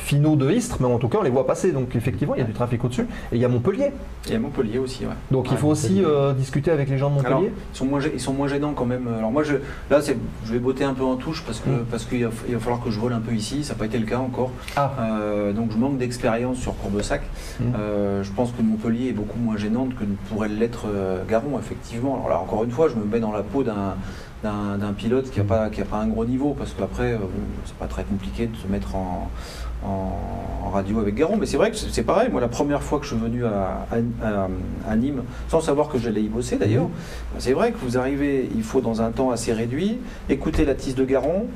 [0.00, 1.72] finaux de Istres, mais en tout cas on les voit passer.
[1.72, 3.06] Donc effectivement il y a du trafic au-dessus.
[3.32, 3.92] Et il y a Montpellier.
[4.30, 5.12] Et à Montpellier aussi, ouais.
[5.30, 7.34] Donc il faut aussi euh, discuter avec les gens de Montpellier.
[7.34, 9.08] Alors, ils sont, moins, ils sont moins gênants quand même.
[9.16, 9.54] Alors moi, je,
[9.90, 11.84] là, c'est- je vais botter un peu en touche parce que Mm.
[11.90, 13.62] parce qu'il va, il va falloir que je vole un peu ici.
[13.64, 14.50] Ça n'a pas été le cas encore.
[14.76, 17.22] ah, Euh, donc je manque d'expérience sur Courbesac.
[17.60, 17.64] Mm.
[17.78, 21.58] Euh, je pense que Montpellier est beaucoup moins gênante que ne pourrait l'être euh, Garon,
[21.58, 22.16] effectivement.
[22.16, 23.94] Alors là, encore une fois, je me mets dans la peau d'un
[24.42, 27.18] d'un d'un pilote qui n'a pas, qui a pas un gros niveau, parce qu'après, euh,
[27.18, 27.28] bon,
[27.66, 29.28] c'est pas très compliqué de se mettre en,
[29.84, 31.36] en, en radio avec Garon.
[31.36, 32.28] Mais c'est vrai que c'est pareil.
[32.30, 34.48] Moi, la première fois que je suis venu à, à- à-
[34.90, 36.88] à Nîmes, sans savoir que j'allais y bosser d'ailleurs,
[37.38, 40.94] c'est vrai que vous arrivez, il faut dans un temps assez réduit, écouter la tisse
[40.94, 41.46] de Garon.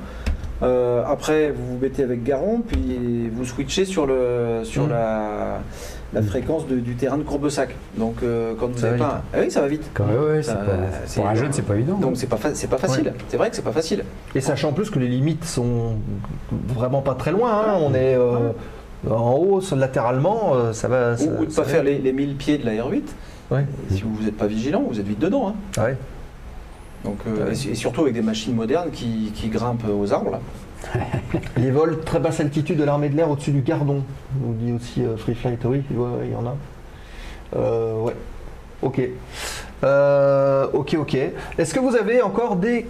[0.63, 4.89] Euh, après, vous vous mettez avec Garon, puis vous switchez sur, le, sur Mm.
[4.89, 5.59] la,
[6.13, 7.75] la fréquence de- du terrain de Courbesac.
[7.97, 9.23] Donc, euh, quand vous Ça avez va pas.
[9.33, 9.83] Ah oui, ça va vite.
[9.93, 11.97] Quand même, ouais, c'est Ça, pas- euh, pour un jeune, c'est pas évident.
[11.97, 13.13] Donc, c'est pas, fa- c'est pas facile.
[13.27, 14.03] C'est vrai que c'est pas facile.
[14.33, 15.93] Et sachant en plus que les limites sont
[16.69, 17.77] vraiment pas très loin, hein.
[17.81, 18.51] on est euh,
[19.09, 21.17] en haut, latéralement, ça va.
[21.17, 23.03] ça- ou, ou de ça pas faire les, les 1000 pieds de la R8.
[23.51, 23.65] Ouais.
[23.91, 25.49] Si vous n'êtes pas vigilant, vous êtes vite dedans.
[25.49, 25.53] hein.
[25.77, 25.87] Ah.
[27.03, 30.39] Donc, euh, et, et surtout avec des machines modernes qui, qui grimpent aux arbres.
[31.57, 34.03] Les vols très basse altitude de l'armée de l'air au-dessus du Gardon,
[34.41, 36.55] nous dit aussi euh, Free Flight, oui, ouais, ouais, il y en a.
[37.55, 38.15] Euh, ouais,
[38.81, 39.01] ok.
[39.83, 41.17] Euh, ok, ok.
[41.57, 42.85] Est-ce que vous avez encore des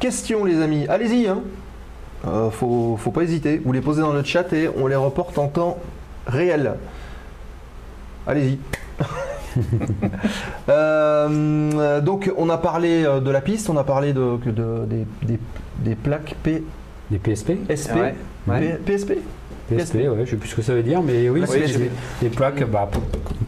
[0.00, 0.86] questions, les amis?
[0.88, 1.40] Allez-y, hein.
[2.50, 3.60] Faut, faut pas hésiter.
[3.64, 5.78] Vous les posez dans le chat et on les reporte en temps
[6.26, 6.74] réel.
[8.26, 8.58] Allez-y.
[12.02, 15.38] Donc, on a parlé de la piste, on a parlé de, que de- des, des-
[15.78, 16.64] des plaques P,
[17.10, 17.96] Des PSP SP,
[18.48, 18.78] Ouais.
[18.84, 19.12] PSP.
[19.68, 21.90] PSP, ouais, je sais plus ce que ça veut dire, mais oui, c'est des,
[22.22, 22.88] des plaques bah,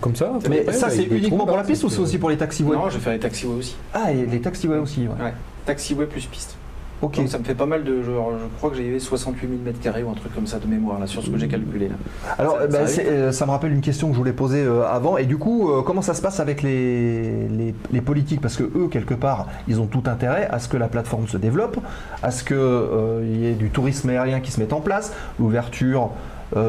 [0.01, 0.33] comme ça.
[0.51, 2.37] Mais Ouais, ça, bah, c'est uniquement trous, pour la piste ou c'est aussi pour les
[2.37, 2.77] taxiways?
[2.77, 3.77] Non, je vais faire les taxiways aussi.
[3.95, 5.25] Ah, et les taxiways aussi, ouais.
[5.25, 5.33] Ouais.
[5.65, 6.58] Taxiway plus piste.
[7.01, 7.17] Ok.
[7.17, 8.03] Donc ça me fait pas mal de.
[8.03, 10.67] Genre, je crois que j'ai 68 000 mètres carrés ou un truc comme ça de
[10.67, 11.95] mémoire là sur ce que j'ai calculé là.
[12.39, 14.63] Alors, ça- euh, bah, ça euh, ça me rappelle une question que je voulais poser
[14.65, 15.17] euh, avant.
[15.17, 18.41] Et du coup, euh, comment ça se passe avec les, les, les politiques?
[18.41, 21.37] Parce que eux, quelque part, ils ont tout intérêt à ce que la plateforme se
[21.37, 21.77] développe,
[22.23, 26.11] à ce qu'il y ait du tourisme aérien qui se mette en place, l'ouverture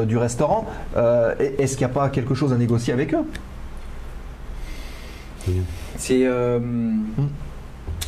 [0.06, 0.64] du restaurant.
[0.96, 3.24] Est-ce qu'il n'y a pas quelque chose à négocier avec eux?
[5.96, 6.22] C'est.
[6.24, 6.60] euh,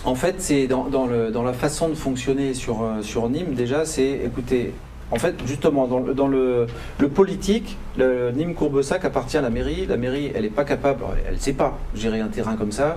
[0.04, 3.54] En fait, c'est dans, dans le- dans la façon de fonctionner sur, euh, sur Nîmes,
[3.54, 4.72] déjà, c'est écoutez,
[5.12, 6.66] en fait, justement, dans, le- dans le,
[6.98, 9.86] le politique, le Nîmes Courbessac appartient à la mairie.
[9.86, 12.96] La mairie, elle n'est pas capable, elle ne sait pas gérer un terrain comme ça.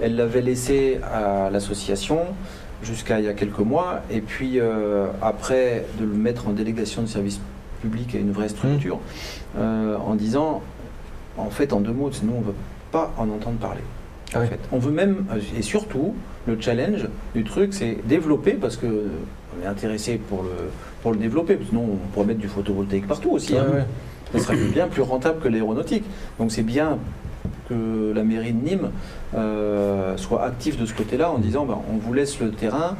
[0.00, 2.20] Elle l'avait laissé à l'association
[2.82, 4.00] jusqu'à il y a quelques mois.
[4.10, 7.40] Et puis, euh, après, de le mettre en délégation de service
[7.82, 9.00] public à une vraie structure,
[9.58, 10.62] euh, en disant,
[11.36, 12.54] en fait, en deux mots, nous, on ne veut
[12.90, 13.82] pas en entendre parler.
[14.34, 14.58] Ah en fait.
[14.72, 15.24] On veut même,
[15.56, 16.14] et surtout,
[16.48, 20.50] le challenge du truc, c'est développer, parce que on est intéressé pour le,
[21.02, 23.56] pour le développer, parce que sinon on pourrait mettre du photovoltaïque partout aussi.
[23.56, 23.66] hein.
[23.72, 23.84] Ouais.
[24.34, 26.04] Ce serait bien plus rentable que l'aéronautique.
[26.38, 26.98] Donc c'est bien
[27.68, 28.90] que la mairie de Nîmes
[29.34, 32.96] euh, soit active de ce côté-là en disant ben, on vous laisse le terrain,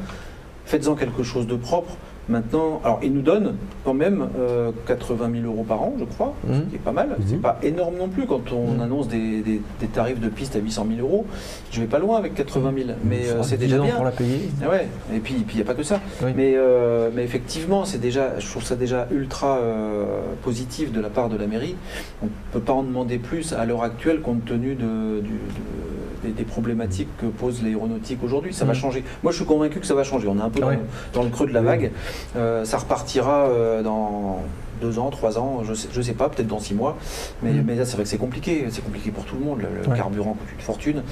[0.65, 1.97] faites-en quelque chose de propre.
[2.29, 6.35] Maintenant, alors ils nous donnent quand même euh, 80 000 euros par an, je crois,
[6.47, 6.55] Mhm.
[6.55, 7.17] ce qui est pas mal.
[7.27, 7.41] C'est Mhm.
[7.41, 8.81] pas énorme non plus quand on Mhm.
[8.83, 11.25] annonce des, des- des tarifs de piste à 800 000 euros.
[11.71, 13.95] Je vais pas loin avec 80 000, mais Ça euh, c'est 10 déjà bien.
[13.95, 14.51] pour la payer.
[14.63, 16.01] Ah Ouais, et puis il n'y a pas que ça.
[16.23, 16.33] Oui.
[16.37, 20.05] Mais, euh, mais effectivement, c'est déjà, je trouve ça déjà ultra euh,
[20.43, 21.77] positif de la part de la mairie.
[22.23, 25.79] On ne peut pas en demander plus à l'heure actuelle compte tenu de, du- de-
[26.25, 28.53] des, des problématiques que pose l'aéronautique aujourd'hui.
[28.53, 28.79] Ça va Mhm.
[28.79, 29.05] changer.
[29.23, 30.27] Moi, je suis convaincu que ça va changer.
[30.27, 30.79] On est un peu Ah dans, le,
[31.15, 31.93] dans le creux de la vague.
[32.37, 34.43] Euh, ça repartira euh, dans
[34.81, 36.97] deux ans, trois ans, je sais, je sais pas, peut-être dans six mois.
[37.43, 38.67] Mais, mais là, c'est vrai que c'est compliqué.
[38.71, 39.61] C'est compliqué pour tout le monde.
[39.61, 39.97] Le, Ouais.
[39.97, 41.03] carburant coûte une fortune.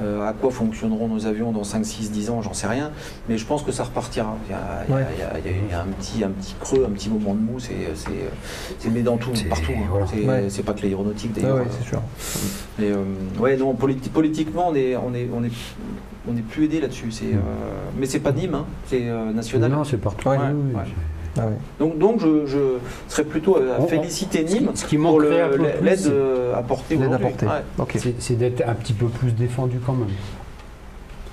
[0.00, 2.90] Euh, à quoi fonctionneront nos avions dans 5, 6, 10 ans, j'en sais rien.
[3.28, 4.36] Mais je pense que ça repartira.
[4.48, 5.06] Il y a, il y a- Ouais.
[5.16, 6.92] il y a- il y a- il y a un, petit, un petit creux, un
[6.92, 7.58] petit moment de mou.
[7.58, 7.74] C'est,
[8.90, 9.72] mais dans tout, partout.
[9.76, 9.80] hein.
[9.90, 10.06] voilà.
[10.06, 10.62] C'est, Ouais.
[10.64, 11.56] pas que l'aéronautique d'ailleurs.
[11.56, 12.00] ouais, c'est sûr.
[12.78, 13.04] Mais, euh,
[13.38, 15.50] ouais, non, politi- politiquement, on est, on est, on est,
[16.28, 17.10] on est plus aidé là-dessus.
[17.10, 17.36] C'est, Mm.
[17.36, 17.40] euh,
[17.98, 18.66] mais c'est pas Nîmes, hein.
[18.86, 19.70] c'est euh, national.
[19.70, 20.28] Non, c'est partout.
[20.28, 20.36] Ouais.
[20.38, 20.82] Ouais.
[21.38, 21.52] Ah ouais.
[21.78, 22.58] Donc, donc je, je
[23.08, 26.96] serais plutôt à On- on- féliciter Ce qui- Nîmes ce qui pour l'aide euh, apportée
[26.96, 27.26] aujourd'hui.
[27.26, 27.88] Ouais.
[27.98, 30.08] C'est- c'est d'être un petit peu plus défendu quand même.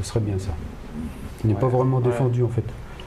[0.01, 0.51] Ce serait bien ça.
[1.43, 1.59] Il n'est Ouais.
[1.59, 2.03] pas vraiment Ouais.
[2.03, 2.63] défendu en fait.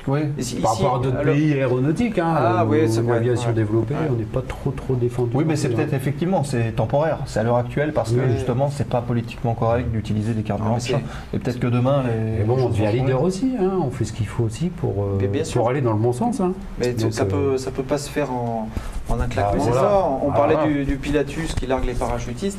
[0.08, 0.20] Oui.
[0.38, 3.14] Ici- Par rapport à d'autres alors- pays aéronautiques, hein, Ah, où oui, c'est où vrai,
[3.14, 3.54] l'aviation ouais.
[3.54, 4.08] développée, Ouais.
[4.10, 5.30] on n'est pas trop trop défendu.
[5.34, 7.18] Oui, mais c'est peut-être effectivement, c'est temporaire.
[7.26, 10.78] C'est à l'heure actuelle parce que justement, c'est pas politiquement correct d'utiliser des carburants.
[10.78, 10.96] Ah, tout
[11.34, 12.42] Et peut-être que demain, les.
[12.42, 15.18] Et bon, on devient leader aussi, hein, on fait ce qu'il faut aussi pour, euh,
[15.20, 15.60] Mais bien sûr.
[15.60, 16.40] pour aller dans le bon sens.
[16.40, 16.52] hein.
[16.78, 18.68] Mais Donc, ça, euh, peut, ça peut pas se faire en,
[19.08, 19.52] en un claquement.
[19.54, 19.88] Ah, c'est voilà.
[19.88, 20.08] ça.
[20.24, 20.68] On Ah, parlait voilà.
[20.70, 22.58] du, du Pilatus qui largue les parachutistes.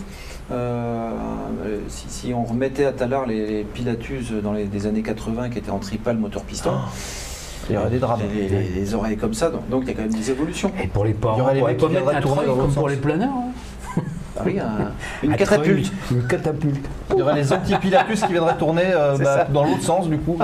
[0.51, 1.11] Euh,
[1.65, 5.49] euh, si, si on remettait à talard les, les Pilatus dans les des années 80
[5.49, 6.71] qui étaient en tripale moteur piston,
[7.69, 8.19] Il y aurait des drames.
[8.33, 10.71] les, les- les oreilles comme ça, donc donc il y a quand même des évolutions.
[10.83, 12.41] Et pour les parents, Il y aurait les mecs qui pas mettre viendraient un tourner
[12.45, 12.91] dans comme l'autre pour sens.
[12.91, 13.29] les planeurs.
[13.29, 13.51] hein.
[14.35, 14.91] Ah oui, un-
[15.21, 15.91] une Un catapulte.
[16.07, 16.85] treuil, Une catapulte.
[17.11, 20.39] Il y aurait les anti-Pilatus qui viendraient tourner euh, bah, dans l'autre sens du coup.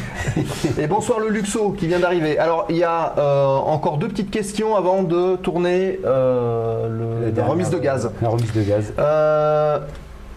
[0.78, 2.38] Et bonsoir le Luxo qui vient d'arriver.
[2.38, 6.86] Alors il y a euh, encore deux petites questions avant de tourner euh,
[7.26, 8.08] le- La remise de gaz.
[8.22, 8.92] La remise de gaz.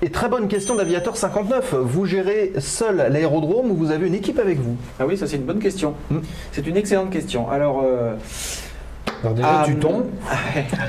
[0.02, 1.76] Euh, et très bonne question d'Aviateur 59.
[1.76, 4.76] Vous gérez seul l'aérodrome ou vous avez une équipe avec vous?
[5.00, 5.94] Ah oui, ça c'est une bonne question.
[6.10, 6.20] Hmm.
[6.52, 7.50] C'est une excellente question.
[7.50, 8.16] Alors, euh,
[9.24, 10.06] Alors déjà, ah, tu tombes,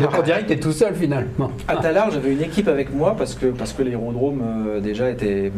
[0.01, 1.51] donc on dirait que tu es tout seul finalement.
[1.67, 5.53] À Talard, j'avais une équipe avec moi parce que, parce que l'aérodrome euh, déjà était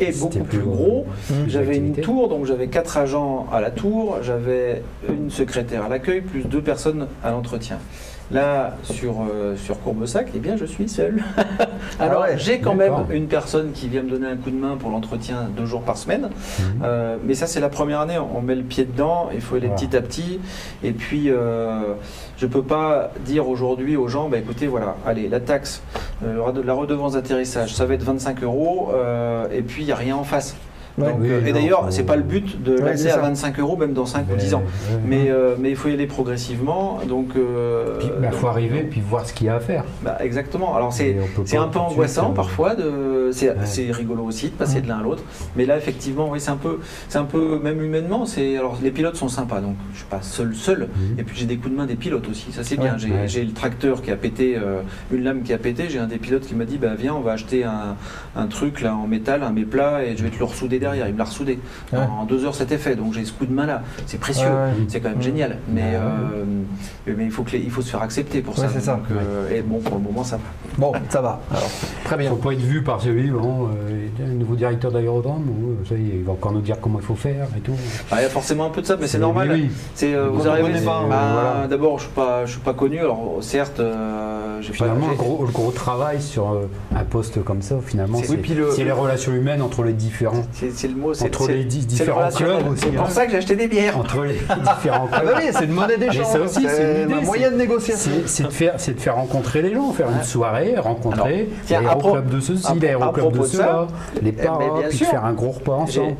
[0.00, 1.06] est beaucoup plus gros.
[1.30, 1.34] Mmh.
[1.48, 6.20] J'avais une tour, donc j'avais quatre agents à la tour, j'avais une secrétaire à l'accueil,
[6.20, 7.78] plus deux personnes à l'entretien.
[8.32, 11.22] Là, sur, euh, sur Courbessac, eh bien, je suis seul.
[12.00, 14.56] Alors, Ah ouais, j'ai quand même une personne qui vient me donner un coup de
[14.56, 16.22] main pour l'entretien deux jours par semaine.
[16.58, 16.64] Mhm.
[16.82, 18.18] Euh, mais ça, c'est la première année.
[18.18, 19.28] On met le pied dedans.
[19.32, 19.80] Il faut aller Voilà.
[19.80, 20.40] petit à petit.
[20.82, 21.94] Et puis, euh,
[22.36, 25.82] je peux pas dire aujourd'hui aux gens, bah, écoutez, voilà, allez, la taxe,
[26.22, 28.90] la redevance d'atterrissage, ça va être 25 euros.
[29.52, 30.56] et puis, il n'y a rien en face.
[30.98, 31.06] Ouais.
[31.08, 33.20] Donc, Oui, euh, et d'ailleurs, c'est pas le but de Ouais, l'amener à ça.
[33.20, 34.58] 25 euros, même dans 5 ou 10 ans.
[34.90, 35.30] Ouais, Mais, ouais.
[35.30, 37.00] euh, mais il faut y aller progressivement.
[37.08, 39.84] Donc, euh, Puis, il faut arriver et puis voir ce qu'il y a à faire.
[40.02, 40.74] bah, exactement.
[40.74, 41.16] Alors, c'est.
[41.56, 43.30] Un peu angoissant parfois, de...
[43.32, 45.22] c'est rigolo aussi de passer de l'un à l'autre.
[45.56, 46.78] Mais là, effectivement, oui, c'est un peu,
[47.08, 48.24] c'est un peu même humainement.
[48.26, 50.88] C'est alors les pilotes sont sympas, donc je suis pas seul seul.
[50.94, 51.18] Mhm.
[51.18, 52.96] Et puis j'ai des coups de main des pilotes aussi, ça c'est bien.
[53.26, 54.80] J'ai le tracteur qui a pété, euh,
[55.12, 55.84] une lame qui a pété.
[55.88, 57.96] J'ai un des pilotes qui m'a dit, bah viens, on va acheter un,
[58.36, 61.08] un truc là en métal, un méplat, et je vais te le ressouder derrière.
[61.08, 61.58] Il me l'a ressoudé.
[61.92, 61.98] Ouais.
[61.98, 62.96] En deux heures, c'était fait.
[62.96, 63.82] Donc j'ai ce coup de main là.
[64.06, 64.46] C'est précieux.
[64.46, 64.84] Ouais, ouais.
[64.88, 65.96] C'est quand même génial, mais, Ouais.
[65.96, 66.44] euh,
[67.16, 68.70] mais il faut que les- il faut se faire accepter pour Ouais, ça.
[68.72, 68.94] c'est ça.
[68.94, 70.42] Donc, euh, et bon, pour le moment, ça va.
[70.78, 71.40] Bon, ça va.
[71.50, 71.70] Alors,
[72.04, 72.30] très Il bien.
[72.30, 75.94] faut pas être vu par celui, bon, euh, le nouveau directeur d'aérodrome, ou, euh, ça
[75.94, 77.72] y est, il va encore nous dire comment il faut faire et tout.
[78.10, 79.50] Ah, il y a forcément un peu de ça, mais c'est normal.
[79.52, 79.70] Oui.
[79.94, 80.72] C'est euh, vous arrivez.
[80.84, 81.66] bah, voilà.
[81.68, 82.98] D'abord, je suis pas, je suis pas connu.
[82.98, 84.72] Alors certes, euh, pas.
[84.72, 88.54] Finalement, le gros, le gros travail sur euh, un poste comme ça, finalement, C'est- oui,
[88.54, 90.42] le- les relations humaines entre les différents.
[90.52, 91.14] c'est- le mot.
[91.14, 93.10] c'est- Entre les différents clubs C'est pour hein.
[93.10, 93.98] ça que j'ai acheté des bières.
[93.98, 94.34] Entre les
[94.74, 95.32] différents Ah clubs.
[95.34, 96.26] bah oui, c'est une monnaie d'échange.
[96.26, 98.12] ça aussi, c'est une idée, moyen de négociation.
[98.26, 102.40] C'est de, faire, c'est de faire rencontrer les gens, faire une soirée, rencontrer l'aéroclub de
[102.40, 103.86] ceci, l'aéroclub de cela,
[104.22, 104.58] les eh, bien
[104.88, 106.16] puis faire un gros repas J'ai ensemble.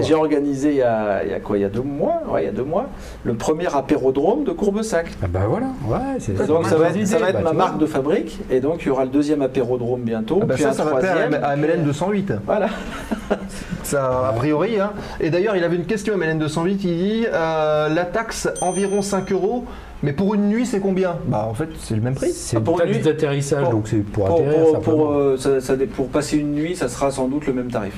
[0.00, 2.64] j'ai organisé il y, a, quoi Il y a deux mois il y a deux
[2.64, 2.86] mois,
[3.24, 5.06] le premier apérodrome de Courbesac.
[5.22, 7.53] Ah bah voilà, ouais, Donc ça va être, Bah, ma.
[7.54, 10.62] Marque de fabrique et donc il y aura le deuxième apérodrome bientôt, Ah bah puis
[10.62, 11.42] ça, un ça va plaire troisième.
[11.42, 12.32] à à MLN 208.
[12.46, 12.68] Voilà.
[13.82, 14.80] Ça, a priori.
[14.80, 14.92] Hein.
[15.20, 16.72] Et d'ailleurs, il avait une question, MLN 208.
[16.72, 19.66] Il dit euh, la taxe environ 5 euros,
[20.02, 21.16] mais pour une nuit, c'est combien?
[21.26, 22.32] Bah, en fait, c'est le même prix.
[22.32, 24.54] C'est Ah, une pour une nuit d'atterrissage, donc c'est pour, Pour, atterrir.
[24.62, 24.96] pour, simplement.
[24.96, 27.70] pour, euh, ça- ça dé- pour passer une nuit, ça sera sans doute le même
[27.70, 27.94] tarif.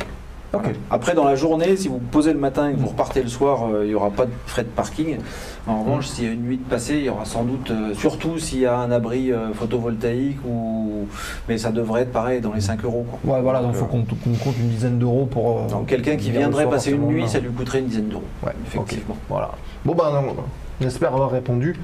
[0.90, 3.68] Après, dans la journée, si vous posez le matin et que vous repartez le soir,
[3.68, 5.18] euh, il n'y aura pas de frais de parking.
[5.66, 7.94] En revanche, s'il y a une nuit de passée, il y aura sans doute, euh,
[7.94, 11.06] surtout s'il y a un abri euh, photovoltaïque, ou...
[11.48, 13.04] mais ça devrait être pareil dans les 5 euros.
[13.10, 13.34] quoi.
[13.34, 15.66] Ouais, voilà, donc il faut qu'on compte une dizaine d'euros pour.
[15.66, 18.24] Donc quelqu'un qui viendrait passer une nuit, ça lui coûterait une dizaine d'euros.
[18.42, 19.16] Ouais, Effectivement.
[19.28, 19.50] Voilà.
[19.84, 20.36] Bon, ben, non,
[20.80, 21.76] j'espère avoir répondu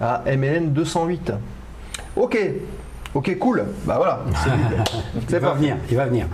[0.00, 1.32] à MLN 208.
[2.16, 2.38] Ok.
[3.16, 3.64] Ok, cool.
[3.86, 4.20] Bah voilà.
[4.44, 6.26] C'est- il va venir, il va venir.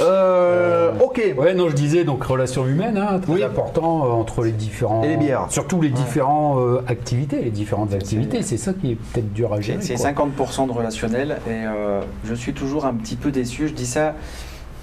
[0.00, 1.20] Euh, ok.
[1.36, 3.42] Ouais, non, je disais donc relations humaines, hein, très Oui.
[3.42, 5.02] important euh, entre les différents.
[5.02, 5.46] Et les bières.
[5.50, 8.42] Surtout les différentes euh, activités, les différentes activités.
[8.42, 9.82] C'est ça qui est peut-être dur à gérer.
[9.82, 10.28] C'est quoi.
[10.28, 13.66] 50% de relationnel et euh, je suis toujours un petit peu déçu.
[13.66, 14.14] Je dis ça,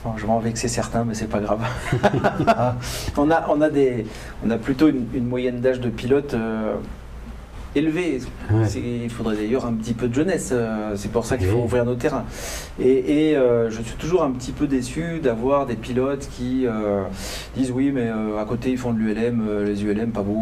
[0.04, 1.62] bon, je vais en vexer certains, mais c'est pas grave.
[3.18, 4.06] on, a, on, a des,
[4.46, 6.36] on a plutôt une, une moyenne d'âge de pilote
[8.52, 8.66] Ouais.
[8.68, 10.50] C'est- Il faudrait d'ailleurs un petit peu de jeunesse.
[10.52, 12.26] euh, c'est pour ça qu'il faut ouvrir nos terrains.
[12.80, 17.04] Et, et, euh, je suis toujours un petit peu déçu d'avoir des pilotes qui euh,
[17.56, 20.34] disent oui, mais euh, à côté ils font de l'ULM, les ULM pas beaux,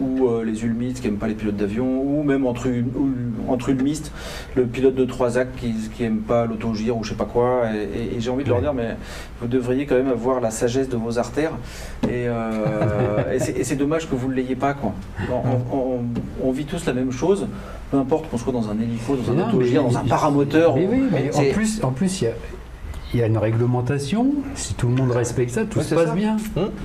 [0.00, 3.10] ou, ou, les ulmistes qui aiment pas les pilotes d'avion, ou même entre, ou-
[3.48, 4.12] entre ulmistes,
[4.54, 7.62] le pilote de trois actes qui, qui aime pas l'autogire ou je sais pas quoi.
[7.74, 8.96] Et, et- et j'ai envie de leur dire, mais
[9.40, 11.52] vous devriez quand même avoir la sagesse de vos artères.
[12.08, 12.26] Et,
[13.32, 14.74] et c'est- dommage que vous ne l'ayez pas.
[14.74, 14.92] Quoi.
[15.30, 16.00] On, on-
[16.44, 17.46] on vit tous la même chose,
[17.90, 20.76] peu importe qu'on soit dans un hélico, dans un autogire, dans un paramoteur.
[20.76, 22.32] Mais ou- oui, mais en plus, en plus, il y a.
[23.12, 26.08] Il y a une réglementation, si tout le monde respecte ça, tout Ouais, se passe
[26.10, 26.14] ça.
[26.14, 26.36] bien.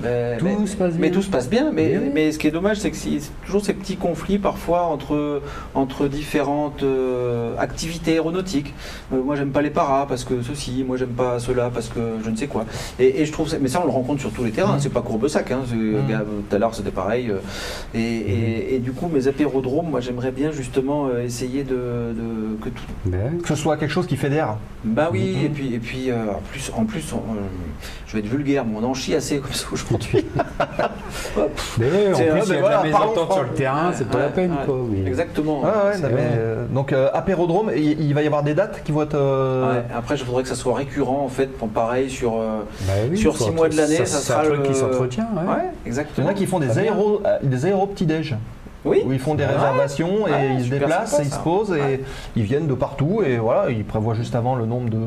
[0.02, 1.00] Mais, Tout mais- se passe bien.
[1.00, 2.10] mais tout se passe bien, mais, Mais oui.
[2.12, 5.40] mais ce qui est dommage, c'est que si- c'est toujours ces petits conflits parfois entre,
[5.76, 8.74] entre différentes euh, activités aéronautiques.
[9.12, 12.00] Euh, moi, j'aime pas les paras parce que ceci, moi, j'aime pas cela parce que
[12.24, 12.64] je ne sais quoi.
[12.98, 14.78] Et, et je trouve, ça- mais ça, on le rencontre sur tous les terrains.
[14.80, 15.52] C'est pas Courbesac.
[15.52, 15.60] Hein,
[16.08, 17.30] gars, Tout à l'heure, c'était pareil.
[17.30, 17.36] euh,
[17.94, 22.56] Et, et- et du coup, mes apérodromes, moi, j'aimerais bien justement euh, essayer de, de-
[22.60, 24.56] que tout, Ben, Que ce soit quelque chose qui fédère.
[24.84, 25.44] bah oui, Mhm.
[25.44, 27.38] et puis, et puis euh, en plus, en plus on- euh,
[28.06, 30.24] je vais être vulgaire, mais on en chie assez comme ça aujourd'hui.
[31.78, 33.48] mais ouais, en plus, ah, il y a voilà, de la parlons mésentente sur le
[33.50, 34.50] terrain, c'est pas la peine.
[34.52, 34.56] ouais.
[34.66, 35.62] Quoi, mais- Exactement.
[36.14, 39.14] Mais, euh, donc, euh, apérodrome, et il va y avoir des dates qui vont être.
[39.14, 42.34] euh, Après, je voudrais que ça soit récurrent, en fait, pour pareil sur.
[42.34, 45.28] euh, Bah oui, Sur mois de l'année, ça sera un truc le- qui s'entretient.
[45.34, 45.42] Ouais.
[45.86, 46.78] Il y en a qui font des
[47.24, 48.36] euh, des aéros petits-déj.
[48.86, 49.02] Oui.
[49.04, 49.50] Où ils font des Ouais.
[49.50, 52.00] réservations et Ouais, ils se déplacent sympa, et ils se posent et Ouais.
[52.36, 54.98] ils viennent de partout et voilà, ils prévoient juste avant le nombre de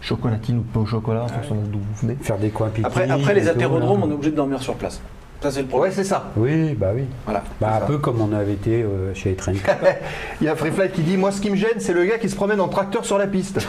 [0.00, 2.16] chocolatines ou de pain au chocolat en fonction d'où vous venez.
[2.20, 5.00] Faire des coins Après, après les apérodromes, on est obligé de dormir sur place.
[5.40, 5.92] Ça, c'est le Ouais, problème.
[5.94, 6.24] c'est ça.
[6.36, 7.04] Oui, bah oui.
[7.24, 7.44] Voilà.
[7.60, 7.86] Bah, un ça.
[7.86, 9.52] peu comme on avait été euh, chez les Train
[10.40, 12.18] Il y a Free Flight qui dit Moi, ce qui me gêne, c'est le gars
[12.18, 13.64] qui se promène en tracteur sur la piste.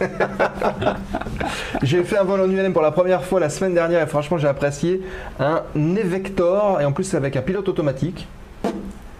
[1.82, 4.38] j'ai fait un vol en ULM pour la première fois la semaine dernière et franchement,
[4.38, 5.02] j'ai apprécié
[5.40, 8.26] un Nevector et en plus, c'est avec un pilote automatique.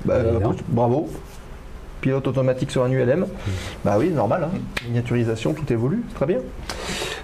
[0.05, 0.16] Bah,
[0.68, 1.09] bravo.
[2.01, 3.26] Pilote automatique sur un ULM.
[3.85, 4.44] Bah oui, normal.
[4.44, 4.59] hein.
[4.86, 6.02] Miniaturisation, tout évolue.
[6.14, 6.39] Très bien.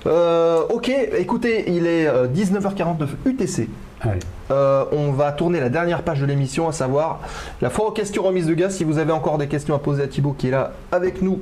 [0.07, 0.89] Euh, ok,
[1.19, 3.69] écoutez, il est euh, 19h49 UTC.
[4.01, 4.20] Allez.
[4.51, 7.20] Euh, on va tourner la dernière page de l'émission, à savoir
[7.61, 8.74] la foire aux questions remise de gaz.
[8.74, 11.40] Si vous avez encore des questions à poser à Thibaut qui est là avec nous,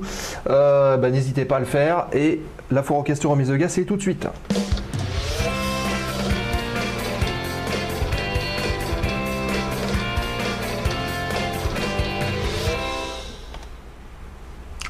[0.49, 2.07] euh, bah, n'hésitez pas à le faire.
[2.11, 4.27] Et la foire aux questions remise de gaz, c'est tout de suite.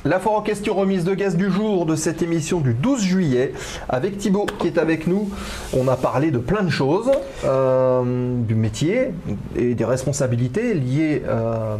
[0.09, 3.53] La foire en question remise de gaz du jour de cette émission du 12 juillet
[3.87, 5.29] avec Thibaut qui est avec nous.
[5.71, 7.11] On a parlé de plein de choses,
[7.45, 9.11] euh, du métier
[9.55, 11.77] et des responsabilités liées euh,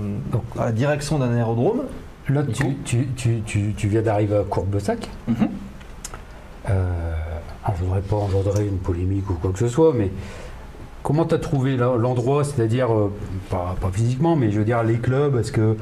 [0.59, 1.85] à la direction d'un aérodrome.
[2.27, 5.09] Là, tu, coup tu, tu, tu, tu viens d'arriver à Courbesac.
[5.27, 5.35] Mhm.
[6.69, 7.15] Euh,
[7.75, 10.11] je voudrais pas engendrer une polémique ou quoi que ce soit, mais
[11.01, 12.89] comment tu as trouvé l'endroit, c'est-à-dire,
[13.49, 15.77] pas, pas physiquement, mais je veux dire les clubs, est-ce que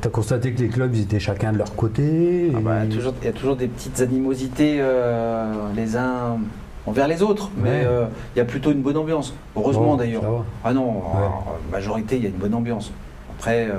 [0.00, 3.14] tu as, constaté que les clubs, ils étaient chacun de leur côté Ah bah, toujours-
[3.22, 6.38] Il y a toujours des petites animosités euh, les uns
[6.86, 7.82] envers les autres, mais Ouais.
[7.86, 8.04] euh,
[8.34, 9.34] il y a plutôt une bonne ambiance.
[9.56, 10.22] Heureusement Bon, d'ailleurs.
[10.64, 12.92] Ah non, en majorité, il y a une bonne ambiance.
[13.38, 13.74] Après, euh,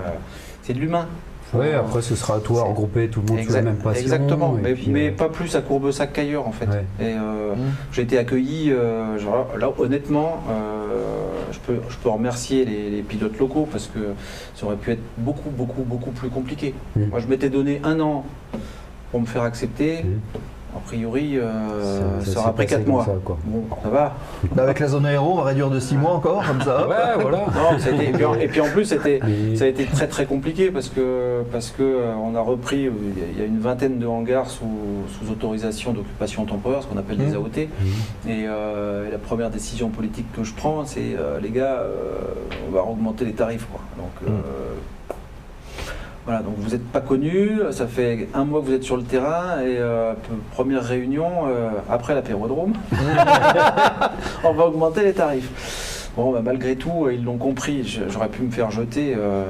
[0.64, 1.08] c'est de l'humain.
[1.54, 4.02] Ouais, après ce sera à toi de regrouper tout le monde sous la même passion.
[4.02, 6.66] Exactement, mais, puis, mais euh, pas plus à Courbesac qu'ailleurs en fait.
[6.68, 6.84] Ouais.
[7.00, 7.60] Et euh, Mm.
[7.94, 13.02] j'ai été accueilli, euh, genre, là honnêtement, euh, je, peux, je peux remercier les, les
[13.02, 14.14] pilotes locaux parce que
[14.56, 16.74] ça aurait pu être beaucoup, beaucoup, beaucoup plus compliqué.
[16.95, 17.06] Mm.
[17.10, 18.26] Moi je m'étais donné un an
[19.11, 20.03] pour me faire accepter.
[20.03, 20.19] Mm.
[20.78, 23.06] A priori, euh, ça- ça, aura pris passé 4 comme mois.
[23.06, 23.38] ça, quoi.
[23.45, 24.16] Bon, ça va.
[24.56, 26.88] Bah, avec la zone aéro, on va réduire de 6 mois encore, comme ça.
[26.88, 27.40] Ouais, voilà.
[27.48, 29.20] Non, ça a été- et, puis en, et puis en plus, c'était.
[29.56, 32.91] Ça a été très très compliqué parce que parce que euh, on a repris euh,
[33.34, 34.66] il y a- une vingtaine de hangars sous,
[35.20, 37.36] sous autorisation d'occupation temporaire, ce qu'on appelle des Mhm.
[37.36, 37.58] AOT.
[37.60, 37.68] Et,
[38.48, 42.20] euh, et la première décision politique que je prends, c'est euh, les gars, euh,
[42.68, 43.82] on va augmenter les tarifs quoi.
[43.98, 44.38] Donc euh, Mhm.
[46.28, 49.04] Voilà, donc vous n'êtes pas connus, ça fait un mois que vous êtes sur le
[49.04, 50.12] terrain et euh,
[50.52, 52.74] première réunion euh, après l'apérodrome,
[54.44, 56.10] on va augmenter les tarifs.
[56.18, 58.02] Bon, bah, malgré tout, ils l'ont compris.
[58.10, 59.45] J'aurais pu me faire jeter, euh,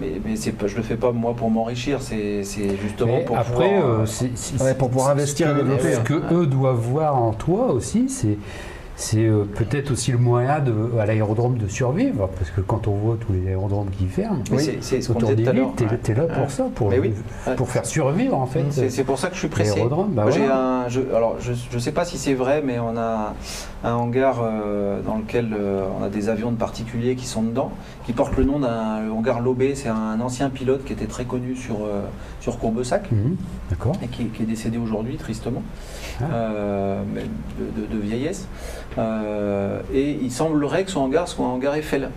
[0.00, 2.42] mais, mais c'est pas, je le fais pas moi pour m'enrichir, c'est
[2.82, 6.46] justement Mais pour après, pouvoir, euh, Ouais, pour pouvoir investir et développer, Ce que eux
[6.46, 8.38] doivent voir en toi aussi, c'est
[9.00, 12.96] c'est euh, peut-être aussi le moyen de, à l'aérodrome de survivre, parce que quand on
[12.96, 15.98] voit tous les aérodromes qui ferment, oui, c'est- ce autour des villes, Ouais.
[16.02, 17.12] t'es là pour ça, pour, oui.
[17.66, 18.64] Faire survivre en fait.
[18.70, 19.80] C'est c'est pour ça que je suis pressé.
[20.10, 20.56] Bah voilà.
[20.84, 23.34] un, je, alors je ne sais pas si c'est vrai, mais on a
[23.84, 27.70] un hangar euh, dans lequel euh, on a des avions de particuliers qui sont dedans,
[28.04, 29.76] qui portent le nom d'un hangar Lobé.
[29.76, 32.02] C'est un ancien pilote qui était très connu sur, euh,
[32.40, 33.36] sur Courbesac Mhm,
[34.02, 35.62] et qui, qui est décédé aujourd'hui, tristement.
[36.22, 37.00] Euh,
[37.58, 38.46] de, de- de vieillesse.
[38.98, 42.10] Euh, et il semblerait que son hangar soit un hangar Eiffel.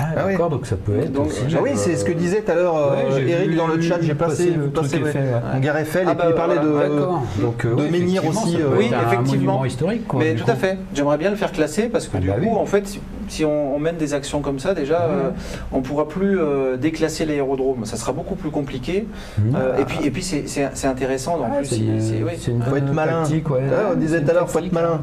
[0.00, 0.32] Ah, Ah oui.
[0.32, 1.40] d'accord, donc ça peut être Donc, aussi.
[1.56, 3.96] Ah oui, c'est ce que disait tout à l'heure euh, Eric vu dans le chat,
[4.00, 5.08] j'ai passé, le passé truc ouais.
[5.10, 5.56] Eiffel, ouais.
[5.56, 7.42] Hangar Eiffel Ah et puis bah, il parlait voilà, de.
[7.42, 9.32] Donc, euh, de oui, menhir effectivement, aussi, ça euh, peut Oui, être un effectivement.
[9.54, 10.06] monument historique.
[10.06, 10.50] Quoi, Mais tout coup.
[10.52, 10.78] à fait.
[10.94, 12.48] J'aimerais bien le faire classer parce que Ah du bah coup, oui.
[12.56, 15.30] en fait, si- on, on mène des actions comme ça, déjà, euh,
[15.72, 17.84] on pourra plus euh, déclasser l'aérodrome.
[17.84, 19.06] Ça sera beaucoup plus compliqué.
[19.54, 21.40] Euh, et puis, et puis, c'est- c'est c'est intéressant.
[21.40, 22.32] En Ah, plus, c'est c'est- une, c'est- oui.
[22.38, 23.22] c'est une Faut être malin.
[23.22, 23.60] tactique, ouais.
[23.60, 25.00] Ouais, on disait tout à l'heure, faut être malin.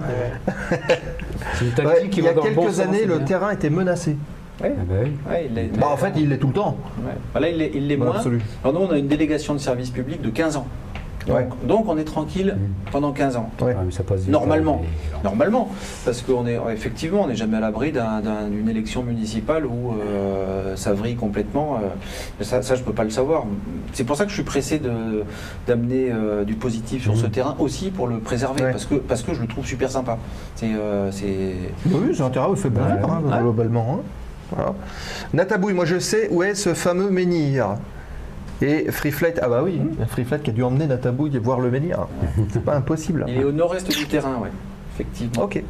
[0.49, 0.53] Ouais,
[1.59, 3.25] C'est une tactique qui il y a bon quelques sens, années, le bien.
[3.25, 4.15] terrain était menacé.
[4.63, 4.73] ouais.
[4.77, 5.11] Ah bah oui.
[5.29, 6.77] Ouais, il l'est- Bah, en fait, il l'est tout le temps.
[6.99, 7.11] ouais.
[7.33, 8.15] Bah, là, il l'est moins.
[8.63, 10.67] Alors, nous, on a une délégation de service public de 15 ans.
[11.27, 11.47] Donc, Ouais.
[11.67, 12.55] donc, on est tranquille
[12.91, 13.49] pendant 15 ans.
[13.59, 13.67] Ouais.
[13.67, 14.81] Ouais, mais ça passe vite, Normalement.
[14.83, 15.69] hein, mais- Normalement,
[16.05, 19.93] parce qu'on est effectivement, on n'est jamais à l'abri d'un- d'un- d'une élection municipale où
[19.93, 21.77] euh, ça vrille complètement.
[21.77, 23.45] euh, ça, ça, je peux pas le savoir.
[23.93, 25.23] C'est pour ça que je suis pressé de-
[25.65, 28.71] d'amener euh, du positif sur ce terrain aussi pour le préserver, Ouais.
[28.71, 30.19] parce que parce que je le trouve super sympa.
[30.55, 31.55] C'est euh, c'est
[31.87, 32.93] Oui, c'est un terrain où il fait bon Ouais.
[32.95, 33.97] vivre, hein, globalement.
[33.99, 34.03] hein.
[34.55, 34.73] Voilà.
[35.33, 37.77] Natabouille, moi je sais où est ce fameux menhir.
[38.61, 42.07] Et Freeflight, ah bah oui, Freeflight qui a dû emmener Natabouille voir le menhir.
[42.51, 43.25] C'est pas impossible.
[43.27, 44.49] il est au nord-est du terrain, ouais.
[44.93, 45.43] Effectivement.
[45.43, 45.61] Ok.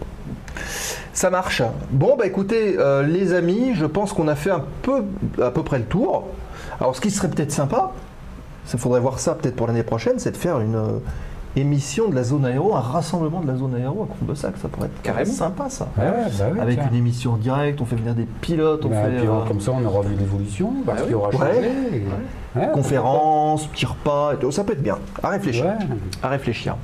[1.13, 1.61] Ça marche.
[1.91, 5.03] Bon, bah écoutez, euh, les amis, je pense qu'on a fait un peu,
[5.41, 6.25] à peu près le tour.
[6.79, 7.91] Alors, ce qui serait peut-être sympa,
[8.71, 10.99] il faudrait voir ça peut-être pour l'année prochaine, c'est de faire une euh,
[11.55, 14.55] émission de la zone aéro, un rassemblement de la zone aéro à Courbesac.
[14.61, 15.31] Ça pourrait être Carrément.
[15.31, 15.87] sympa, ça.
[15.97, 16.03] Ouais,
[16.37, 16.89] bah oui, Avec tiens.
[16.91, 19.61] une émission en direct, on fait venir des pilotes, on Bah, fait puis, euh, comme
[19.61, 21.21] ça, on aura vu l'évolution, parce Bah qu'il y oui.
[21.21, 21.37] aura Ouais.
[21.55, 21.67] changé.
[21.93, 22.01] et- Ouais,
[22.73, 24.51] conférences, petits repas, et tout.
[24.51, 24.97] ça peut être bien.
[25.23, 25.65] À réfléchir.
[25.65, 25.85] Ouais.
[26.23, 26.75] À réfléchir.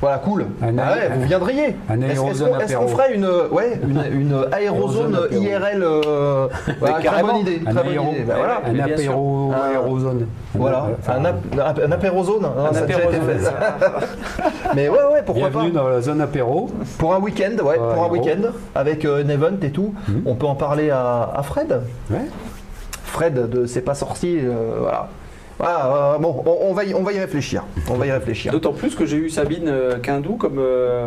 [0.00, 0.46] Voilà, cool.
[0.60, 1.76] Un Ah ouais, aé- vous viendriez.
[1.88, 2.88] un Est-ce- qu'on qu'on apéro.
[2.88, 5.18] ferait une, ouais, une, une aérozone.
[5.30, 6.48] IRL euh,
[6.78, 7.62] voilà, Très bonne idée.
[7.66, 8.24] Un Très bonne aéro- idée.
[8.24, 8.60] Bah, voilà.
[8.66, 9.52] Un apéro.
[9.52, 10.26] Un- aérozone.
[10.54, 13.38] Voilà, un, ap- un apérozone, hein, Un ça a déjà été apéro, fait.
[13.38, 13.52] ça.
[14.74, 16.68] Mais ouais, ouais, pourquoi Bienvenue pas dans la zone apéro.
[16.98, 20.22] Pour un week-end, ouais, pour un week-end, avec euh, un event et tout, Mhm.
[20.26, 21.80] on peut en parler à, à Fred.
[22.10, 22.18] Ouais.
[23.14, 25.08] Fred de C'est pas sorcier, euh, voilà.
[25.56, 27.62] Voilà, euh, bon, on, on va y, on va y réfléchir.
[27.88, 28.50] On va y réfléchir.
[28.50, 30.58] D'autant plus que j'ai eu Sabine euh, Quindou comme.
[30.58, 31.06] euh,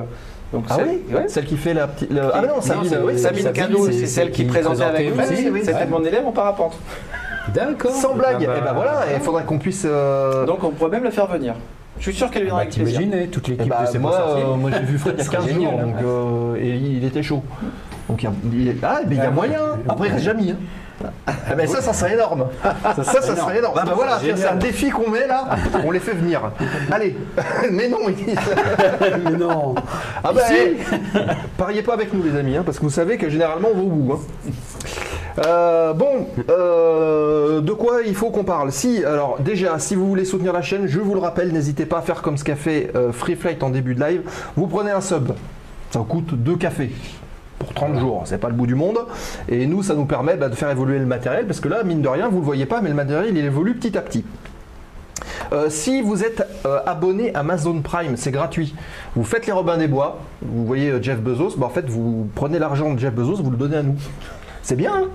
[0.54, 1.28] donc Ah celle- oui ouais.
[1.28, 2.10] Celle qui fait la petite.
[2.10, 5.12] le- Ah non, Sabine, oui, Sabine Sabine, Quindou, c'est- celle qui qui présentait avec
[5.52, 5.62] oui.
[5.66, 6.78] C'était mon élève en parapente.
[7.54, 7.92] D'accord.
[7.92, 8.38] Sans blague.
[8.42, 9.84] Ah bah, et ben voilà, il faudrait qu'on puisse.
[9.86, 11.56] euh, Donc on pourrait même la faire venir.
[12.00, 13.00] Je suis sûr qu'elle viendra Bah, avec plaisir.
[13.02, 15.22] T'imagines, toute eh l'équipe bah, de C'est moi, euh, moi j'ai vu Fred il y
[15.22, 16.04] a Ce 15 serait jours, donc, hein.
[16.06, 17.42] euh, et il était chaud.
[18.08, 19.32] Donc il y a, il est- ah, mais il y a Ouais.
[19.32, 19.60] moyen.
[19.90, 20.54] Après il reste jamais.
[21.28, 22.48] Ah, mais ça, ça serait énorme.
[22.96, 23.78] Ça, ça, serait énorme.
[23.80, 25.50] Ah, bah voilà, c'est un défi qu'on met là.
[25.86, 26.52] On les fait venir.
[26.92, 27.16] Allez.
[27.72, 28.36] Mais non, ils.
[29.24, 29.76] Mais non.
[30.24, 30.78] Ah bah, eh,
[31.58, 33.82] pariez pas avec nous les amis, hein, parce que vous savez que généralement on va
[33.84, 34.14] au bout.
[34.14, 34.52] hein.
[35.46, 38.72] Euh, bon, euh, de quoi il faut qu'on parle?
[38.72, 42.00] Si, alors déjà, si vous voulez soutenir la chaîne, je vous le rappelle, n'hésitez pas
[42.00, 44.22] à faire comme ce qu'a fait euh, Free Flight en début de live.
[44.56, 45.34] Vous prenez un sub,
[45.92, 46.92] ça vous coûte deux cafés
[47.60, 49.00] pour 30 jours, c'est pas le bout du monde.
[49.50, 52.02] Et nous, ça nous permet bah, de faire évoluer le matériel, parce que là, mine
[52.02, 54.24] de rien, vous le voyez pas, mais le matériel, il évolue petit à petit.
[55.54, 58.76] Euh, si vous êtes euh, abonné à Amazon Prime, c'est gratuit.
[59.16, 62.30] Vous faites les Robins des Bois, vous voyez euh, Jeff Bezos, bah, en fait vous
[62.36, 63.96] prenez l'argent de Jeff Bezos, vous le donnez à nous.
[64.62, 65.08] C'est bien, hein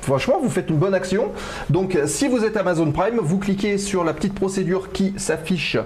[0.00, 1.32] franchement, vous faites une bonne action.
[1.68, 5.76] Donc, si vous êtes Amazon Prime, vous cliquez sur la petite procédure qui s'affiche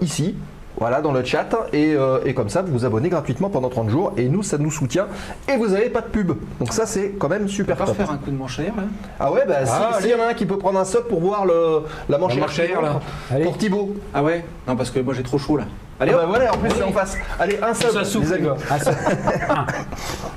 [0.00, 0.34] ici.
[0.80, 1.48] Voilà, dans le chat.
[1.72, 4.12] Et, euh, et comme ça, vous vous abonnez gratuitement pendant 30 jours.
[4.16, 5.06] Et nous, ça nous soutient.
[5.52, 6.32] Et vous n'avez pas de pub.
[6.60, 7.96] Donc, ça, c'est quand même super Pas top.
[7.96, 8.84] faire un coup de manchère là?
[9.18, 11.02] Ah ouais, bah, Ah, si- s'il y en a un qui peut prendre un sub
[11.04, 13.00] pour voir le, la manche La manche arrière, là.
[13.30, 13.44] Allez.
[13.44, 13.94] pour Thibaut.
[14.14, 14.44] Ah ouais?
[14.66, 15.64] Non, parce que moi j'ai trop chaud là.
[16.00, 17.16] Allez, bah voilà, en plus, c'est en face.
[17.40, 17.74] Allez, un
[18.04, 18.48] sub, les amis.
[18.70, 19.64] Ah,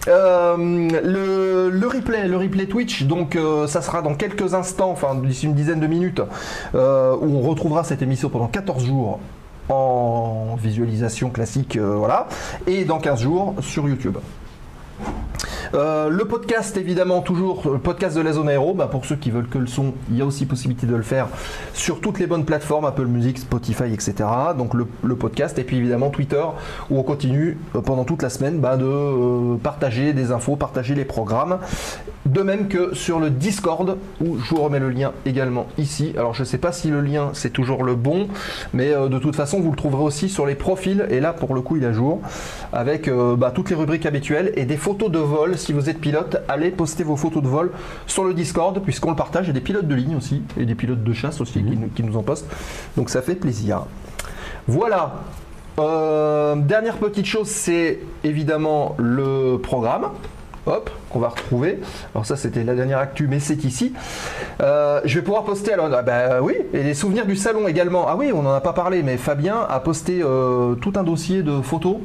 [0.08, 5.14] Euh, le, le replay, le replay Twitch, donc euh, ça sera dans quelques instants, enfin
[5.14, 6.22] d'ici une dizaine de minutes,
[6.74, 9.20] euh, où on retrouvera cette émission pendant 14 jours
[9.72, 12.28] en visualisation classique, euh, voilà,
[12.68, 14.18] et dans 15 jours sur YouTube.
[15.74, 18.74] Euh, le podcast, évidemment, toujours le podcast de la zone aéro.
[18.74, 21.02] Bah, pour ceux qui veulent que le son, il y a aussi possibilité de le
[21.02, 21.28] faire
[21.74, 24.14] sur toutes les bonnes plateformes, Apple Music, Spotify, etc.
[24.58, 26.44] Donc le, podcast, et puis évidemment Twitter,
[26.90, 30.96] où on continue euh, pendant toute la semaine bah, de euh, partager des infos, partager
[30.96, 31.60] les programmes.
[32.26, 36.14] De même que sur le Discord, où je vous remets le lien également ici.
[36.16, 38.28] Alors je ne sais pas si le lien c'est toujours le bon,
[38.74, 41.56] mais euh, de toute façon vous le trouverez aussi sur les profils, et là pour
[41.56, 42.22] le coup il est à jour,
[42.74, 45.58] avec euh, bah, toutes les rubriques habituelles et des photos de vol.
[45.62, 47.72] Si vous êtes pilote, allez poster vos photos de vol
[48.08, 51.04] sur le Discord, puisqu'on le partage, et des pilotes de ligne aussi, et des pilotes
[51.04, 52.48] de chasse aussi qui, nous- qui nous en postent.
[52.98, 53.84] Donc ça fait plaisir.
[54.68, 55.14] Voilà.
[55.80, 60.08] Euh, dernière petite chose, c'est évidemment le programme.
[60.68, 61.80] Hop, qu'on va retrouver.
[62.14, 63.94] Alors ça, c'était la dernière actu, mais c'est ici.
[64.62, 65.74] Euh, je vais pouvoir poster.
[65.74, 68.06] Alors, ah bah oui, et les souvenirs du salon également.
[68.08, 71.42] Ah oui, on n'en a pas parlé, mais Fabien a posté euh, tout un dossier
[71.42, 71.98] de photos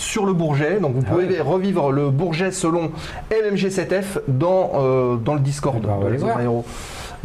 [0.00, 0.80] sur le Bourget.
[0.80, 1.40] Donc vous Ah pouvez ouais.
[1.40, 2.90] revivre le Bourget selon
[3.30, 6.64] LMG7F dans, euh, dans le Discord Eh ben, de aéro.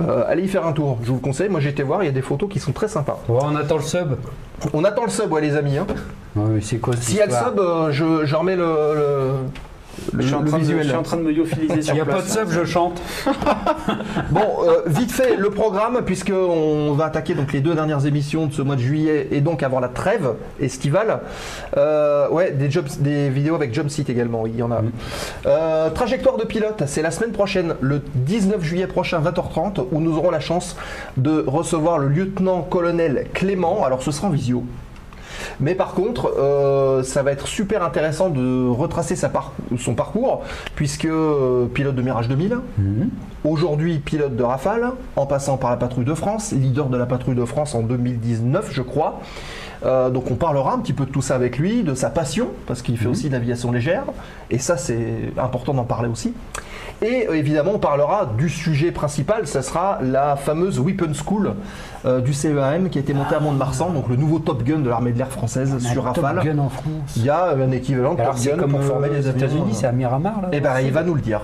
[0.02, 1.48] Euh, allez y faire un tour, je vous le conseille.
[1.50, 3.18] Moi j'ai été voir, il y a des photos qui sont très sympas.
[3.30, 4.16] On attend le sub.
[4.74, 5.78] On attend le sub, ouais, les amis.
[5.78, 5.88] hein.
[6.36, 8.64] Ouais, mais c'est quoi cette S'il y a le sub, euh, je, je remets le,
[8.66, 9.30] le,
[10.14, 10.88] le- je, suis en train de, je visuel.
[10.88, 13.02] suis en train de me lyophiliser sur Il n'y a pas de sub, je chante.
[14.32, 18.54] Bon, euh, vite fait, le programme, puisqu'on va attaquer donc les deux dernières émissions de
[18.54, 21.20] ce mois de juillet et donc avant la trêve estivale.
[21.78, 24.82] Euh, ouais, des, jobs, des vidéos avec Jump Seat également, oui, il y en a.
[24.82, 24.92] Mm.
[25.46, 30.18] Euh, trajectoire de pilote, c'est la semaine prochaine, le 19 juillet prochain, 20h30, où nous
[30.18, 30.76] aurons la chance
[31.18, 33.86] de recevoir le lieutenant-colonel Clément.
[33.86, 34.64] Alors ce sera en visio.
[35.60, 40.44] Mais par contre, euh, ça va être super intéressant de retracer sa par- son parcours,
[40.76, 43.10] puisque euh, pilote de Mirage 2000, Mhm.
[43.44, 47.36] Aujourd'hui, pilote de Rafale, en passant par la patrouille de France, leader de la patrouille
[47.36, 49.20] de France en 2019, je crois.
[49.86, 52.50] Euh, donc on parlera un petit peu de tout ça avec lui, de sa passion,
[52.68, 54.04] parce qu'il fait aussi de l'aviation légère,
[54.50, 56.34] et ça c'est important d'en parler aussi.
[57.02, 61.54] Et euh, évidemment, on parlera du sujet principal, ça sera la fameuse Weapon School
[62.06, 64.90] euh, du CEAM qui a été montée à Mont-de-Marsan, donc le nouveau Top Gun de
[64.90, 66.44] l'armée de l'air française sur Top Rafale.
[66.44, 67.14] Gun en France.
[67.18, 69.28] Il y a un équivalent de Top Gun comme pour former euh, les.
[69.28, 71.42] États-Unis, c'est à Miramar là Eh ben, il va nous le dire.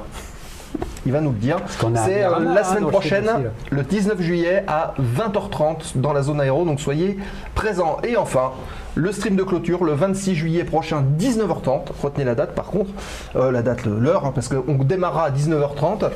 [1.05, 1.57] Il va nous le dire.
[2.05, 3.29] C'est euh, la hein, semaine prochaine,
[3.71, 6.63] le 19 juillet à 20h30 dans la zone aéro.
[6.63, 7.17] Donc soyez
[7.55, 7.97] présents.
[8.03, 8.51] Et enfin,
[8.95, 11.87] le stream de clôture le 26 juillet prochain, 19h30.
[12.01, 12.91] Retenez la date par contre,
[13.35, 16.09] Euh, la date, l'heure, hein, parce qu'on démarrera à 19h30.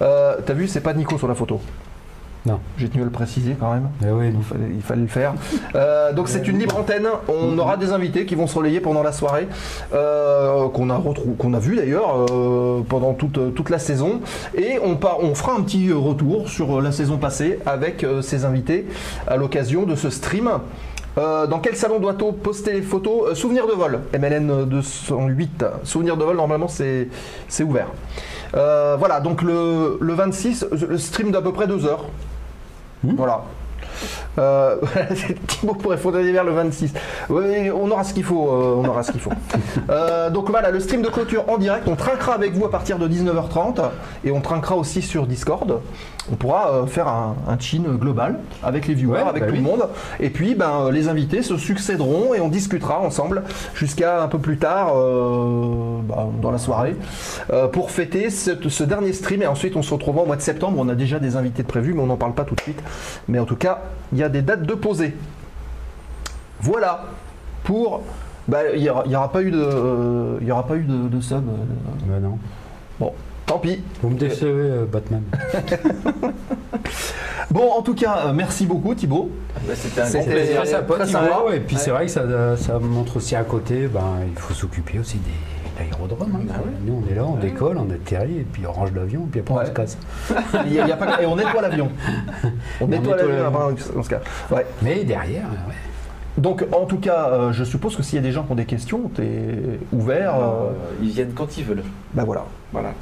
[0.00, 1.60] Euh, T'as vu, c'est pas Nico sur la photo.
[2.44, 2.58] Non.
[2.76, 3.88] J'ai tenu à le préciser quand même.
[4.04, 4.32] Eh oui.
[4.34, 5.34] Il fallait, il fallait le faire.
[5.74, 7.06] Euh, donc c'est une libre antenne.
[7.28, 9.46] On aura des invités qui vont se relayer pendant la soirée,
[9.94, 11.00] euh, qu'on a
[11.38, 14.20] qu'on a vu d'ailleurs euh, pendant toute, toute la saison.
[14.56, 18.86] Et on, part, on fera un petit retour sur la saison passée avec ces invités
[19.28, 20.50] à l'occasion de ce stream.
[21.18, 23.30] Euh, dans quel salon doit-on poster les photos?
[23.30, 25.64] Euh, Souvenir de vol, MLN 208.
[25.84, 27.08] Souvenir de vol, normalement, c'est
[27.48, 27.88] c'est ouvert.
[28.54, 32.06] Euh, voilà, donc le, le 26, le stream d'à peu près deux heures.
[33.04, 33.42] Voilà.
[34.38, 34.76] Euh,
[35.46, 36.94] Thibaut pourrait faudrait vers le 26.
[37.28, 38.48] Oui, on aura ce qu'il faut.
[38.48, 39.32] euh, on aura ce qu'il faut.
[39.90, 41.86] Euh, donc voilà, le stream de clôture en direct.
[41.88, 43.80] On trinquera avec vous à partir de 19h30
[44.24, 45.80] et on trinquera aussi sur Discord.
[46.30, 49.54] On pourra euh, faire un, un chin global avec les viewers, Ouais, avec bah tout
[49.54, 49.58] oui.
[49.58, 49.88] le monde.
[50.20, 53.42] Et puis, ben, les invités se succéderont et on discutera ensemble
[53.74, 56.94] jusqu'à un peu plus tard euh, ben, dans la soirée
[57.52, 59.42] euh, pour fêter ce, ce dernier stream.
[59.42, 60.76] Et ensuite, on se retrouvera au mois de septembre.
[60.78, 62.80] On a déjà des invités de prévus, mais on n'en parle pas tout de suite.
[63.26, 63.80] Mais en tout cas,
[64.12, 65.16] il y a des dates de posées.
[66.60, 67.04] Voilà
[67.64, 68.02] pour.
[68.46, 71.38] bah, Il n'y aura, pas eu de, euh, y aura pas eu de, de sub.
[71.48, 71.52] euh,
[72.06, 72.38] Ben non.
[73.00, 73.12] Bon,
[73.46, 73.80] tant pis.
[74.02, 75.22] Vous me décevez, euh, Batman.
[77.50, 79.30] Bon, en tout cas, euh, merci beaucoup Thibaut.
[79.66, 80.62] Bah, C'était un grand plaisir.
[80.62, 81.42] très sympa.
[81.54, 81.82] Et puis Ouais.
[81.82, 85.84] c'est vrai que ça, ça montre aussi à côté, ben, il faut s'occuper aussi des
[85.84, 86.32] l'aérodrome.
[86.34, 86.40] hein.
[86.48, 86.72] Bah ouais.
[86.86, 89.40] Nous, on est là, on décolle, on atterrit, et puis on range l'avion, et puis
[89.40, 89.60] après Ouais.
[89.64, 89.98] on se casse.
[90.66, 91.90] Il y a- il y a pas- Et on nettoie l'avion.
[92.80, 93.46] On nettoie nettoie l'avion l'avion.
[93.46, 94.20] avant dans ce cas.
[94.50, 94.66] Ouais.
[94.80, 95.74] Mais derrière, ouais.
[96.38, 98.56] Donc, en tout cas, euh, je suppose que s'il y a des gens qui ont
[98.56, 100.34] des questions, tu es ouvert.
[100.36, 100.70] euh,
[101.02, 101.82] ils viennent quand ils veulent.
[102.14, 102.44] bah voilà.
[102.72, 102.92] Voilà.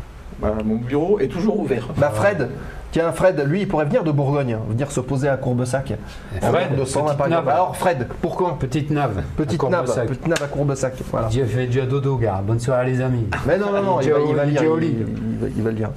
[0.40, 1.88] Bah, mon bureau est toujours ouvert.
[1.96, 2.48] Bah Fred,
[2.92, 5.92] tiens Fred, lui il pourrait venir de Bourgogne, venir se poser à Courbesac.
[6.40, 7.46] Fred, de 120 petite par exemple.
[7.46, 7.48] nave.
[7.48, 9.22] Alors Fred, pourquoi Petite nave.
[9.36, 10.94] Petite nave, petite nave à Courbesac.
[11.10, 11.28] Voilà.
[11.28, 12.42] Dieu fait Dieu dodo, gars.
[12.44, 13.26] Bonne soirée, les amis.
[13.46, 14.62] Mais non, non, non, il va, il va lire.
[14.62, 14.96] Il, lit.
[14.98, 15.90] il va, il va le lire.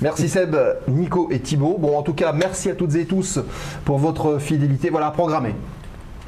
[0.00, 0.56] Merci Seb,
[0.88, 1.76] Nico et Thibaut.
[1.78, 3.38] Bon, en tout cas, merci à toutes et tous
[3.84, 4.90] pour votre fidélité.
[4.90, 5.54] Voilà, à programmer.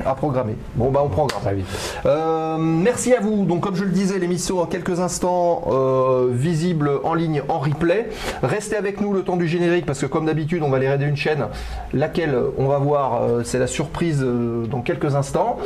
[0.05, 0.57] À programmer.
[0.75, 1.43] Bon, bah, on programme.
[1.43, 1.67] Très vite.
[2.07, 3.45] Euh, merci à vous.
[3.45, 8.09] Donc, comme je le disais, l'émission dans quelques instants euh, visible en ligne en replay.
[8.43, 11.05] Restez avec nous le temps du générique parce que, comme d'habitude, on va les raider
[11.05, 11.47] une chaîne.
[11.93, 14.25] Laquelle on va voir, euh, c'est la surprise
[14.71, 15.59] dans quelques instants.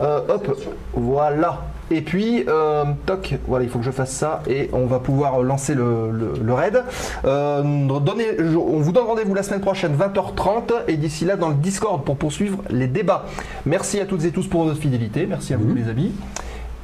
[0.00, 0.56] Hop,
[0.94, 1.62] voilà.
[1.90, 5.40] Et puis, euh, toc, voilà, il faut que je fasse ça et on va pouvoir
[5.42, 6.82] lancer le, le- le raid.
[7.24, 7.62] Euh,
[8.00, 12.04] donnez- on vous donne rendez-vous la semaine prochaine, 20h30, et d'ici là dans le Discord
[12.04, 13.24] pour poursuivre les débats.
[13.64, 16.12] Merci à toutes et tous pour votre fidélité, merci à vous les amis.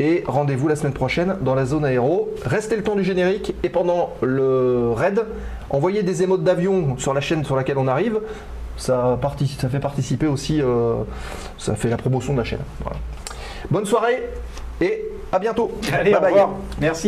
[0.01, 2.28] Et rendez-vous la semaine prochaine dans la zone aéro.
[2.44, 5.24] Restez le temps du générique et pendant le raid,
[5.70, 8.18] envoyez des émotes d'avion sur la chaîne sur laquelle on arrive.
[8.76, 9.20] Ça,
[9.60, 10.94] ça fait participer aussi, euh,
[11.59, 12.59] ça fait la promotion de la chaîne.
[12.82, 12.98] Voilà.
[13.70, 14.22] Bonne soirée
[14.81, 15.71] et à bientôt.
[15.93, 16.31] Allez, Bye au bye.
[16.33, 16.51] revoir.
[16.81, 17.03] Merci.